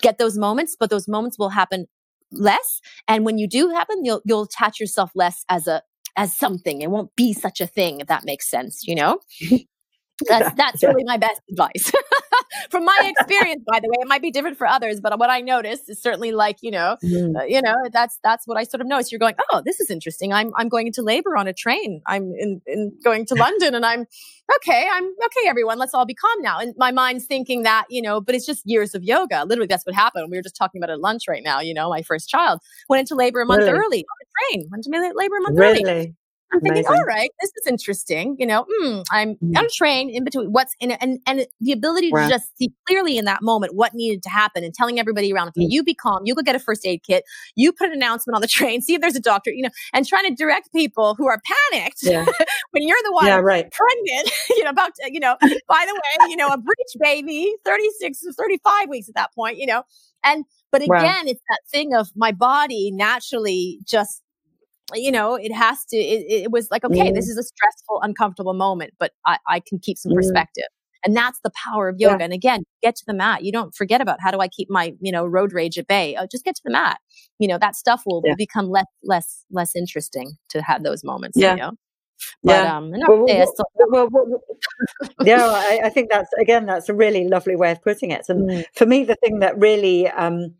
get 0.00 0.18
those 0.18 0.38
moments, 0.38 0.76
but 0.78 0.88
those 0.88 1.08
moments 1.08 1.36
will 1.36 1.48
happen 1.48 1.86
less. 2.30 2.80
And 3.08 3.24
when 3.24 3.38
you 3.38 3.48
do 3.48 3.70
happen, 3.70 4.04
you'll, 4.04 4.22
you'll 4.24 4.42
attach 4.42 4.78
yourself 4.78 5.10
less 5.16 5.44
as 5.48 5.66
a, 5.66 5.82
as 6.16 6.36
something. 6.36 6.80
It 6.80 6.92
won't 6.92 7.14
be 7.16 7.32
such 7.32 7.60
a 7.60 7.66
thing, 7.66 8.00
if 8.00 8.06
that 8.06 8.24
makes 8.24 8.48
sense, 8.48 8.86
you 8.86 8.94
know? 8.94 9.18
That's 10.26 10.54
that's 10.56 10.82
really 10.82 11.04
my 11.04 11.16
best 11.16 11.40
advice. 11.50 11.92
From 12.70 12.84
my 12.84 13.12
experience, 13.16 13.62
by 13.70 13.78
the 13.80 13.88
way, 13.88 13.96
it 14.00 14.08
might 14.08 14.22
be 14.22 14.30
different 14.30 14.58
for 14.58 14.66
others, 14.66 15.00
but 15.00 15.16
what 15.18 15.30
I 15.30 15.40
noticed 15.40 15.88
is 15.88 16.02
certainly 16.02 16.32
like 16.32 16.58
you 16.60 16.70
know, 16.70 16.96
mm. 17.04 17.36
uh, 17.36 17.44
you 17.44 17.62
know, 17.62 17.74
that's 17.92 18.18
that's 18.24 18.46
what 18.46 18.58
I 18.58 18.64
sort 18.64 18.80
of 18.80 18.86
noticed. 18.86 19.12
You're 19.12 19.20
going, 19.20 19.34
oh, 19.52 19.62
this 19.64 19.80
is 19.80 19.90
interesting. 19.90 20.32
I'm 20.32 20.52
I'm 20.56 20.68
going 20.68 20.86
into 20.86 21.02
labor 21.02 21.36
on 21.36 21.46
a 21.46 21.52
train. 21.52 22.02
I'm 22.06 22.32
in, 22.36 22.60
in 22.66 22.92
going 23.04 23.26
to 23.26 23.34
London, 23.38 23.74
and 23.74 23.86
I'm 23.86 24.06
okay. 24.56 24.88
I'm 24.90 25.04
okay. 25.04 25.48
Everyone, 25.48 25.78
let's 25.78 25.94
all 25.94 26.06
be 26.06 26.14
calm 26.14 26.40
now. 26.40 26.58
And 26.58 26.74
my 26.76 26.90
mind's 26.90 27.26
thinking 27.26 27.62
that 27.62 27.86
you 27.88 28.02
know, 28.02 28.20
but 28.20 28.34
it's 28.34 28.46
just 28.46 28.62
years 28.64 28.94
of 28.94 29.04
yoga. 29.04 29.44
Literally, 29.44 29.68
that's 29.68 29.86
what 29.86 29.94
happened. 29.94 30.28
We 30.30 30.36
were 30.36 30.42
just 30.42 30.56
talking 30.56 30.80
about 30.82 30.90
at 30.90 31.00
lunch 31.00 31.24
right 31.28 31.42
now. 31.44 31.60
You 31.60 31.74
know, 31.74 31.90
my 31.90 32.02
first 32.02 32.28
child 32.28 32.60
went 32.88 33.00
into 33.00 33.14
labor 33.14 33.40
a 33.40 33.46
month 33.46 33.62
really? 33.62 33.78
early 33.78 34.04
on 34.04 34.16
a 34.22 34.56
train. 34.56 34.68
Went 34.70 34.84
to 34.84 34.90
labor 34.90 35.36
a 35.36 35.42
month 35.42 35.58
really? 35.58 35.84
early. 35.84 36.14
I'm 36.52 36.60
thinking, 36.60 36.86
Amazing. 36.86 37.00
all 37.00 37.04
right, 37.04 37.30
this 37.40 37.50
is 37.56 37.66
interesting. 37.66 38.36
You 38.38 38.46
know, 38.46 38.64
mm, 38.82 39.04
I'm 39.10 39.34
mm. 39.36 39.58
on 39.58 39.66
a 39.66 39.68
train 39.68 40.08
in 40.08 40.24
between 40.24 40.50
what's 40.50 40.74
in 40.80 40.92
it, 40.92 40.98
and 41.00 41.18
and 41.26 41.46
the 41.60 41.72
ability 41.72 42.10
to 42.10 42.28
just 42.28 42.56
see 42.56 42.72
clearly 42.86 43.18
in 43.18 43.26
that 43.26 43.42
moment 43.42 43.74
what 43.74 43.94
needed 43.94 44.22
to 44.22 44.30
happen, 44.30 44.64
and 44.64 44.72
telling 44.72 44.98
everybody 44.98 45.32
around, 45.32 45.48
okay, 45.48 45.62
mm. 45.62 45.70
you 45.70 45.82
be 45.82 45.94
calm, 45.94 46.22
you 46.24 46.34
go 46.34 46.42
get 46.42 46.56
a 46.56 46.58
first 46.58 46.86
aid 46.86 47.02
kit, 47.06 47.24
you 47.54 47.72
put 47.72 47.88
an 47.88 47.94
announcement 47.94 48.34
on 48.34 48.40
the 48.40 48.48
train, 48.48 48.80
see 48.80 48.94
if 48.94 49.00
there's 49.00 49.16
a 49.16 49.20
doctor, 49.20 49.50
you 49.50 49.62
know, 49.62 49.70
and 49.92 50.06
trying 50.06 50.24
to 50.24 50.34
direct 50.34 50.72
people 50.72 51.14
who 51.16 51.26
are 51.26 51.40
panicked 51.70 51.98
yeah. 52.02 52.24
when 52.70 52.86
you're 52.86 52.98
the 53.04 53.12
one 53.12 53.26
yeah, 53.26 53.36
right. 53.36 53.70
pregnant, 53.70 54.30
you 54.50 54.64
know, 54.64 54.70
about 54.70 54.92
to, 54.94 55.10
you 55.12 55.20
know, 55.20 55.36
by 55.40 55.84
the 55.86 55.94
way, 55.94 56.30
you 56.30 56.36
know, 56.36 56.48
a 56.48 56.56
breech 56.56 56.96
baby, 57.00 57.52
36, 57.64 58.24
35 58.38 58.88
weeks 58.88 59.08
at 59.08 59.14
that 59.14 59.34
point, 59.34 59.58
you 59.58 59.66
know, 59.66 59.82
and 60.24 60.44
but 60.70 60.82
again, 60.82 60.98
wow. 60.98 61.22
it's 61.24 61.40
that 61.48 61.60
thing 61.70 61.94
of 61.94 62.10
my 62.14 62.32
body 62.32 62.90
naturally 62.92 63.78
just 63.84 64.22
you 64.94 65.10
know, 65.10 65.34
it 65.34 65.52
has 65.52 65.84
to, 65.86 65.96
it, 65.96 66.44
it 66.44 66.50
was 66.50 66.68
like, 66.70 66.84
okay, 66.84 67.10
mm. 67.10 67.14
this 67.14 67.28
is 67.28 67.36
a 67.36 67.42
stressful, 67.42 68.00
uncomfortable 68.02 68.54
moment, 68.54 68.94
but 68.98 69.12
I, 69.26 69.38
I 69.46 69.60
can 69.60 69.78
keep 69.78 69.98
some 69.98 70.12
mm. 70.12 70.16
perspective. 70.16 70.64
And 71.04 71.16
that's 71.16 71.38
the 71.44 71.50
power 71.64 71.88
of 71.88 71.96
yoga. 71.98 72.16
Yeah. 72.18 72.24
And 72.24 72.32
again, 72.32 72.64
get 72.82 72.96
to 72.96 73.04
the 73.06 73.14
mat. 73.14 73.44
You 73.44 73.52
don't 73.52 73.74
forget 73.74 74.00
about 74.00 74.18
how 74.20 74.30
do 74.30 74.40
I 74.40 74.48
keep 74.48 74.68
my, 74.68 74.94
you 75.00 75.12
know, 75.12 75.24
road 75.24 75.52
rage 75.52 75.78
at 75.78 75.86
bay. 75.86 76.16
Oh, 76.18 76.26
just 76.30 76.44
get 76.44 76.56
to 76.56 76.62
the 76.64 76.72
mat. 76.72 76.98
You 77.38 77.46
know, 77.46 77.58
that 77.58 77.76
stuff 77.76 78.02
will 78.04 78.22
yeah. 78.24 78.34
become 78.36 78.68
less, 78.68 78.86
less, 79.04 79.44
less 79.50 79.76
interesting 79.76 80.32
to 80.50 80.62
have 80.62 80.82
those 80.82 81.04
moments. 81.04 81.38
Yeah. 81.38 81.52
You 81.52 81.56
know? 81.60 81.72
But, 82.42 82.64
yeah. 82.64 82.76
Um, 82.76 82.90
well, 83.06 83.26
well, 83.90 84.08
well, 84.10 84.42
yeah, 85.22 85.46
I, 85.46 85.82
I, 85.84 85.88
think 85.88 86.10
that's 86.10 86.28
again, 86.40 86.66
that's 86.66 86.88
a 86.88 86.94
really 86.94 87.28
lovely 87.28 87.54
way 87.54 87.70
of 87.70 87.80
putting 87.80 88.10
it. 88.10 88.24
And 88.28 88.50
mm. 88.50 88.64
for 88.74 88.86
me, 88.86 89.04
the 89.04 89.14
thing 89.14 89.38
that 89.38 89.56
really 89.56 90.08
um, 90.08 90.54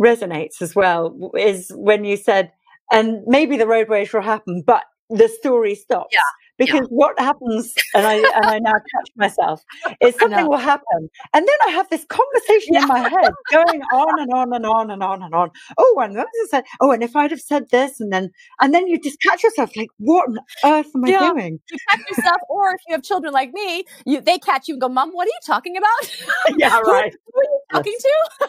resonates 0.00 0.62
as 0.62 0.74
well 0.74 1.32
is 1.36 1.70
when 1.74 2.06
you 2.06 2.16
said 2.16 2.50
and 2.92 3.22
maybe 3.26 3.56
the 3.56 3.66
road 3.66 3.88
rage 3.88 4.12
will 4.12 4.22
happen, 4.22 4.62
but 4.66 4.84
the 5.10 5.28
story 5.28 5.74
stops. 5.74 6.10
Yeah. 6.12 6.20
Because 6.56 6.82
yeah. 6.82 6.86
what 6.88 7.18
happens, 7.18 7.74
and 7.94 8.06
I 8.06 8.14
and 8.14 8.46
I 8.46 8.58
now 8.58 8.72
catch 8.72 9.10
myself, 9.16 9.62
is 10.00 10.14
something 10.16 10.48
will 10.48 10.56
happen, 10.56 11.10
and 11.32 11.48
then 11.48 11.56
I 11.66 11.70
have 11.70 11.88
this 11.90 12.04
conversation 12.04 12.74
yeah. 12.74 12.82
in 12.82 12.88
my 12.88 13.00
head 13.00 13.32
going 13.50 13.82
on 13.92 14.20
and 14.20 14.32
on 14.32 14.52
and 14.54 14.66
on 14.66 14.90
and 14.90 15.02
on 15.02 15.22
and 15.22 15.34
on. 15.34 15.50
Oh, 15.78 16.00
and 16.02 16.16
then 16.16 16.24
I 16.24 16.46
said, 16.48 16.64
oh, 16.80 16.92
and 16.92 17.02
if 17.02 17.16
I'd 17.16 17.30
have 17.30 17.40
said 17.40 17.70
this, 17.70 18.00
and 18.00 18.12
then 18.12 18.30
and 18.60 18.72
then 18.72 18.86
you 18.86 19.00
just 19.00 19.20
catch 19.20 19.42
yourself 19.42 19.76
like, 19.76 19.88
what 19.98 20.28
on 20.28 20.38
earth 20.64 20.90
am 20.94 21.04
I 21.04 21.32
doing? 21.32 21.60
You 21.70 21.78
catch 21.90 22.00
yourself, 22.08 22.40
or 22.48 22.70
if 22.70 22.80
you 22.86 22.94
have 22.94 23.02
children 23.02 23.32
like 23.32 23.52
me, 23.52 23.84
you 24.06 24.20
they 24.20 24.38
catch 24.38 24.68
you 24.68 24.74
and 24.74 24.80
go, 24.80 24.88
Mom, 24.88 25.10
what 25.10 25.26
are 25.26 25.30
you 25.30 25.40
talking 25.46 25.76
about? 25.76 26.10
Yeah, 26.56 26.78
right. 26.86 27.12
who, 27.12 27.32
who, 27.34 27.40
are 27.40 27.44
you 27.44 27.60
talking 27.72 27.96
to? 27.98 28.48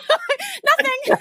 Nothing. 0.65 1.17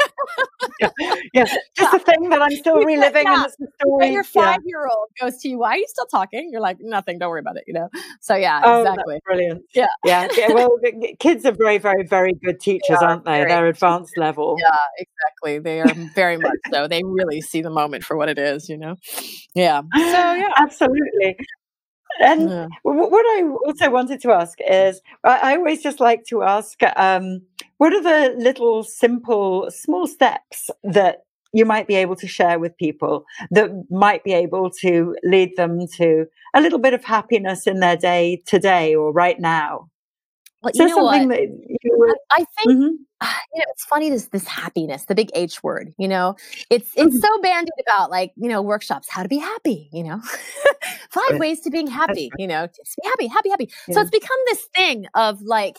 yeah. 0.81 0.91
yeah. 1.33 1.45
just 1.77 1.95
a 1.95 1.99
thing 1.99 2.29
that 2.31 2.43
I'm 2.43 2.51
still 2.51 2.77
reliving, 2.77 3.27
and 3.27 3.45
it's 3.45 3.57
the 3.57 3.69
story. 3.81 4.07
And 4.07 4.15
your 4.15 4.25
five 4.25 4.61
year 4.65 4.87
old 4.87 5.09
goes 5.21 5.39
to 5.39 5.49
you, 5.49 5.59
why 5.59 5.71
are 5.71 5.77
you 5.77 5.87
still 5.89 6.07
talking? 6.07 6.51
You're 6.53 6.61
like 6.61 6.74
like 6.75 6.87
nothing. 6.87 7.19
Don't 7.19 7.31
worry 7.31 7.41
about 7.41 7.57
it. 7.57 7.65
You 7.67 7.75
know. 7.75 7.89
So 8.21 8.35
yeah, 8.35 8.61
oh, 8.65 8.81
exactly. 8.83 9.21
brilliant. 9.25 9.63
Yeah. 9.75 9.87
yeah. 10.05 10.29
Yeah. 10.37 10.53
Well, 10.53 10.79
kids 11.19 11.45
are 11.45 11.53
very, 11.53 11.79
very, 11.79 12.05
very 12.07 12.35
good 12.45 12.61
teachers, 12.61 12.99
yeah, 13.01 13.09
aren't 13.09 13.25
they? 13.25 13.45
They're 13.45 13.67
advanced 13.67 14.17
level. 14.17 14.57
Yeah, 14.59 14.77
exactly. 14.99 15.59
They 15.59 15.81
are 15.81 16.11
very 16.15 16.37
much 16.37 16.59
so. 16.73 16.89
They 16.89 17.03
really 17.05 17.41
see 17.41 17.63
the 17.63 17.71
moment 17.71 18.05
for 18.05 18.17
what 18.17 18.29
it 18.29 18.39
is. 18.39 18.69
You 18.69 18.79
know. 18.79 18.97
Yeah. 19.55 19.83
So 19.83 19.89
yeah. 19.97 20.49
Absolutely. 20.57 21.37
And 22.21 22.49
yeah. 22.49 22.69
what 22.83 23.27
I 23.27 23.43
also 23.67 23.91
wanted 23.91 24.21
to 24.21 24.33
ask 24.33 24.59
is, 24.61 25.01
I 25.25 25.57
always 25.57 25.83
just 25.83 25.99
like 25.99 26.25
to 26.27 26.43
ask, 26.43 26.79
um, 26.97 27.43
what 27.79 27.93
are 27.93 28.03
the 28.03 28.35
little 28.39 28.85
simple, 28.85 29.69
small 29.71 30.07
steps 30.07 30.71
that 30.85 31.24
you 31.55 31.65
might 31.65 31.87
be 31.87 31.95
able 31.95 32.17
to 32.17 32.27
share 32.27 32.59
with 32.59 32.77
people 32.77 33.25
that 33.51 33.71
might 33.91 34.25
be 34.25 34.33
able 34.33 34.71
to 34.83 35.17
lead 35.23 35.57
them 35.57 35.87
to 35.97 36.27
a 36.55 36.61
little 36.61 36.81
bit 36.81 36.93
of 36.93 37.05
happiness 37.05 37.67
in 37.67 37.81
their 37.81 37.97
day 37.97 38.43
today 38.45 38.95
or 38.95 39.13
right 39.13 39.39
now? 39.39 39.89
Well, 40.63 40.73
you 40.75 40.89
know 40.89 41.05
what? 41.05 41.21
You 41.21 42.15
I 42.31 42.39
think 42.39 42.71
mm-hmm. 42.71 42.81
you 43.55 43.61
know 43.61 43.65
it's 43.71 43.85
funny 43.85 44.11
this 44.11 44.27
this 44.27 44.47
happiness, 44.47 45.05
the 45.05 45.15
big 45.15 45.31
H 45.35 45.63
word. 45.63 45.95
You 45.99 46.09
know, 46.09 46.37
it's 46.71 46.91
it's 46.97 47.15
mm-hmm. 47.15 47.19
so 47.19 47.41
bandied 47.43 47.73
about, 47.87 48.11
like 48.11 48.33
you 48.37 48.49
know, 48.49 48.63
workshops, 48.63 49.09
how 49.09 49.23
to 49.23 49.29
be 49.29 49.39
happy. 49.39 49.89
You 49.93 50.05
know, 50.05 50.23
five 51.11 51.39
ways 51.39 51.61
to 51.61 51.71
being 51.71 51.87
happy. 51.87 52.31
You 52.39 52.47
know, 52.47 52.67
just 52.67 52.97
be 52.97 53.09
happy, 53.09 53.27
happy, 53.27 53.51
happy. 53.51 53.71
Yeah. 53.89 53.95
So 53.95 54.01
it's 54.01 54.11
become 54.11 54.39
this 54.47 54.67
thing 54.75 55.07
of 55.15 55.43
like, 55.43 55.79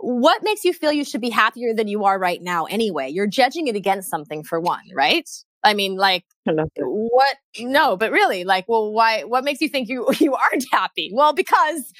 what 0.00 0.42
makes 0.42 0.64
you 0.64 0.72
feel 0.72 0.92
you 0.92 1.04
should 1.04 1.20
be 1.20 1.30
happier 1.30 1.74
than 1.74 1.88
you 1.88 2.04
are 2.04 2.18
right 2.18 2.40
now 2.42 2.64
anyway? 2.64 3.10
You're 3.10 3.26
judging 3.26 3.68
it 3.68 3.76
against 3.76 4.10
something 4.10 4.42
for 4.42 4.60
one, 4.60 4.84
right? 4.94 5.28
I 5.62 5.74
mean, 5.74 5.96
like, 5.96 6.24
what? 6.46 7.36
No, 7.58 7.96
but 7.96 8.10
really, 8.10 8.44
like, 8.44 8.66
well, 8.66 8.92
why? 8.92 9.24
What 9.24 9.44
makes 9.44 9.60
you 9.60 9.68
think 9.68 9.88
you 9.88 10.06
you 10.18 10.34
aren't 10.34 10.64
happy? 10.72 11.10
Well, 11.12 11.32
because 11.32 11.92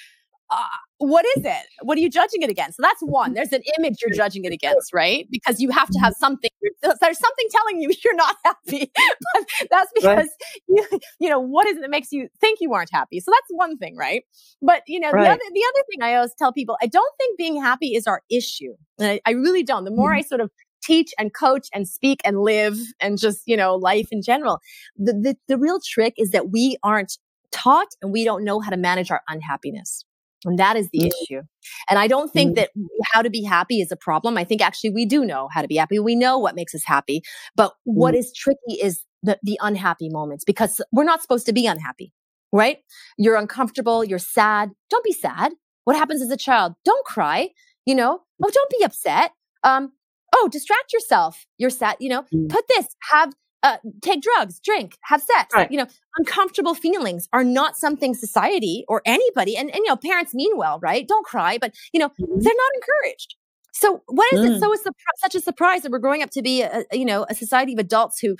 uh, 0.50 0.64
what 1.00 1.24
is 1.36 1.46
it? 1.46 1.66
What 1.80 1.96
are 1.96 2.00
you 2.02 2.10
judging 2.10 2.42
it 2.42 2.50
against? 2.50 2.76
So 2.76 2.82
that's 2.82 3.00
one. 3.00 3.32
There's 3.32 3.52
an 3.52 3.62
image 3.78 3.96
you're 4.02 4.14
judging 4.14 4.44
it 4.44 4.52
against, 4.52 4.92
right? 4.92 5.26
Because 5.30 5.58
you 5.58 5.70
have 5.70 5.88
to 5.88 5.98
have 5.98 6.14
something. 6.14 6.50
There's 6.82 7.18
something 7.18 7.46
telling 7.50 7.80
you 7.80 7.90
you're 8.04 8.14
not 8.14 8.36
happy. 8.44 8.92
but 9.34 9.44
that's 9.70 9.90
because 9.94 10.28
right. 10.28 10.28
you, 10.68 10.86
you 11.18 11.30
know, 11.30 11.40
what 11.40 11.66
is 11.66 11.78
it 11.78 11.80
that 11.80 11.90
makes 11.90 12.12
you 12.12 12.28
think 12.38 12.58
you 12.60 12.74
aren't 12.74 12.90
happy? 12.92 13.18
So 13.18 13.30
that's 13.30 13.46
one 13.48 13.78
thing, 13.78 13.96
right? 13.96 14.24
But 14.60 14.82
you 14.86 15.00
know, 15.00 15.10
right. 15.10 15.24
the 15.24 15.30
other 15.30 15.40
the 15.54 15.64
other 15.74 15.84
thing 15.90 16.02
I 16.02 16.16
always 16.16 16.34
tell 16.38 16.52
people, 16.52 16.76
I 16.82 16.86
don't 16.86 17.14
think 17.16 17.38
being 17.38 17.58
happy 17.58 17.94
is 17.94 18.06
our 18.06 18.20
issue. 18.30 18.74
I, 19.00 19.22
I, 19.24 19.30
really 19.30 19.62
don't. 19.62 19.84
The 19.84 19.90
more 19.90 20.10
mm-hmm. 20.10 20.18
I 20.18 20.22
sort 20.22 20.42
of 20.42 20.50
teach 20.82 21.14
and 21.18 21.32
coach 21.32 21.68
and 21.72 21.88
speak 21.88 22.20
and 22.26 22.40
live 22.40 22.76
and 23.00 23.18
just 23.18 23.42
you 23.46 23.56
know 23.56 23.76
life 23.76 24.08
in 24.10 24.20
general, 24.20 24.60
the 24.98 25.14
the, 25.14 25.36
the 25.48 25.56
real 25.56 25.80
trick 25.82 26.12
is 26.18 26.32
that 26.32 26.50
we 26.50 26.76
aren't 26.82 27.16
taught 27.52 27.88
and 28.02 28.12
we 28.12 28.22
don't 28.24 28.44
know 28.44 28.60
how 28.60 28.68
to 28.68 28.76
manage 28.76 29.10
our 29.10 29.22
unhappiness. 29.28 30.04
And 30.44 30.58
that 30.58 30.76
is 30.76 30.88
the 30.92 31.00
mm. 31.00 31.06
issue. 31.08 31.42
And 31.88 31.98
I 31.98 32.06
don't 32.06 32.32
think 32.32 32.52
mm. 32.52 32.56
that 32.56 32.70
how 33.12 33.22
to 33.22 33.30
be 33.30 33.42
happy 33.42 33.80
is 33.80 33.92
a 33.92 33.96
problem. 33.96 34.38
I 34.38 34.44
think 34.44 34.62
actually 34.62 34.90
we 34.90 35.04
do 35.04 35.24
know 35.24 35.48
how 35.52 35.62
to 35.62 35.68
be 35.68 35.76
happy. 35.76 35.98
We 35.98 36.16
know 36.16 36.38
what 36.38 36.54
makes 36.54 36.74
us 36.74 36.82
happy. 36.84 37.22
But 37.56 37.72
what 37.84 38.14
mm. 38.14 38.18
is 38.18 38.32
tricky 38.32 38.80
is 38.82 39.04
the, 39.22 39.38
the 39.42 39.58
unhappy 39.62 40.08
moments 40.08 40.44
because 40.44 40.80
we're 40.92 41.04
not 41.04 41.22
supposed 41.22 41.46
to 41.46 41.52
be 41.52 41.66
unhappy, 41.66 42.12
right? 42.52 42.78
You're 43.18 43.36
uncomfortable. 43.36 44.04
You're 44.04 44.18
sad. 44.18 44.70
Don't 44.88 45.04
be 45.04 45.12
sad. 45.12 45.52
What 45.84 45.96
happens 45.96 46.22
as 46.22 46.30
a 46.30 46.36
child? 46.36 46.74
Don't 46.84 47.04
cry. 47.04 47.50
You 47.86 47.94
know, 47.94 48.20
oh, 48.42 48.50
don't 48.50 48.70
be 48.70 48.84
upset. 48.84 49.32
Um, 49.64 49.92
oh, 50.34 50.48
distract 50.50 50.92
yourself. 50.92 51.44
You're 51.58 51.70
sad. 51.70 51.96
You 51.98 52.10
know, 52.10 52.24
put 52.48 52.66
this, 52.68 52.86
have 53.10 53.32
uh, 53.62 53.76
take 54.02 54.22
drugs, 54.22 54.60
drink, 54.60 54.96
have 55.02 55.22
sex. 55.22 55.54
Right. 55.54 55.70
You 55.70 55.78
know, 55.78 55.86
uncomfortable 56.16 56.74
feelings 56.74 57.28
are 57.32 57.44
not 57.44 57.76
something 57.76 58.14
society 58.14 58.84
or 58.88 59.02
anybody, 59.04 59.56
and, 59.56 59.70
and 59.70 59.78
you 59.78 59.88
know, 59.88 59.96
parents 59.96 60.34
mean 60.34 60.56
well, 60.56 60.78
right? 60.80 61.06
Don't 61.06 61.26
cry, 61.26 61.58
but 61.58 61.74
you 61.92 62.00
know, 62.00 62.08
mm-hmm. 62.08 62.40
they're 62.40 62.52
not 62.56 62.70
encouraged. 62.74 63.34
So 63.72 64.02
what 64.06 64.32
is 64.32 64.40
mm. 64.40 64.56
it 64.56 64.60
so 64.60 64.92
such 65.18 65.34
a 65.34 65.40
surprise 65.40 65.82
that 65.82 65.92
we're 65.92 66.00
growing 66.00 66.22
up 66.22 66.30
to 66.30 66.42
be 66.42 66.62
a, 66.62 66.84
you 66.92 67.04
know 67.04 67.24
a 67.28 67.34
society 67.34 67.72
of 67.72 67.78
adults 67.78 68.18
who 68.18 68.36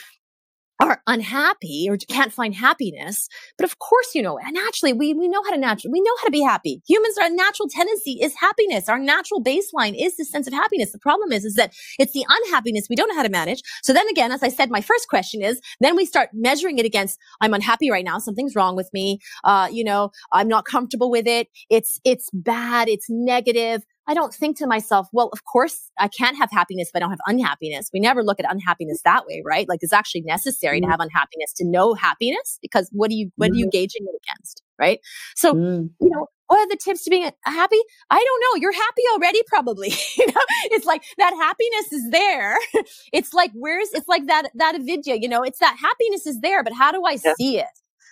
are 0.81 1.03
unhappy 1.07 1.87
or 1.88 1.97
can't 2.09 2.33
find 2.33 2.55
happiness. 2.55 3.29
But 3.59 3.64
of 3.64 3.79
course, 3.79 4.14
you 4.14 4.23
know, 4.23 4.38
naturally, 4.51 4.93
we, 4.93 5.14
we 5.14 5.29
know 5.29 5.43
how 5.45 5.51
to 5.51 5.59
naturally, 5.59 5.93
we 5.93 6.01
know 6.01 6.14
how 6.19 6.25
to 6.25 6.31
be 6.31 6.43
happy. 6.43 6.83
Humans, 6.88 7.19
our 7.19 7.31
natural 7.31 7.69
tendency 7.69 8.19
is 8.21 8.35
happiness. 8.35 8.88
Our 8.88 8.99
natural 8.99 9.43
baseline 9.43 9.95
is 9.99 10.16
this 10.16 10.31
sense 10.31 10.47
of 10.47 10.53
happiness. 10.53 10.93
The 10.93 10.99
problem 10.99 11.33
is, 11.33 11.45
is 11.45 11.55
that 11.55 11.73
it's 11.99 12.12
the 12.12 12.25
unhappiness 12.29 12.87
we 12.88 12.97
don't 12.97 13.09
know 13.09 13.16
how 13.16 13.23
to 13.23 13.29
manage. 13.29 13.62
So 13.83 13.93
then 13.93 14.09
again, 14.09 14.33
as 14.33 14.43
I 14.43 14.49
said, 14.49 14.71
my 14.71 14.81
first 14.81 15.09
question 15.09 15.43
is, 15.43 15.61
then 15.81 15.97
we 15.97 16.07
start 16.07 16.31
measuring 16.33 16.79
it 16.79 16.87
against, 16.87 17.19
I'm 17.40 17.55
unhappy 17.55 17.90
right 17.90 18.05
now. 18.05 18.19
Something's 18.19 18.57
wrong 18.57 18.75
with 18.75 18.90
me. 18.93 19.19
Uh, 19.45 19.69
you 19.71 19.85
know, 19.85 20.11
I'm 20.33 20.49
not 20.49 20.64
comfortable 20.64 21.11
with 21.11 21.27
it. 21.27 21.49
It's, 21.69 22.01
it's 22.05 22.29
bad. 22.33 22.88
It's 22.88 23.07
negative. 23.09 23.83
I 24.11 24.15
don't 24.15 24.35
think 24.35 24.58
to 24.58 24.67
myself, 24.67 25.06
well, 25.13 25.29
of 25.33 25.44
course 25.44 25.88
I 25.96 26.08
can't 26.08 26.37
have 26.37 26.50
happiness 26.50 26.88
if 26.88 26.96
I 26.96 26.98
don't 26.98 27.11
have 27.11 27.21
unhappiness. 27.29 27.90
We 27.92 28.00
never 28.00 28.25
look 28.25 28.40
at 28.40 28.52
unhappiness 28.52 29.02
that 29.04 29.25
way, 29.25 29.40
right? 29.46 29.69
Like 29.69 29.79
it's 29.83 29.92
actually 29.92 30.23
necessary 30.23 30.81
mm. 30.81 30.85
to 30.87 30.90
have 30.90 30.98
unhappiness 30.98 31.52
to 31.58 31.65
know 31.65 31.94
happiness 31.94 32.58
because 32.61 32.90
what 32.90 33.13
are 33.13 33.15
you, 33.15 33.31
what 33.37 33.50
mm. 33.50 33.52
are 33.52 33.56
you 33.58 33.71
gauging 33.71 34.02
it 34.02 34.21
against? 34.27 34.65
Right. 34.81 34.98
So, 35.37 35.54
mm. 35.54 35.90
you 36.00 36.11
know, 36.11 36.27
what 36.48 36.58
are 36.58 36.69
the 36.69 36.77
tips 36.83 37.04
to 37.04 37.11
being 37.11 37.31
happy? 37.44 37.81
I 38.11 38.19
don't 38.19 38.42
know. 38.42 38.61
You're 38.61 38.73
happy 38.73 39.02
already, 39.15 39.42
probably. 39.46 39.90
you 40.19 40.27
know, 40.27 40.42
it's 40.73 40.87
like 40.87 41.04
that 41.19 41.33
happiness 41.33 41.92
is 41.92 42.11
there. 42.11 42.58
it's 43.13 43.33
like, 43.33 43.52
where's, 43.54 43.90
it's 43.92 44.08
like 44.08 44.27
that, 44.27 44.50
that 44.56 44.75
avidya, 44.75 45.19
you 45.21 45.29
know, 45.29 45.44
it's 45.44 45.61
that 45.61 45.77
happiness 45.81 46.27
is 46.27 46.40
there, 46.40 46.65
but 46.65 46.73
how 46.73 46.90
do 46.90 47.04
I 47.04 47.17
yeah. 47.25 47.35
see 47.38 47.58
it? 47.61 47.67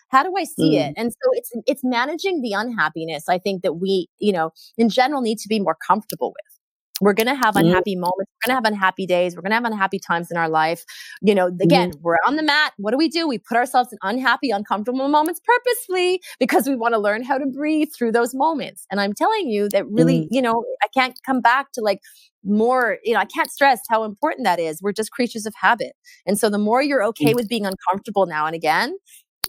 How 0.09 0.23
do 0.23 0.33
I 0.37 0.45
see 0.45 0.77
mm. 0.77 0.89
it? 0.89 0.95
And 0.97 1.13
so 1.13 1.31
it's 1.33 1.51
it's 1.67 1.85
managing 1.85 2.43
the 2.43 2.53
unhappiness. 2.53 3.29
I 3.29 3.39
think 3.39 3.63
that 3.63 3.75
we, 3.75 4.09
you 4.19 4.33
know, 4.33 4.51
in 4.77 4.89
general 4.89 5.21
need 5.21 5.39
to 5.39 5.49
be 5.49 5.61
more 5.61 5.77
comfortable 5.87 6.31
with. 6.31 6.59
We're 7.01 7.13
going 7.13 7.27
to 7.29 7.35
have 7.35 7.55
mm. 7.55 7.61
unhappy 7.61 7.95
mm. 7.95 8.01
moments. 8.01 8.31
We're 8.33 8.53
going 8.53 8.63
to 8.63 8.67
have 8.67 8.73
unhappy 8.73 9.07
days. 9.07 9.37
We're 9.37 9.43
going 9.43 9.51
to 9.51 9.57
have 9.57 9.65
unhappy 9.65 9.99
times 9.99 10.31
in 10.31 10.37
our 10.37 10.49
life. 10.49 10.85
You 11.23 11.35
know, 11.35 11.47
again, 11.47 11.93
mm. 11.93 12.01
we're 12.01 12.17
on 12.27 12.37
the 12.37 12.43
mat. 12.43 12.73
What 12.77 12.93
do 12.93 12.97
we 12.97 13.09
do? 13.09 13.29
We 13.29 13.39
put 13.39 13.57
ourselves 13.57 13.93
in 13.93 13.99
unhappy, 14.03 14.51
uncomfortable 14.51 15.09
moments 15.09 15.41
purposefully 15.45 16.21
because 16.39 16.69
we 16.69 16.77
want 16.77 16.95
to 16.95 16.99
learn 16.99 17.23
how 17.23 17.39
to 17.39 17.47
breathe 17.47 17.89
through 17.97 18.13
those 18.13 18.35
moments. 18.35 18.87
And 18.91 19.01
I'm 19.01 19.15
telling 19.15 19.49
you 19.49 19.69
that 19.71 19.89
really, 19.89 20.23
mm. 20.23 20.29
you 20.31 20.43
know, 20.43 20.65
I 20.83 20.89
can't 20.93 21.19
come 21.25 21.41
back 21.41 21.73
to 21.73 21.81
like 21.81 22.01
more, 22.45 22.99
you 23.05 23.15
know, 23.15 23.21
I 23.21 23.27
can't 23.27 23.51
stress 23.51 23.81
how 23.89 24.05
important 24.05 24.45
that 24.45 24.61
is. 24.61 24.81
We're 24.83 24.93
just 24.93 25.13
creatures 25.13 25.47
of 25.47 25.55
habit. 25.61 25.93
And 26.27 26.39
so 26.39 26.51
the 26.51 26.59
more 26.59 26.83
you're 26.83 27.05
okay 27.05 27.33
mm. 27.33 27.35
with 27.35 27.49
being 27.49 27.67
uncomfortable 27.67 28.27
now 28.27 28.47
and 28.47 28.55
again, 28.55 28.97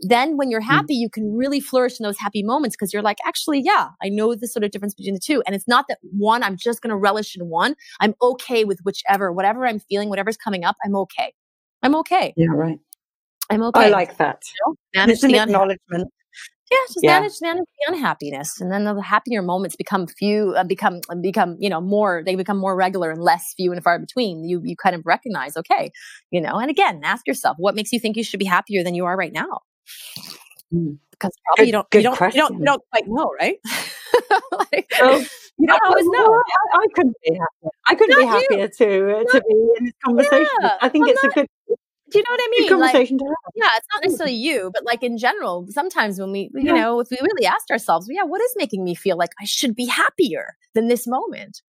then 0.01 0.37
when 0.37 0.49
you're 0.49 0.61
mm. 0.61 0.65
happy, 0.65 0.93
you 0.95 1.09
can 1.09 1.35
really 1.35 1.59
flourish 1.59 1.99
in 1.99 2.03
those 2.03 2.17
happy 2.17 2.43
moments 2.43 2.75
because 2.75 2.93
you're 2.93 3.01
like, 3.01 3.17
actually, 3.25 3.61
yeah, 3.61 3.89
I 4.01 4.09
know 4.09 4.33
the 4.35 4.47
sort 4.47 4.63
of 4.63 4.71
difference 4.71 4.93
between 4.93 5.13
the 5.13 5.19
two. 5.19 5.43
And 5.45 5.55
it's 5.55 5.67
not 5.67 5.85
that 5.89 5.99
one, 6.01 6.43
I'm 6.43 6.57
just 6.57 6.81
going 6.81 6.91
to 6.91 6.95
relish 6.95 7.35
in 7.35 7.47
one. 7.47 7.75
I'm 7.99 8.15
okay 8.21 8.63
with 8.63 8.79
whichever, 8.83 9.31
whatever 9.31 9.67
I'm 9.67 9.79
feeling, 9.79 10.09
whatever's 10.09 10.37
coming 10.37 10.63
up, 10.63 10.77
I'm 10.85 10.95
okay. 10.95 11.33
I'm 11.83 11.95
okay. 11.95 12.33
Yeah, 12.37 12.47
right. 12.49 12.79
I'm 13.49 13.63
okay. 13.63 13.85
I 13.85 13.89
like 13.89 14.17
that. 14.17 14.43
You 14.47 14.71
know, 14.71 14.75
manage 14.95 15.21
the 15.21 15.35
acknowledgement. 15.35 16.11
Yeah, 16.71 16.77
just 16.87 16.99
yeah. 17.01 17.19
manage 17.19 17.33
manage 17.41 17.65
the 17.65 17.93
unhappiness, 17.93 18.61
and 18.61 18.71
then 18.71 18.83
the 18.83 19.01
happier 19.01 19.41
moments 19.41 19.75
become 19.75 20.05
few, 20.05 20.53
uh, 20.55 20.63
become 20.63 21.01
become 21.19 21.57
you 21.59 21.67
know 21.67 21.81
more. 21.81 22.21
They 22.23 22.35
become 22.35 22.57
more 22.57 22.75
regular 22.75 23.09
and 23.09 23.23
less 23.23 23.55
few 23.57 23.71
and 23.71 23.83
far 23.83 23.97
between. 23.97 24.43
You 24.47 24.61
you 24.63 24.75
kind 24.75 24.95
of 24.95 25.01
recognize, 25.03 25.57
okay, 25.57 25.91
you 26.29 26.39
know. 26.39 26.59
And 26.59 26.69
again, 26.69 27.01
ask 27.03 27.25
yourself, 27.25 27.57
what 27.57 27.73
makes 27.73 27.91
you 27.91 27.99
think 27.99 28.17
you 28.17 28.23
should 28.23 28.39
be 28.39 28.45
happier 28.45 28.83
than 28.83 28.93
you 28.93 29.05
are 29.05 29.17
right 29.17 29.33
now? 29.33 29.61
Mm. 30.73 30.97
Because 31.11 31.31
probably 31.45 31.65
good, 31.65 31.67
you 31.67 31.71
don't 31.73 31.87
you 31.93 32.01
don't, 32.01 32.33
you 32.33 32.41
don't 32.41 32.59
you 32.59 32.65
don't 32.65 32.83
quite 32.91 33.07
know, 33.07 33.31
right? 33.39 33.57
like, 34.71 34.91
well, 35.01 35.19
you 35.57 35.67
don't 35.67 35.81
always 35.85 36.05
know. 36.05 36.29
Well, 36.29 36.43
I, 36.73 36.77
I, 36.77 36.85
couldn't 36.93 37.15
be 37.23 37.33
happier. 37.33 37.69
I 37.87 37.95
couldn't 37.95 38.21
not 38.21 38.39
be 38.39 38.55
happier 38.55 38.67
to 38.67 39.17
uh, 39.17 39.23
to 39.31 39.43
be 39.47 39.69
in 39.77 39.85
this 39.85 39.93
conversation. 40.05 40.47
Yeah. 40.61 40.77
I 40.81 40.89
think 40.89 41.05
well, 41.05 41.13
it's 41.13 41.23
not, 41.23 41.31
a 41.31 41.35
good 41.35 41.47
do 42.11 42.17
you 42.17 42.23
know 42.23 42.31
what 42.31 42.41
I 42.41 42.59
mean? 42.59 42.69
conversation 42.69 43.17
like, 43.17 43.25
to 43.25 43.25
have. 43.25 43.53
Yeah, 43.55 43.77
it's 43.77 43.87
not 43.93 44.03
necessarily 44.03 44.35
you, 44.35 44.71
but 44.73 44.83
like 44.83 45.03
in 45.03 45.17
general, 45.17 45.67
sometimes 45.69 46.19
when 46.19 46.31
we, 46.31 46.49
you 46.53 46.63
yeah. 46.63 46.73
know, 46.73 46.99
if 46.99 47.09
we 47.11 47.17
really 47.21 47.45
asked 47.45 47.71
ourselves, 47.71 48.07
yeah, 48.09 48.23
what 48.23 48.41
is 48.41 48.53
making 48.57 48.83
me 48.83 48.95
feel 48.95 49.17
like 49.17 49.31
I 49.39 49.45
should 49.45 49.75
be 49.75 49.85
happier 49.85 50.57
than 50.73 50.87
this 50.87 51.05
moment? 51.07 51.61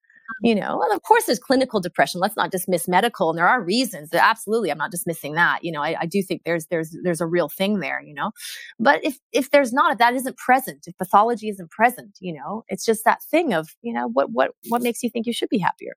You 0.42 0.54
know 0.54 0.82
and 0.82 0.94
of 0.94 1.02
course 1.02 1.24
there's 1.24 1.38
clinical 1.38 1.80
depression. 1.80 2.20
Let's 2.20 2.36
not 2.36 2.50
dismiss 2.50 2.88
medical 2.88 3.30
and 3.30 3.38
there 3.38 3.48
are 3.48 3.62
reasons 3.62 4.10
that 4.10 4.24
absolutely 4.24 4.70
i'm 4.70 4.78
not 4.78 4.90
dismissing 4.90 5.34
that. 5.34 5.64
You 5.64 5.72
know 5.72 5.82
I, 5.82 5.96
I, 6.00 6.06
do 6.06 6.22
think 6.22 6.42
there's 6.44 6.66
there's 6.66 6.96
there's 7.02 7.20
a 7.20 7.26
real 7.26 7.48
thing 7.48 7.80
there 7.80 8.00
you 8.00 8.14
know? 8.14 8.32
But 8.78 9.04
if 9.04 9.18
if 9.32 9.50
there's 9.50 9.72
not 9.72 9.92
if 9.92 9.98
that 9.98 10.14
isn't 10.14 10.36
present 10.36 10.86
if 10.86 10.96
pathology 10.98 11.48
isn't 11.48 11.70
present 11.70 12.18
you 12.20 12.34
know 12.34 12.64
it's 12.68 12.84
just 12.84 13.04
that 13.04 13.22
thing 13.22 13.52
of 13.52 13.74
you 13.82 13.92
know 13.92 14.08
what 14.08 14.30
what 14.32 14.52
what 14.68 14.82
makes 14.82 15.02
you 15.02 15.10
think 15.10 15.26
you 15.26 15.32
should 15.32 15.48
be 15.48 15.58
happier? 15.58 15.92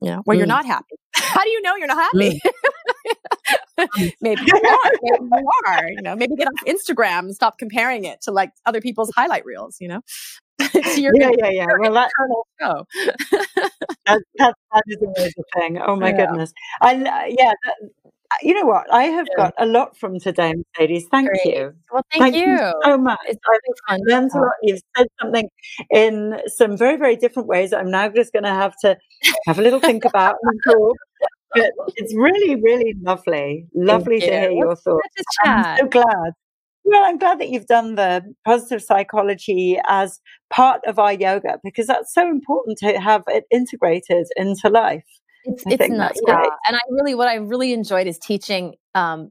You 0.00 0.10
know 0.10 0.22
where 0.24 0.36
mm. 0.36 0.40
you're 0.40 0.46
not 0.46 0.66
happy. 0.66 0.96
How 1.14 1.42
do 1.42 1.50
you 1.50 1.62
know 1.62 1.76
you're 1.76 1.88
not 1.88 1.96
happy? 1.96 2.40
Mm. 2.44 2.50
maybe 4.20 4.42
you 4.46 4.54
are 4.54 4.92
maybe 5.02 5.26
you 5.32 5.50
are 5.66 5.88
you 5.88 6.02
know? 6.02 6.14
Maybe 6.14 6.36
get 6.36 6.48
off 6.48 6.66
instagram 6.66 7.20
and 7.20 7.34
stop 7.34 7.58
comparing 7.58 8.04
it 8.04 8.20
to 8.22 8.30
like 8.30 8.50
other 8.66 8.80
people's 8.80 9.10
highlight 9.16 9.44
reels 9.44 9.78
you 9.80 9.88
know 9.88 10.00
yeah, 10.96 11.30
yeah, 11.38 11.50
yeah. 11.50 11.66
Well, 11.78 11.92
that, 11.94 12.10
show. 12.60 12.86
that, 14.06 14.22
that, 14.38 14.54
that 14.72 14.82
is 14.86 14.96
always 15.00 15.34
a 15.38 15.58
thing. 15.58 15.78
Oh 15.78 15.96
my 15.96 16.10
yeah. 16.10 16.26
goodness. 16.26 16.52
And 16.82 17.06
uh, 17.06 17.22
yeah, 17.28 17.52
that, 17.64 17.74
uh, 18.04 18.36
you 18.42 18.54
know 18.54 18.66
what? 18.66 18.92
I 18.92 19.04
have 19.04 19.26
yeah. 19.30 19.44
got 19.44 19.54
a 19.58 19.66
lot 19.66 19.96
from 19.96 20.20
today, 20.20 20.54
Mercedes. 20.78 21.06
Thank 21.10 21.28
Great. 21.28 21.44
you. 21.44 21.72
Well, 21.92 22.04
thank, 22.12 22.22
thank 22.22 22.36
you. 22.36 22.52
you. 22.52 22.72
so 22.84 22.96
much. 22.96 23.18
It's 23.26 23.40
I've 23.88 24.00
learned 24.06 24.30
a 24.34 24.38
lot. 24.38 24.52
You've 24.62 24.80
said 24.96 25.06
something 25.20 25.48
in 25.90 26.40
some 26.46 26.76
very, 26.76 26.96
very 26.96 27.16
different 27.16 27.48
ways. 27.48 27.72
I'm 27.72 27.90
now 27.90 28.08
just 28.08 28.32
going 28.32 28.44
to 28.44 28.50
have 28.50 28.74
to 28.82 28.96
have 29.46 29.58
a 29.58 29.62
little 29.62 29.80
think 29.80 30.04
about. 30.04 30.36
But 31.52 31.72
it's 31.96 32.14
really, 32.14 32.54
really 32.56 32.94
lovely. 33.00 33.66
Lovely 33.74 34.20
to 34.20 34.26
hear 34.26 34.50
your 34.50 34.76
thoughts. 34.76 35.08
I'm 35.44 35.78
so 35.78 35.86
glad 35.88 36.32
well, 36.90 37.04
I'm 37.04 37.18
glad 37.18 37.38
that 37.38 37.50
you've 37.50 37.66
done 37.66 37.94
the 37.94 38.22
positive 38.44 38.82
psychology 38.82 39.78
as 39.86 40.20
part 40.52 40.80
of 40.86 40.98
our 40.98 41.12
yoga 41.12 41.58
because 41.62 41.86
that's 41.86 42.12
so 42.12 42.28
important 42.28 42.78
to 42.78 42.98
have 43.00 43.22
it 43.28 43.44
integrated 43.50 44.26
into 44.36 44.68
life. 44.68 45.04
It's, 45.44 45.62
it's 45.66 45.88
not, 45.88 46.12
yeah. 46.26 46.42
And 46.66 46.76
I 46.76 46.80
really, 46.90 47.14
what 47.14 47.28
I 47.28 47.36
really 47.36 47.72
enjoyed 47.72 48.08
is 48.08 48.18
teaching 48.18 48.74
um, 48.96 49.30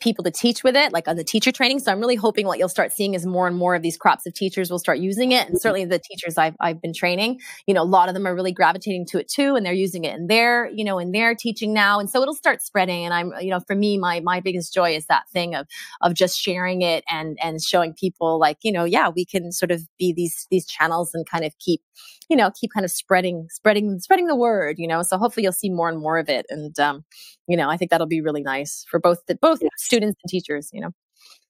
people 0.00 0.24
to 0.24 0.30
teach 0.30 0.64
with 0.64 0.74
it, 0.74 0.92
like 0.92 1.06
on 1.08 1.16
the 1.16 1.24
teacher 1.24 1.52
training. 1.52 1.78
So 1.78 1.92
I'm 1.92 2.00
really 2.00 2.16
hoping 2.16 2.46
what 2.46 2.58
you'll 2.58 2.68
start 2.68 2.92
seeing 2.92 3.14
is 3.14 3.26
more 3.26 3.46
and 3.46 3.56
more 3.56 3.74
of 3.74 3.82
these 3.82 3.96
crops 3.96 4.26
of 4.26 4.32
teachers 4.32 4.70
will 4.70 4.78
start 4.78 4.98
using 4.98 5.32
it. 5.32 5.46
And 5.48 5.60
certainly 5.60 5.84
the 5.84 5.98
teachers 5.98 6.38
I've, 6.38 6.56
I've 6.60 6.80
been 6.80 6.94
training, 6.94 7.40
you 7.66 7.74
know, 7.74 7.82
a 7.82 7.84
lot 7.84 8.08
of 8.08 8.14
them 8.14 8.26
are 8.26 8.34
really 8.34 8.52
gravitating 8.52 9.06
to 9.06 9.18
it 9.18 9.28
too. 9.28 9.56
And 9.56 9.66
they're 9.66 9.72
using 9.74 10.04
it 10.04 10.16
in 10.16 10.26
their, 10.26 10.70
you 10.70 10.84
know, 10.84 10.98
in 10.98 11.12
their 11.12 11.34
teaching 11.34 11.74
now. 11.74 12.00
And 12.00 12.08
so 12.08 12.22
it'll 12.22 12.34
start 12.34 12.62
spreading. 12.62 13.04
And 13.04 13.12
I'm, 13.12 13.32
you 13.40 13.50
know, 13.50 13.60
for 13.60 13.76
me, 13.76 13.98
my, 13.98 14.20
my 14.20 14.40
biggest 14.40 14.72
joy 14.72 14.92
is 14.92 15.06
that 15.06 15.28
thing 15.32 15.54
of, 15.54 15.66
of 16.00 16.14
just 16.14 16.38
sharing 16.38 16.82
it 16.82 17.04
and, 17.10 17.38
and 17.42 17.62
showing 17.62 17.92
people 17.92 18.38
like, 18.38 18.58
you 18.62 18.72
know, 18.72 18.84
yeah, 18.84 19.10
we 19.14 19.24
can 19.26 19.52
sort 19.52 19.70
of 19.70 19.82
be 19.98 20.12
these, 20.12 20.46
these 20.50 20.66
channels 20.66 21.10
and 21.12 21.28
kind 21.28 21.44
of 21.44 21.52
keep, 21.58 21.82
you 22.30 22.36
know, 22.36 22.50
keep 22.58 22.70
kind 22.72 22.84
of 22.84 22.90
spreading, 22.90 23.48
spreading, 23.50 23.98
spreading 24.00 24.26
the 24.26 24.36
word, 24.36 24.76
you 24.78 24.86
know. 24.86 25.02
So 25.02 25.18
hopefully 25.18 25.44
you'll 25.44 25.52
see 25.52 25.70
more 25.70 25.88
and 25.88 25.98
more 25.98 26.18
of 26.18 26.28
it. 26.28 26.46
And 26.50 26.78
um, 26.78 27.04
you 27.48 27.56
know, 27.56 27.70
I 27.70 27.76
think 27.78 27.90
that'll 27.90 28.06
be 28.06 28.20
really 28.20 28.42
nice 28.42 28.84
for 28.90 29.00
both 29.00 29.24
the 29.26 29.34
both 29.34 29.57
yes. 29.60 29.70
students 29.76 30.18
and 30.22 30.30
teachers, 30.30 30.70
you 30.72 30.80
know. 30.80 30.90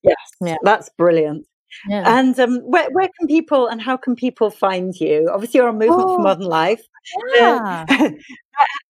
Yes. 0.03 0.17
Yeah. 0.41 0.57
That's 0.63 0.89
brilliant. 0.97 1.47
Yeah. 1.89 2.19
And 2.19 2.39
um, 2.41 2.61
where, 2.61 2.89
where 2.91 3.09
can 3.19 3.29
people 3.29 3.67
and 3.67 3.81
how 3.81 3.97
can 3.97 4.17
people 4.17 4.51
find 4.51 4.99
you? 4.99 5.29
Obviously, 5.33 5.59
you're 5.59 5.69
on 5.69 5.79
Movement 5.79 6.09
oh, 6.09 6.17
for 6.17 6.23
Modern 6.23 6.47
Life. 6.47 6.83
Yeah. 7.37 7.85
Uh, 7.89 8.11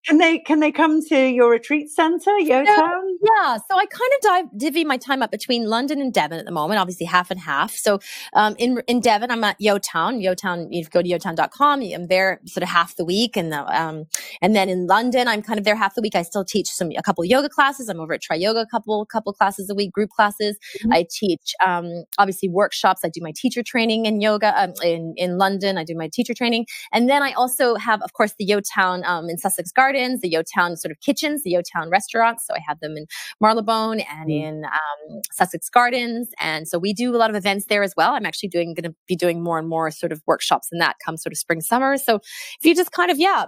can 0.08 0.18
they 0.18 0.38
can 0.38 0.60
they 0.60 0.72
come 0.72 1.02
to 1.08 1.26
your 1.28 1.50
retreat 1.50 1.90
center, 1.90 2.30
Yeotown? 2.40 2.66
So, 2.66 3.18
yeah, 3.22 3.56
so 3.56 3.76
I 3.76 3.84
kind 3.86 4.10
of 4.16 4.20
dive, 4.22 4.44
divvy 4.58 4.84
my 4.84 4.96
time 4.96 5.22
up 5.22 5.30
between 5.30 5.66
London 5.66 6.00
and 6.00 6.12
Devon 6.12 6.38
at 6.38 6.46
the 6.46 6.52
moment, 6.52 6.80
obviously 6.80 7.04
half 7.04 7.30
and 7.30 7.38
half. 7.38 7.72
So 7.72 7.98
um, 8.32 8.54
in 8.58 8.80
in 8.86 9.00
Devon, 9.00 9.30
I'm 9.30 9.44
at 9.44 9.60
Yeotown. 9.60 10.22
Yeotown, 10.22 10.68
you 10.70 10.84
go 10.86 11.02
to 11.02 11.08
yeotown.com. 11.08 11.82
I'm 11.82 12.06
there 12.06 12.40
sort 12.46 12.62
of 12.62 12.70
half 12.70 12.96
the 12.96 13.04
week, 13.04 13.36
and 13.36 13.52
the, 13.52 13.64
um, 13.78 14.04
and 14.40 14.56
then 14.56 14.70
in 14.70 14.86
London, 14.86 15.28
I'm 15.28 15.42
kind 15.42 15.58
of 15.58 15.64
there 15.64 15.76
half 15.76 15.94
the 15.94 16.02
week. 16.02 16.14
I 16.14 16.22
still 16.22 16.44
teach 16.44 16.68
some 16.68 16.90
a 16.96 17.02
couple 17.02 17.24
yoga 17.24 17.50
classes. 17.50 17.90
I'm 17.90 18.00
over 18.00 18.14
at 18.14 18.22
triyoga 18.22 18.62
a 18.62 18.66
couple 18.66 19.04
couple 19.06 19.32
classes 19.34 19.68
a 19.68 19.74
week, 19.74 19.92
group 19.92 20.10
classes. 20.10 20.56
Mm-hmm. 20.78 20.92
I 20.92 21.06
teach 21.10 21.52
um, 21.64 22.04
obviously 22.16 22.48
workshops. 22.48 23.02
I 23.04 23.10
do 23.10 23.20
my 23.22 23.32
teacher 23.36 23.62
training 23.62 24.06
in 24.06 24.22
yoga 24.22 24.58
um, 24.60 24.72
in 24.82 25.12
in 25.16 25.36
London. 25.36 25.76
I 25.76 25.84
do 25.84 25.94
my 25.94 26.08
teacher 26.10 26.32
training, 26.32 26.66
and 26.92 27.10
then 27.10 27.22
I 27.22 27.32
also 27.32 27.74
have, 27.74 28.00
of 28.00 28.14
course, 28.14 28.34
the 28.38 28.46
Yeotown 28.46 29.04
um, 29.04 29.28
in 29.28 29.36
Sussex 29.36 29.57
Gardens, 29.72 30.20
the 30.20 30.30
Yeotown 30.30 30.76
sort 30.76 30.92
of 30.92 31.00
kitchens, 31.00 31.42
the 31.42 31.52
Yeotown 31.52 31.90
restaurants. 31.90 32.46
So 32.46 32.54
I 32.54 32.60
have 32.66 32.80
them 32.80 32.96
in 32.96 33.06
Marylebone 33.40 34.00
and 34.00 34.28
mm. 34.28 34.42
in 34.42 34.64
um, 34.64 35.20
Sussex 35.32 35.68
Gardens. 35.68 36.28
And 36.40 36.68
so 36.68 36.78
we 36.78 36.92
do 36.92 37.14
a 37.14 37.18
lot 37.18 37.30
of 37.30 37.36
events 37.36 37.66
there 37.66 37.82
as 37.82 37.94
well. 37.96 38.12
I'm 38.12 38.26
actually 38.26 38.48
doing 38.48 38.74
going 38.74 38.90
to 38.90 38.96
be 39.06 39.16
doing 39.16 39.42
more 39.42 39.58
and 39.58 39.68
more 39.68 39.90
sort 39.90 40.12
of 40.12 40.22
workshops 40.26 40.68
in 40.72 40.78
that 40.78 40.96
come 41.04 41.16
sort 41.16 41.32
of 41.32 41.38
spring, 41.38 41.60
summer. 41.60 41.98
So 41.98 42.16
if 42.16 42.64
you 42.64 42.74
just 42.74 42.92
kind 42.92 43.10
of, 43.10 43.18
yeah, 43.18 43.46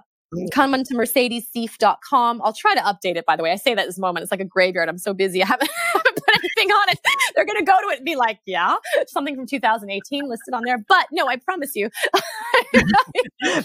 come 0.52 0.74
onto 0.74 0.94
mercedessieff.com. 0.94 2.40
I'll 2.44 2.52
try 2.52 2.74
to 2.74 2.80
update 2.80 3.16
it, 3.16 3.26
by 3.26 3.36
the 3.36 3.42
way. 3.42 3.52
I 3.52 3.56
say 3.56 3.74
that 3.74 3.86
this 3.86 3.98
moment. 3.98 4.22
It's 4.22 4.30
like 4.30 4.40
a 4.40 4.44
graveyard. 4.44 4.88
I'm 4.88 4.98
so 4.98 5.12
busy. 5.12 5.42
I 5.42 5.46
haven't, 5.46 5.70
anything 6.42 6.72
on 6.72 6.88
it. 6.90 6.98
They're 7.34 7.44
going 7.44 7.58
to 7.58 7.64
go 7.64 7.78
to 7.82 7.88
it 7.92 7.98
and 7.98 8.04
be 8.04 8.16
like, 8.16 8.38
yeah, 8.46 8.76
something 9.06 9.36
from 9.36 9.46
2018 9.46 10.28
listed 10.28 10.54
on 10.54 10.62
there. 10.64 10.78
But 10.88 11.06
no, 11.12 11.28
I 11.28 11.36
promise 11.36 11.72
you. 11.74 11.90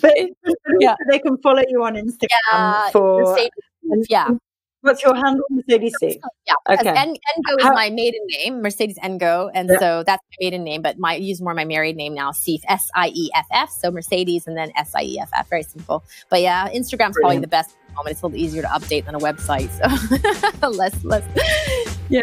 but 0.01 0.13
yeah. 0.79 0.95
they 1.09 1.19
can 1.19 1.37
follow 1.39 1.63
you 1.67 1.83
on 1.83 1.95
Instagram 1.95 2.27
yeah, 2.51 2.89
for. 2.91 3.21
Mercedes, 3.21 3.49
mm-hmm. 3.85 4.01
yeah. 4.09 4.29
What's 4.85 5.01
your 5.01 5.15
handle, 5.15 5.43
Mercedes 5.49 5.95
C? 5.99 6.21
Yeah, 6.45 6.53
okay. 6.69 6.89
En- 6.89 7.15
Ngoh 7.15 7.57
is 7.57 7.65
my 7.73 7.89
maiden 7.89 8.21
name, 8.27 8.61
Mercedes 8.61 8.99
Ngoh, 8.99 9.49
and 9.55 9.67
yeah. 9.67 9.79
so 9.79 10.03
that's 10.05 10.21
my 10.21 10.45
maiden 10.45 10.63
name. 10.63 10.83
But 10.83 10.99
my 10.99 11.13
I 11.13 11.15
use 11.15 11.41
more 11.41 11.55
my 11.55 11.65
married 11.65 11.95
name 11.95 12.13
now, 12.13 12.29
Sieff, 12.29 12.59
S 12.67 12.87
I 12.93 13.07
E 13.07 13.31
F 13.33 13.47
F. 13.51 13.71
So 13.71 13.89
Mercedes 13.89 14.45
and 14.45 14.55
then 14.55 14.71
S 14.77 14.91
I 14.93 15.01
E 15.01 15.19
F 15.19 15.31
F. 15.33 15.49
Very 15.49 15.63
simple. 15.63 16.03
But 16.29 16.41
yeah, 16.41 16.69
Instagram's 16.69 16.91
Brilliant. 16.91 17.15
probably 17.15 17.37
the 17.39 17.47
best 17.47 17.75
moment. 17.95 18.11
It's 18.11 18.21
a 18.21 18.27
little 18.27 18.39
easier 18.39 18.61
to 18.61 18.67
update 18.67 19.05
than 19.05 19.15
a 19.15 19.19
website. 19.19 19.71
So 20.61 20.69
less, 20.69 21.03
less. 21.03 21.25
Yeah. 22.09 22.21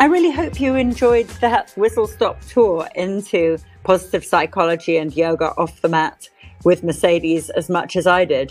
I 0.00 0.06
really 0.06 0.30
hope 0.30 0.58
you 0.58 0.76
enjoyed 0.76 1.28
that 1.42 1.74
whistle 1.76 2.06
stop 2.06 2.40
tour 2.46 2.88
into 2.94 3.58
positive 3.84 4.24
psychology 4.24 4.96
and 4.96 5.14
yoga 5.14 5.52
off 5.58 5.82
the 5.82 5.90
mat 5.90 6.26
with 6.64 6.82
Mercedes 6.82 7.50
as 7.50 7.68
much 7.68 7.96
as 7.96 8.06
I 8.06 8.24
did. 8.24 8.50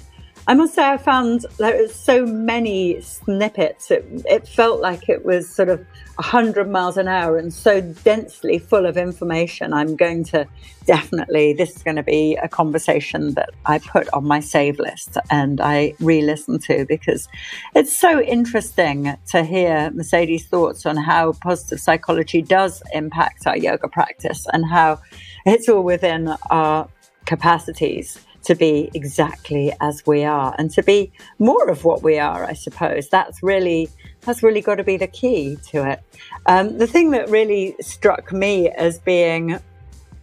I 0.49 0.55
must 0.55 0.73
say, 0.73 0.83
I 0.83 0.97
found 0.97 1.45
there 1.59 1.79
were 1.79 1.87
so 1.87 2.25
many 2.25 2.99
snippets. 3.01 3.91
It, 3.91 4.03
it 4.25 4.47
felt 4.47 4.81
like 4.81 5.07
it 5.07 5.23
was 5.23 5.47
sort 5.47 5.69
of 5.69 5.79
100 6.15 6.67
miles 6.71 6.97
an 6.97 7.07
hour 7.07 7.37
and 7.37 7.53
so 7.53 7.81
densely 7.81 8.57
full 8.57 8.87
of 8.87 8.97
information. 8.97 9.73
I'm 9.73 9.95
going 9.95 10.23
to 10.23 10.47
definitely, 10.87 11.53
this 11.53 11.75
is 11.75 11.83
going 11.83 11.97
to 11.97 12.03
be 12.03 12.35
a 12.37 12.47
conversation 12.47 13.35
that 13.35 13.51
I 13.67 13.77
put 13.77 14.11
on 14.11 14.25
my 14.25 14.39
save 14.39 14.79
list 14.79 15.19
and 15.29 15.61
I 15.61 15.93
re 15.99 16.23
listen 16.23 16.57
to 16.61 16.83
because 16.89 17.27
it's 17.75 17.95
so 17.95 18.19
interesting 18.19 19.15
to 19.27 19.43
hear 19.43 19.91
Mercedes' 19.91 20.47
thoughts 20.47 20.83
on 20.87 20.97
how 20.97 21.33
positive 21.43 21.79
psychology 21.79 22.41
does 22.41 22.81
impact 22.91 23.45
our 23.45 23.55
yoga 23.55 23.87
practice 23.87 24.47
and 24.51 24.65
how 24.65 24.99
it's 25.45 25.69
all 25.69 25.83
within 25.83 26.33
our 26.49 26.89
capacities 27.27 28.17
to 28.43 28.55
be 28.55 28.89
exactly 28.93 29.73
as 29.81 30.03
we 30.05 30.23
are 30.23 30.55
and 30.57 30.71
to 30.71 30.83
be 30.83 31.11
more 31.39 31.69
of 31.69 31.83
what 31.83 32.03
we 32.03 32.17
are, 32.19 32.45
I 32.45 32.53
suppose. 32.53 33.09
That's 33.09 33.41
really 33.43 33.89
that's 34.21 34.43
really 34.43 34.61
got 34.61 34.75
to 34.75 34.83
be 34.83 34.97
the 34.97 35.07
key 35.07 35.57
to 35.67 35.89
it. 35.89 36.01
Um, 36.45 36.77
the 36.77 36.87
thing 36.87 37.11
that 37.11 37.29
really 37.29 37.75
struck 37.79 38.31
me 38.33 38.69
as 38.69 38.99
being 38.99 39.59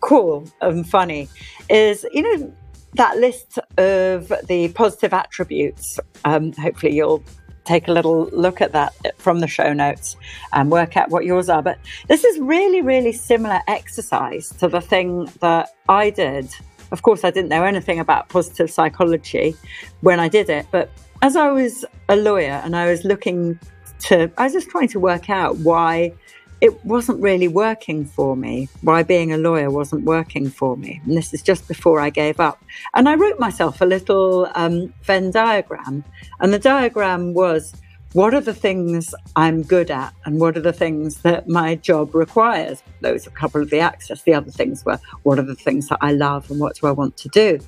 cool 0.01 0.47
and 0.61 0.89
funny 0.89 1.29
is, 1.69 2.07
you 2.13 2.23
know, 2.23 2.53
that 2.95 3.17
list 3.19 3.59
of 3.79 4.33
the 4.47 4.71
positive 4.75 5.13
attributes. 5.13 5.99
Um, 6.25 6.53
hopefully, 6.53 6.95
you'll 6.95 7.23
take 7.65 7.89
a 7.89 7.93
little 7.93 8.27
look 8.27 8.61
at 8.61 8.73
that 8.73 8.95
from 9.19 9.41
the 9.41 9.49
show 9.49 9.73
notes 9.73 10.17
and 10.53 10.71
work 10.71 10.97
out 10.97 11.11
what 11.11 11.25
yours 11.25 11.49
are. 11.49 11.63
But 11.63 11.79
this 12.07 12.25
is 12.25 12.39
really, 12.39 12.81
really 12.81 13.13
similar 13.13 13.61
exercise 13.67 14.51
to 14.61 14.69
the 14.69 14.81
thing 14.81 15.29
that 15.41 15.71
I 15.89 16.11
did 16.11 16.49
of 16.93 17.03
course, 17.03 17.25
I 17.25 17.31
didn't 17.31 17.49
know 17.49 17.65
anything 17.65 17.99
about 17.99 18.29
positive 18.29 18.71
psychology 18.71 19.57
when 20.01 20.21
I 20.21 20.29
did 20.29 20.49
it, 20.49 20.67
but 20.71 20.91
as 21.23 21.37
I 21.37 21.51
was 21.51 21.85
a 22.09 22.17
lawyer 22.17 22.61
and 22.65 22.77
I 22.77 22.91
was 22.91 23.05
looking 23.05 23.59
to, 24.01 24.31
I 24.39 24.45
was 24.45 24.53
just 24.53 24.69
trying 24.69 24.89
to 24.89 25.01
work 25.01 25.31
out 25.31 25.57
why 25.59 26.13
it 26.61 26.85
wasn't 26.85 27.21
really 27.21 27.49
working 27.49 28.05
for 28.05 28.37
me, 28.37 28.69
why 28.81 29.03
being 29.03 29.33
a 29.33 29.37
lawyer 29.37 29.71
wasn't 29.71 30.05
working 30.05 30.49
for 30.49 30.77
me. 30.77 31.01
And 31.05 31.17
this 31.17 31.35
is 31.35 31.43
just 31.43 31.69
before 31.69 32.01
I 32.01 32.11
gave 32.11 32.41
up. 32.41 32.63
And 32.95 33.09
I 33.09 33.15
wrote 33.15 33.39
myself 33.39 33.81
a 33.81 33.85
little 33.85 34.51
um, 34.55 34.93
Venn 35.03 35.31
diagram. 35.31 36.03
And 36.41 36.55
the 36.55 36.59
diagram 36.59 37.35
was 37.35 37.75
what 38.17 38.33
are 38.33 38.41
the 38.41 38.55
things 38.55 39.15
I'm 39.37 39.63
good 39.63 39.91
at 39.91 40.15
and 40.25 40.41
what 40.41 40.57
are 40.57 40.63
the 40.63 40.73
things 40.73 41.17
that 41.21 41.51
my 41.51 41.75
job 41.75 42.15
requires? 42.15 42.83
Those 43.03 43.27
are 43.27 43.31
a 43.31 43.35
couple 43.35 43.61
of 43.61 43.69
the 43.69 43.81
axes. 43.81 44.23
The 44.23 44.33
other 44.33 44.51
things 44.51 44.87
were 44.87 44.99
what 45.25 45.39
are 45.39 45.43
the 45.43 45.55
things 45.55 45.89
that 45.89 45.99
I 46.01 46.13
love 46.13 46.51
and 46.51 46.59
what 46.59 46.77
do 46.77 46.87
I 46.87 46.93
want 46.93 47.19
to 47.19 47.29
do 47.29 47.59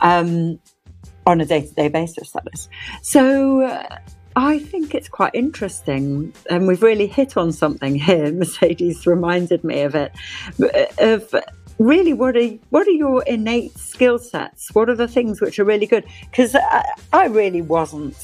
um, 0.00 0.58
on 1.26 1.42
a 1.42 1.44
day 1.44 1.60
to 1.66 1.74
day 1.74 1.88
basis, 1.88 2.30
that 2.30 2.44
is. 2.54 2.70
So 3.02 3.60
uh, 3.60 3.98
I 4.34 4.60
think 4.60 4.94
it's 4.94 5.10
quite 5.10 5.34
interesting. 5.34 6.32
And 6.48 6.66
we've 6.66 6.82
really 6.82 7.06
hit 7.06 7.36
on 7.36 7.52
something 7.52 7.94
here. 7.94 8.32
Mercedes 8.32 9.06
reminded 9.06 9.62
me 9.62 9.82
of 9.82 9.94
it. 9.94 10.12
Of 10.96 11.34
really 11.78 12.14
what 12.14 12.34
are 12.34 12.48
what 12.70 12.88
are 12.88 12.92
your 12.92 13.22
innate 13.24 13.78
skill 13.78 14.18
sets 14.18 14.74
what 14.74 14.90
are 14.90 14.96
the 14.96 15.06
things 15.06 15.40
which 15.40 15.60
are 15.60 15.64
really 15.64 15.86
good 15.86 16.04
because 16.22 16.56
I, 16.56 16.84
I 17.12 17.26
really 17.26 17.62
wasn't 17.62 18.16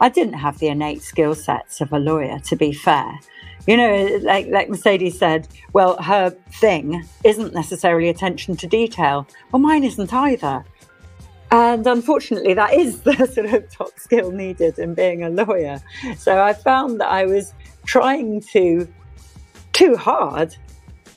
I 0.00 0.08
didn't 0.08 0.34
have 0.34 0.58
the 0.58 0.68
innate 0.68 1.02
skill 1.02 1.34
sets 1.34 1.80
of 1.80 1.92
a 1.92 1.98
lawyer, 1.98 2.38
to 2.40 2.56
be 2.56 2.72
fair. 2.72 3.18
You 3.66 3.76
know, 3.76 4.18
like, 4.22 4.46
like 4.46 4.70
Mercedes 4.70 5.18
said, 5.18 5.48
well, 5.72 6.00
her 6.02 6.30
thing 6.52 7.04
isn't 7.24 7.52
necessarily 7.52 8.08
attention 8.08 8.56
to 8.56 8.66
detail. 8.66 9.26
Well, 9.52 9.60
mine 9.60 9.84
isn't 9.84 10.12
either. 10.12 10.64
And 11.50 11.86
unfortunately, 11.86 12.54
that 12.54 12.74
is 12.74 13.00
the 13.02 13.26
sort 13.26 13.52
of 13.52 13.70
top 13.70 13.98
skill 13.98 14.30
needed 14.30 14.78
in 14.78 14.94
being 14.94 15.22
a 15.22 15.30
lawyer. 15.30 15.80
So 16.16 16.42
I 16.42 16.52
found 16.52 17.00
that 17.00 17.08
I 17.08 17.26
was 17.26 17.52
trying 17.84 18.40
to 18.52 18.88
too 19.72 19.96
hard 19.96 20.56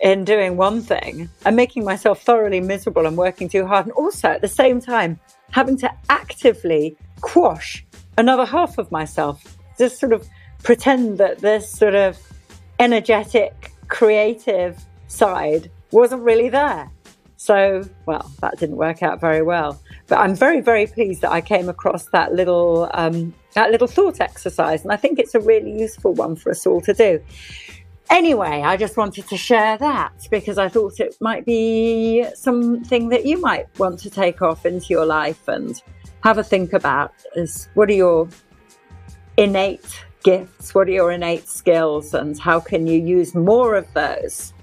in 0.02 0.26
doing 0.26 0.58
one 0.58 0.82
thing 0.82 1.30
and 1.46 1.56
making 1.56 1.86
myself 1.86 2.22
thoroughly 2.22 2.60
miserable 2.60 3.06
and 3.06 3.18
working 3.18 3.48
too 3.48 3.66
hard. 3.66 3.86
And 3.86 3.94
also 3.94 4.30
at 4.30 4.42
the 4.42 4.48
same 4.48 4.82
time, 4.82 5.20
having 5.52 5.78
to 5.78 5.92
actively 6.10 6.98
quash 7.22 7.86
another 8.18 8.46
half 8.46 8.78
of 8.78 8.92
myself, 8.92 9.58
just 9.78 10.00
sort 10.00 10.14
of 10.14 10.28
pretend 10.64 11.18
that 11.18 11.40
this 11.40 11.70
sort 11.70 11.96
of 11.96 12.20
energetic, 12.80 13.72
creative 13.88 14.84
side 15.08 15.72
wasn't 15.92 16.22
really 16.24 16.50
there. 16.50 16.92
So, 17.38 17.84
well, 18.06 18.32
that 18.42 18.60
didn't 18.60 18.78
work 18.78 19.02
out 19.02 19.20
very 19.20 19.42
well. 19.42 19.82
But 20.08 20.20
I'm 20.20 20.36
very, 20.36 20.62
very 20.62 20.86
pleased 20.86 21.22
that 21.22 21.32
I 21.32 21.42
came 21.42 21.70
across 21.70 22.06
that 22.10 22.34
little 22.34 22.90
um, 22.94 23.34
that 23.56 23.72
little 23.72 23.88
thought 23.88 24.22
exercise, 24.22 24.84
and 24.84 24.92
I 24.92 24.96
think 24.96 25.18
it's 25.18 25.34
a 25.34 25.40
really 25.40 25.72
useful 25.72 26.14
one 26.14 26.36
for 26.36 26.52
us 26.52 26.68
all 26.68 26.82
to 26.82 26.94
do. 26.94 27.20
Anyway, 28.12 28.62
I 28.62 28.78
just 28.78 28.98
wanted 28.98 29.28
to 29.30 29.38
share 29.38 29.78
that 29.78 30.28
because 30.30 30.58
I 30.58 30.68
thought 30.68 31.00
it 31.00 31.16
might 31.20 31.46
be 31.46 32.26
something 32.36 33.10
that 33.10 33.26
you 33.26 33.40
might 33.40 33.68
want 33.80 34.00
to 34.02 34.10
take 34.10 34.42
off 34.42 34.66
into 34.66 34.88
your 34.88 35.06
life 35.06 35.48
and 35.48 35.82
have 36.24 36.38
a 36.38 36.44
think 36.44 36.74
about 36.74 37.14
is 37.36 37.70
what 37.74 37.90
are 37.90 37.94
your 37.94 38.30
innate 39.38 40.04
gifts? 40.24 40.74
What 40.74 40.88
are 40.88 40.92
your 40.92 41.12
innate 41.12 41.48
skills? 41.48 42.14
And 42.14 42.38
how 42.40 42.60
can 42.60 42.88
you 42.88 43.00
use 43.00 43.34
more 43.34 43.76
of 43.76 43.92
those? 43.94 44.54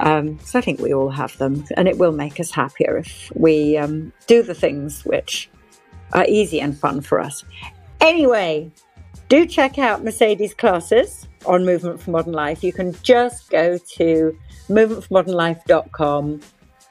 Um, 0.00 0.38
so 0.40 0.58
I 0.58 0.62
think 0.62 0.80
we 0.80 0.94
all 0.94 1.10
have 1.10 1.36
them, 1.38 1.64
and 1.76 1.88
it 1.88 1.98
will 1.98 2.12
make 2.12 2.38
us 2.38 2.52
happier 2.52 2.98
if 2.98 3.32
we 3.34 3.76
um, 3.76 4.12
do 4.28 4.42
the 4.42 4.54
things 4.54 5.04
which 5.04 5.50
are 6.12 6.24
easy 6.28 6.60
and 6.60 6.78
fun 6.78 7.00
for 7.00 7.18
us. 7.18 7.44
Anyway, 8.00 8.70
do 9.28 9.44
check 9.44 9.76
out 9.78 10.04
Mercedes 10.04 10.54
classes 10.54 11.26
on 11.46 11.64
Movement 11.64 12.00
for 12.00 12.12
Modern 12.12 12.32
Life. 12.32 12.62
You 12.62 12.72
can 12.72 12.94
just 13.02 13.50
go 13.50 13.76
to 13.76 14.38
movementformodernlife.com 14.68 16.40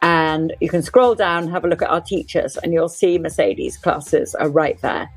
and 0.02 0.54
you 0.62 0.70
can 0.70 0.84
scroll 0.84 1.16
down, 1.16 1.48
have 1.50 1.66
a 1.66 1.68
look 1.68 1.82
at 1.82 1.90
our 1.90 2.02
teachers, 2.02 2.58
and 2.58 2.72
you'll 2.72 2.90
see 2.90 3.18
Mercedes 3.18 3.78
classes 3.78 4.36
are 4.36 4.50
right 4.50 4.80
there. 4.82 5.10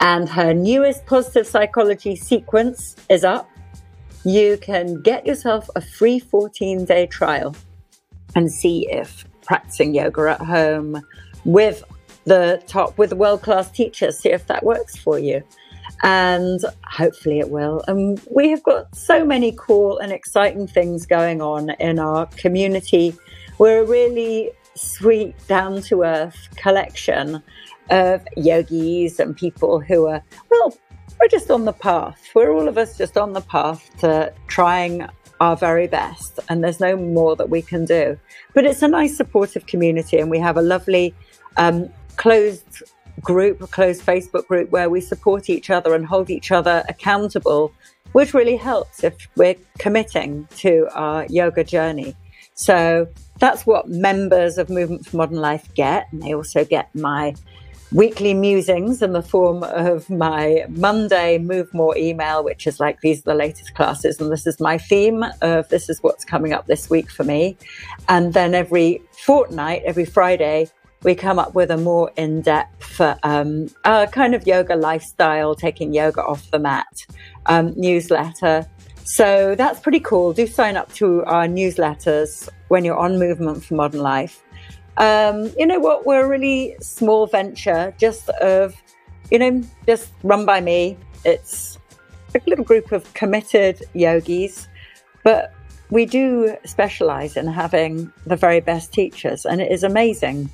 And 0.00 0.28
her 0.28 0.52
newest 0.52 1.06
positive 1.06 1.46
psychology 1.46 2.14
sequence 2.14 2.96
is 3.08 3.24
up. 3.24 3.48
You 4.24 4.58
can 4.58 5.00
get 5.00 5.26
yourself 5.26 5.70
a 5.76 5.80
free 5.80 6.18
14 6.18 6.84
day 6.84 7.06
trial 7.06 7.56
and 8.36 8.52
see 8.52 8.86
if 8.90 9.24
practicing 9.42 9.94
yoga 9.94 10.36
at 10.38 10.40
home 10.40 11.00
with 11.44 11.82
the 12.26 12.62
top, 12.66 12.98
with 12.98 13.10
the 13.10 13.16
world 13.16 13.40
class 13.42 13.70
teachers, 13.70 14.18
see 14.18 14.30
if 14.30 14.46
that 14.48 14.62
works 14.62 14.96
for 14.96 15.18
you. 15.18 15.42
And 16.02 16.60
hopefully 16.84 17.40
it 17.40 17.50
will. 17.50 17.82
And 17.88 18.20
we 18.30 18.50
have 18.50 18.62
got 18.62 18.94
so 18.94 19.24
many 19.24 19.54
cool 19.58 19.98
and 19.98 20.12
exciting 20.12 20.66
things 20.66 21.06
going 21.06 21.40
on 21.40 21.70
in 21.80 21.98
our 21.98 22.26
community 22.26 23.16
we're 23.58 23.82
a 23.82 23.86
really 23.86 24.52
sweet, 24.74 25.34
down 25.48 25.82
to 25.82 26.02
earth 26.02 26.48
collection 26.56 27.42
of 27.90 28.26
yogis 28.36 29.18
and 29.18 29.36
people 29.36 29.80
who 29.80 30.06
are, 30.06 30.22
well, 30.50 30.76
we're 31.20 31.28
just 31.28 31.50
on 31.50 31.64
the 31.64 31.72
path. 31.72 32.28
We're 32.34 32.52
all 32.52 32.68
of 32.68 32.78
us 32.78 32.96
just 32.96 33.16
on 33.16 33.32
the 33.32 33.40
path 33.40 33.90
to 34.00 34.32
trying 34.46 35.08
our 35.40 35.56
very 35.56 35.86
best, 35.86 36.40
and 36.48 36.62
there's 36.62 36.80
no 36.80 36.96
more 36.96 37.36
that 37.36 37.48
we 37.48 37.62
can 37.62 37.84
do. 37.84 38.18
But 38.54 38.64
it's 38.64 38.82
a 38.82 38.88
nice, 38.88 39.16
supportive 39.16 39.66
community, 39.66 40.18
and 40.18 40.30
we 40.30 40.38
have 40.38 40.56
a 40.56 40.62
lovely 40.62 41.14
um, 41.56 41.88
closed 42.16 42.82
group, 43.20 43.60
a 43.62 43.66
closed 43.66 44.04
Facebook 44.04 44.46
group 44.46 44.70
where 44.70 44.90
we 44.90 45.00
support 45.00 45.50
each 45.50 45.70
other 45.70 45.94
and 45.94 46.06
hold 46.06 46.30
each 46.30 46.50
other 46.50 46.84
accountable, 46.88 47.72
which 48.12 48.34
really 48.34 48.56
helps 48.56 49.04
if 49.04 49.14
we're 49.36 49.56
committing 49.78 50.48
to 50.56 50.88
our 50.92 51.26
yoga 51.28 51.64
journey. 51.64 52.16
So 52.58 53.06
that's 53.38 53.64
what 53.66 53.88
members 53.88 54.58
of 54.58 54.68
Movement 54.68 55.06
for 55.06 55.16
Modern 55.16 55.38
Life 55.38 55.72
get. 55.74 56.08
And 56.10 56.20
they 56.20 56.34
also 56.34 56.64
get 56.64 56.92
my 56.92 57.36
weekly 57.92 58.34
musings 58.34 59.00
in 59.00 59.12
the 59.12 59.22
form 59.22 59.62
of 59.62 60.10
my 60.10 60.64
Monday 60.68 61.38
Move 61.38 61.72
More 61.72 61.96
email, 61.96 62.42
which 62.42 62.66
is 62.66 62.80
like, 62.80 63.00
these 63.00 63.20
are 63.20 63.30
the 63.30 63.34
latest 63.34 63.74
classes. 63.74 64.20
And 64.20 64.32
this 64.32 64.44
is 64.44 64.58
my 64.58 64.76
theme 64.76 65.24
of 65.40 65.68
this 65.68 65.88
is 65.88 66.02
what's 66.02 66.24
coming 66.24 66.52
up 66.52 66.66
this 66.66 66.90
week 66.90 67.12
for 67.12 67.22
me. 67.22 67.56
And 68.08 68.34
then 68.34 68.54
every 68.54 69.02
fortnight, 69.12 69.82
every 69.86 70.04
Friday, 70.04 70.68
we 71.04 71.14
come 71.14 71.38
up 71.38 71.54
with 71.54 71.70
a 71.70 71.76
more 71.76 72.10
in 72.16 72.42
depth 72.42 73.00
um, 73.22 73.68
uh, 73.84 74.06
kind 74.06 74.34
of 74.34 74.48
yoga 74.48 74.74
lifestyle, 74.74 75.54
taking 75.54 75.94
yoga 75.94 76.24
off 76.24 76.50
the 76.50 76.58
mat 76.58 77.06
um, 77.46 77.72
newsletter 77.76 78.66
so 79.08 79.54
that's 79.54 79.80
pretty 79.80 80.00
cool. 80.00 80.34
Do 80.34 80.46
sign 80.46 80.76
up 80.76 80.92
to 80.94 81.24
our 81.24 81.46
newsletters 81.46 82.46
when 82.68 82.84
you're 82.84 82.98
on 82.98 83.18
Movement 83.18 83.64
for 83.64 83.74
Modern 83.74 84.00
Life. 84.00 84.42
Um, 84.98 85.50
you 85.56 85.64
know 85.66 85.78
what? 85.78 86.04
We're 86.04 86.26
a 86.26 86.28
really 86.28 86.76
small 86.82 87.26
venture, 87.26 87.94
just 87.98 88.28
of, 88.28 88.76
you 89.30 89.38
know, 89.38 89.62
just 89.86 90.12
run 90.24 90.44
by 90.44 90.60
me. 90.60 90.98
It's 91.24 91.78
a 92.34 92.40
little 92.46 92.66
group 92.66 92.92
of 92.92 93.10
committed 93.14 93.82
yogis, 93.94 94.68
But 95.24 95.54
we 95.88 96.04
do 96.04 96.54
specialize 96.66 97.38
in 97.38 97.46
having 97.46 98.12
the 98.26 98.36
very 98.36 98.60
best 98.60 98.92
teachers, 98.92 99.46
and 99.46 99.62
it 99.62 99.72
is 99.72 99.84
amazing 99.84 100.50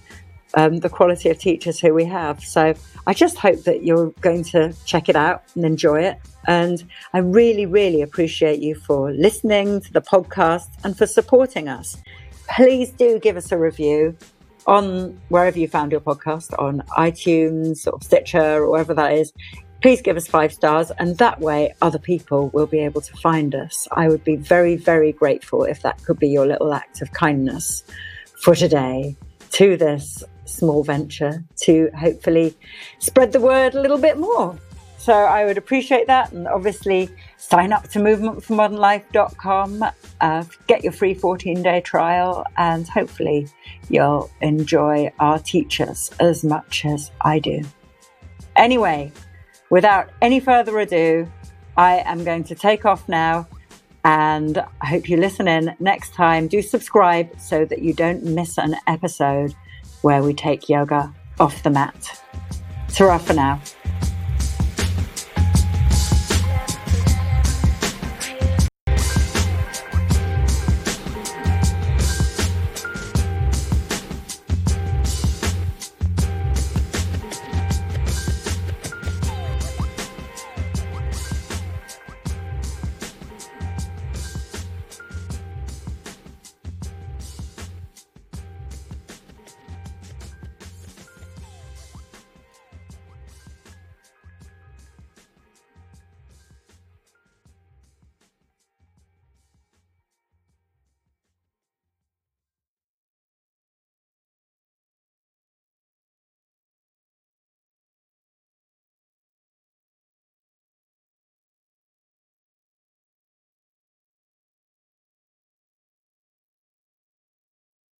um, 0.57 0.78
the 0.78 0.88
quality 0.88 1.28
of 1.30 1.38
teachers 1.38 1.80
who 1.80 1.94
we 1.94 2.05
have. 2.05 2.42
So 2.42 2.74
I 3.07 3.14
just 3.14 3.38
hope 3.38 3.64
that 3.64 3.84
you're 3.84 4.11
going 4.20 4.44
to 4.44 4.74
check 4.84 5.09
it 5.09 5.16
out 5.16 5.42
and 5.55 5.64
enjoy 5.64 6.02
it. 6.02 6.18
And 6.46 6.84
I 7.12 7.18
really, 7.18 7.66
really 7.66 8.02
appreciate 8.02 8.61
you 8.61 8.74
for 8.74 9.12
listening 9.12 9.80
to 9.80 9.92
the 9.92 10.02
podcast 10.02 10.68
and 10.84 10.96
for 10.96 11.07
supporting 11.07 11.68
us. 11.68 11.96
Please 12.55 12.90
do 12.90 13.18
give 13.18 13.36
us 13.36 13.50
a 13.52 13.59
review 13.59 14.16
on 14.66 15.20
wherever 15.28 15.59
you 15.59 15.68
found 15.68 15.92
your 15.92 16.00
podcast 16.00 16.59
on 16.59 16.82
iTunes 16.96 17.86
or 17.90 18.00
Stitcher 18.00 18.62
or 18.62 18.70
wherever 18.70 18.94
that 18.94 19.12
is 19.12 19.32
please 19.84 20.00
give 20.00 20.16
us 20.16 20.26
five 20.26 20.50
stars, 20.50 20.90
and 20.98 21.18
that 21.18 21.38
way 21.40 21.74
other 21.82 21.98
people 21.98 22.48
will 22.55 22.64
be 22.64 22.78
able 22.78 23.02
to 23.02 23.14
find 23.18 23.55
us. 23.55 23.86
I 23.92 24.09
would 24.09 24.24
be 24.24 24.34
very, 24.34 24.76
very 24.76 25.12
grateful 25.12 25.64
if 25.64 25.82
that 25.82 26.02
could 26.05 26.18
be 26.18 26.30
your 26.30 26.46
little 26.46 26.72
act 26.72 27.02
of 27.02 27.12
kindness 27.12 27.84
for 28.40 28.55
today 28.55 29.14
to 29.55 29.76
this 29.76 30.22
small 30.44 30.84
venture 30.84 31.44
to 31.57 31.90
hopefully 31.96 32.55
spread 32.98 33.32
the 33.32 33.40
word 33.40 33.74
a 33.74 33.80
little 33.80 33.98
bit 33.98 34.18
more. 34.18 34.57
So 34.98 35.12
I 35.12 35.44
would 35.44 35.59
appreciate 35.59 36.07
that. 36.07 36.32
And 36.32 36.48
obviously, 36.48 37.11
sign 37.36 37.72
up 37.72 37.88
to 37.90 37.98
movementformodernlife.com, 37.98 39.84
uh, 40.20 40.44
get 40.66 40.82
your 40.82 40.92
free 40.92 41.14
14 41.14 41.62
day 41.62 41.80
trial, 41.82 42.44
and 42.57 42.88
hopefully, 42.88 43.46
you'll 43.90 44.30
enjoy 44.40 45.12
our 45.20 45.38
teachers 45.38 46.11
as 46.20 46.42
much 46.42 46.84
as 46.86 47.11
I 47.20 47.38
do. 47.38 47.62
Anyway, 48.57 49.12
without 49.70 50.11
any 50.22 50.40
further 50.40 50.78
ado, 50.78 51.30
I 51.76 51.96
am 52.07 52.24
going 52.24 52.44
to 52.44 52.55
take 52.55 52.86
off 52.86 53.07
now. 53.09 53.46
And 54.05 54.59
I 54.82 54.86
hope 54.86 55.09
you 55.09 55.16
listen 55.16 55.48
in 55.48 55.74
next 55.80 56.12
time. 56.12 56.46
Do 56.46 56.61
subscribe 56.61 57.40
so 57.40 57.64
that 57.64 57.80
you 57.80 57.94
don't 57.94 58.22
miss 58.22 58.59
an 58.59 58.76
episode 58.86 59.55
where 60.02 60.22
we 60.22 60.34
take 60.34 60.68
yoga 60.68 61.14
off 61.40 61.62
the 61.62 61.70
mat. 61.70 62.20
Ta 62.94 63.18
for 63.18 63.32
now. 63.32 63.61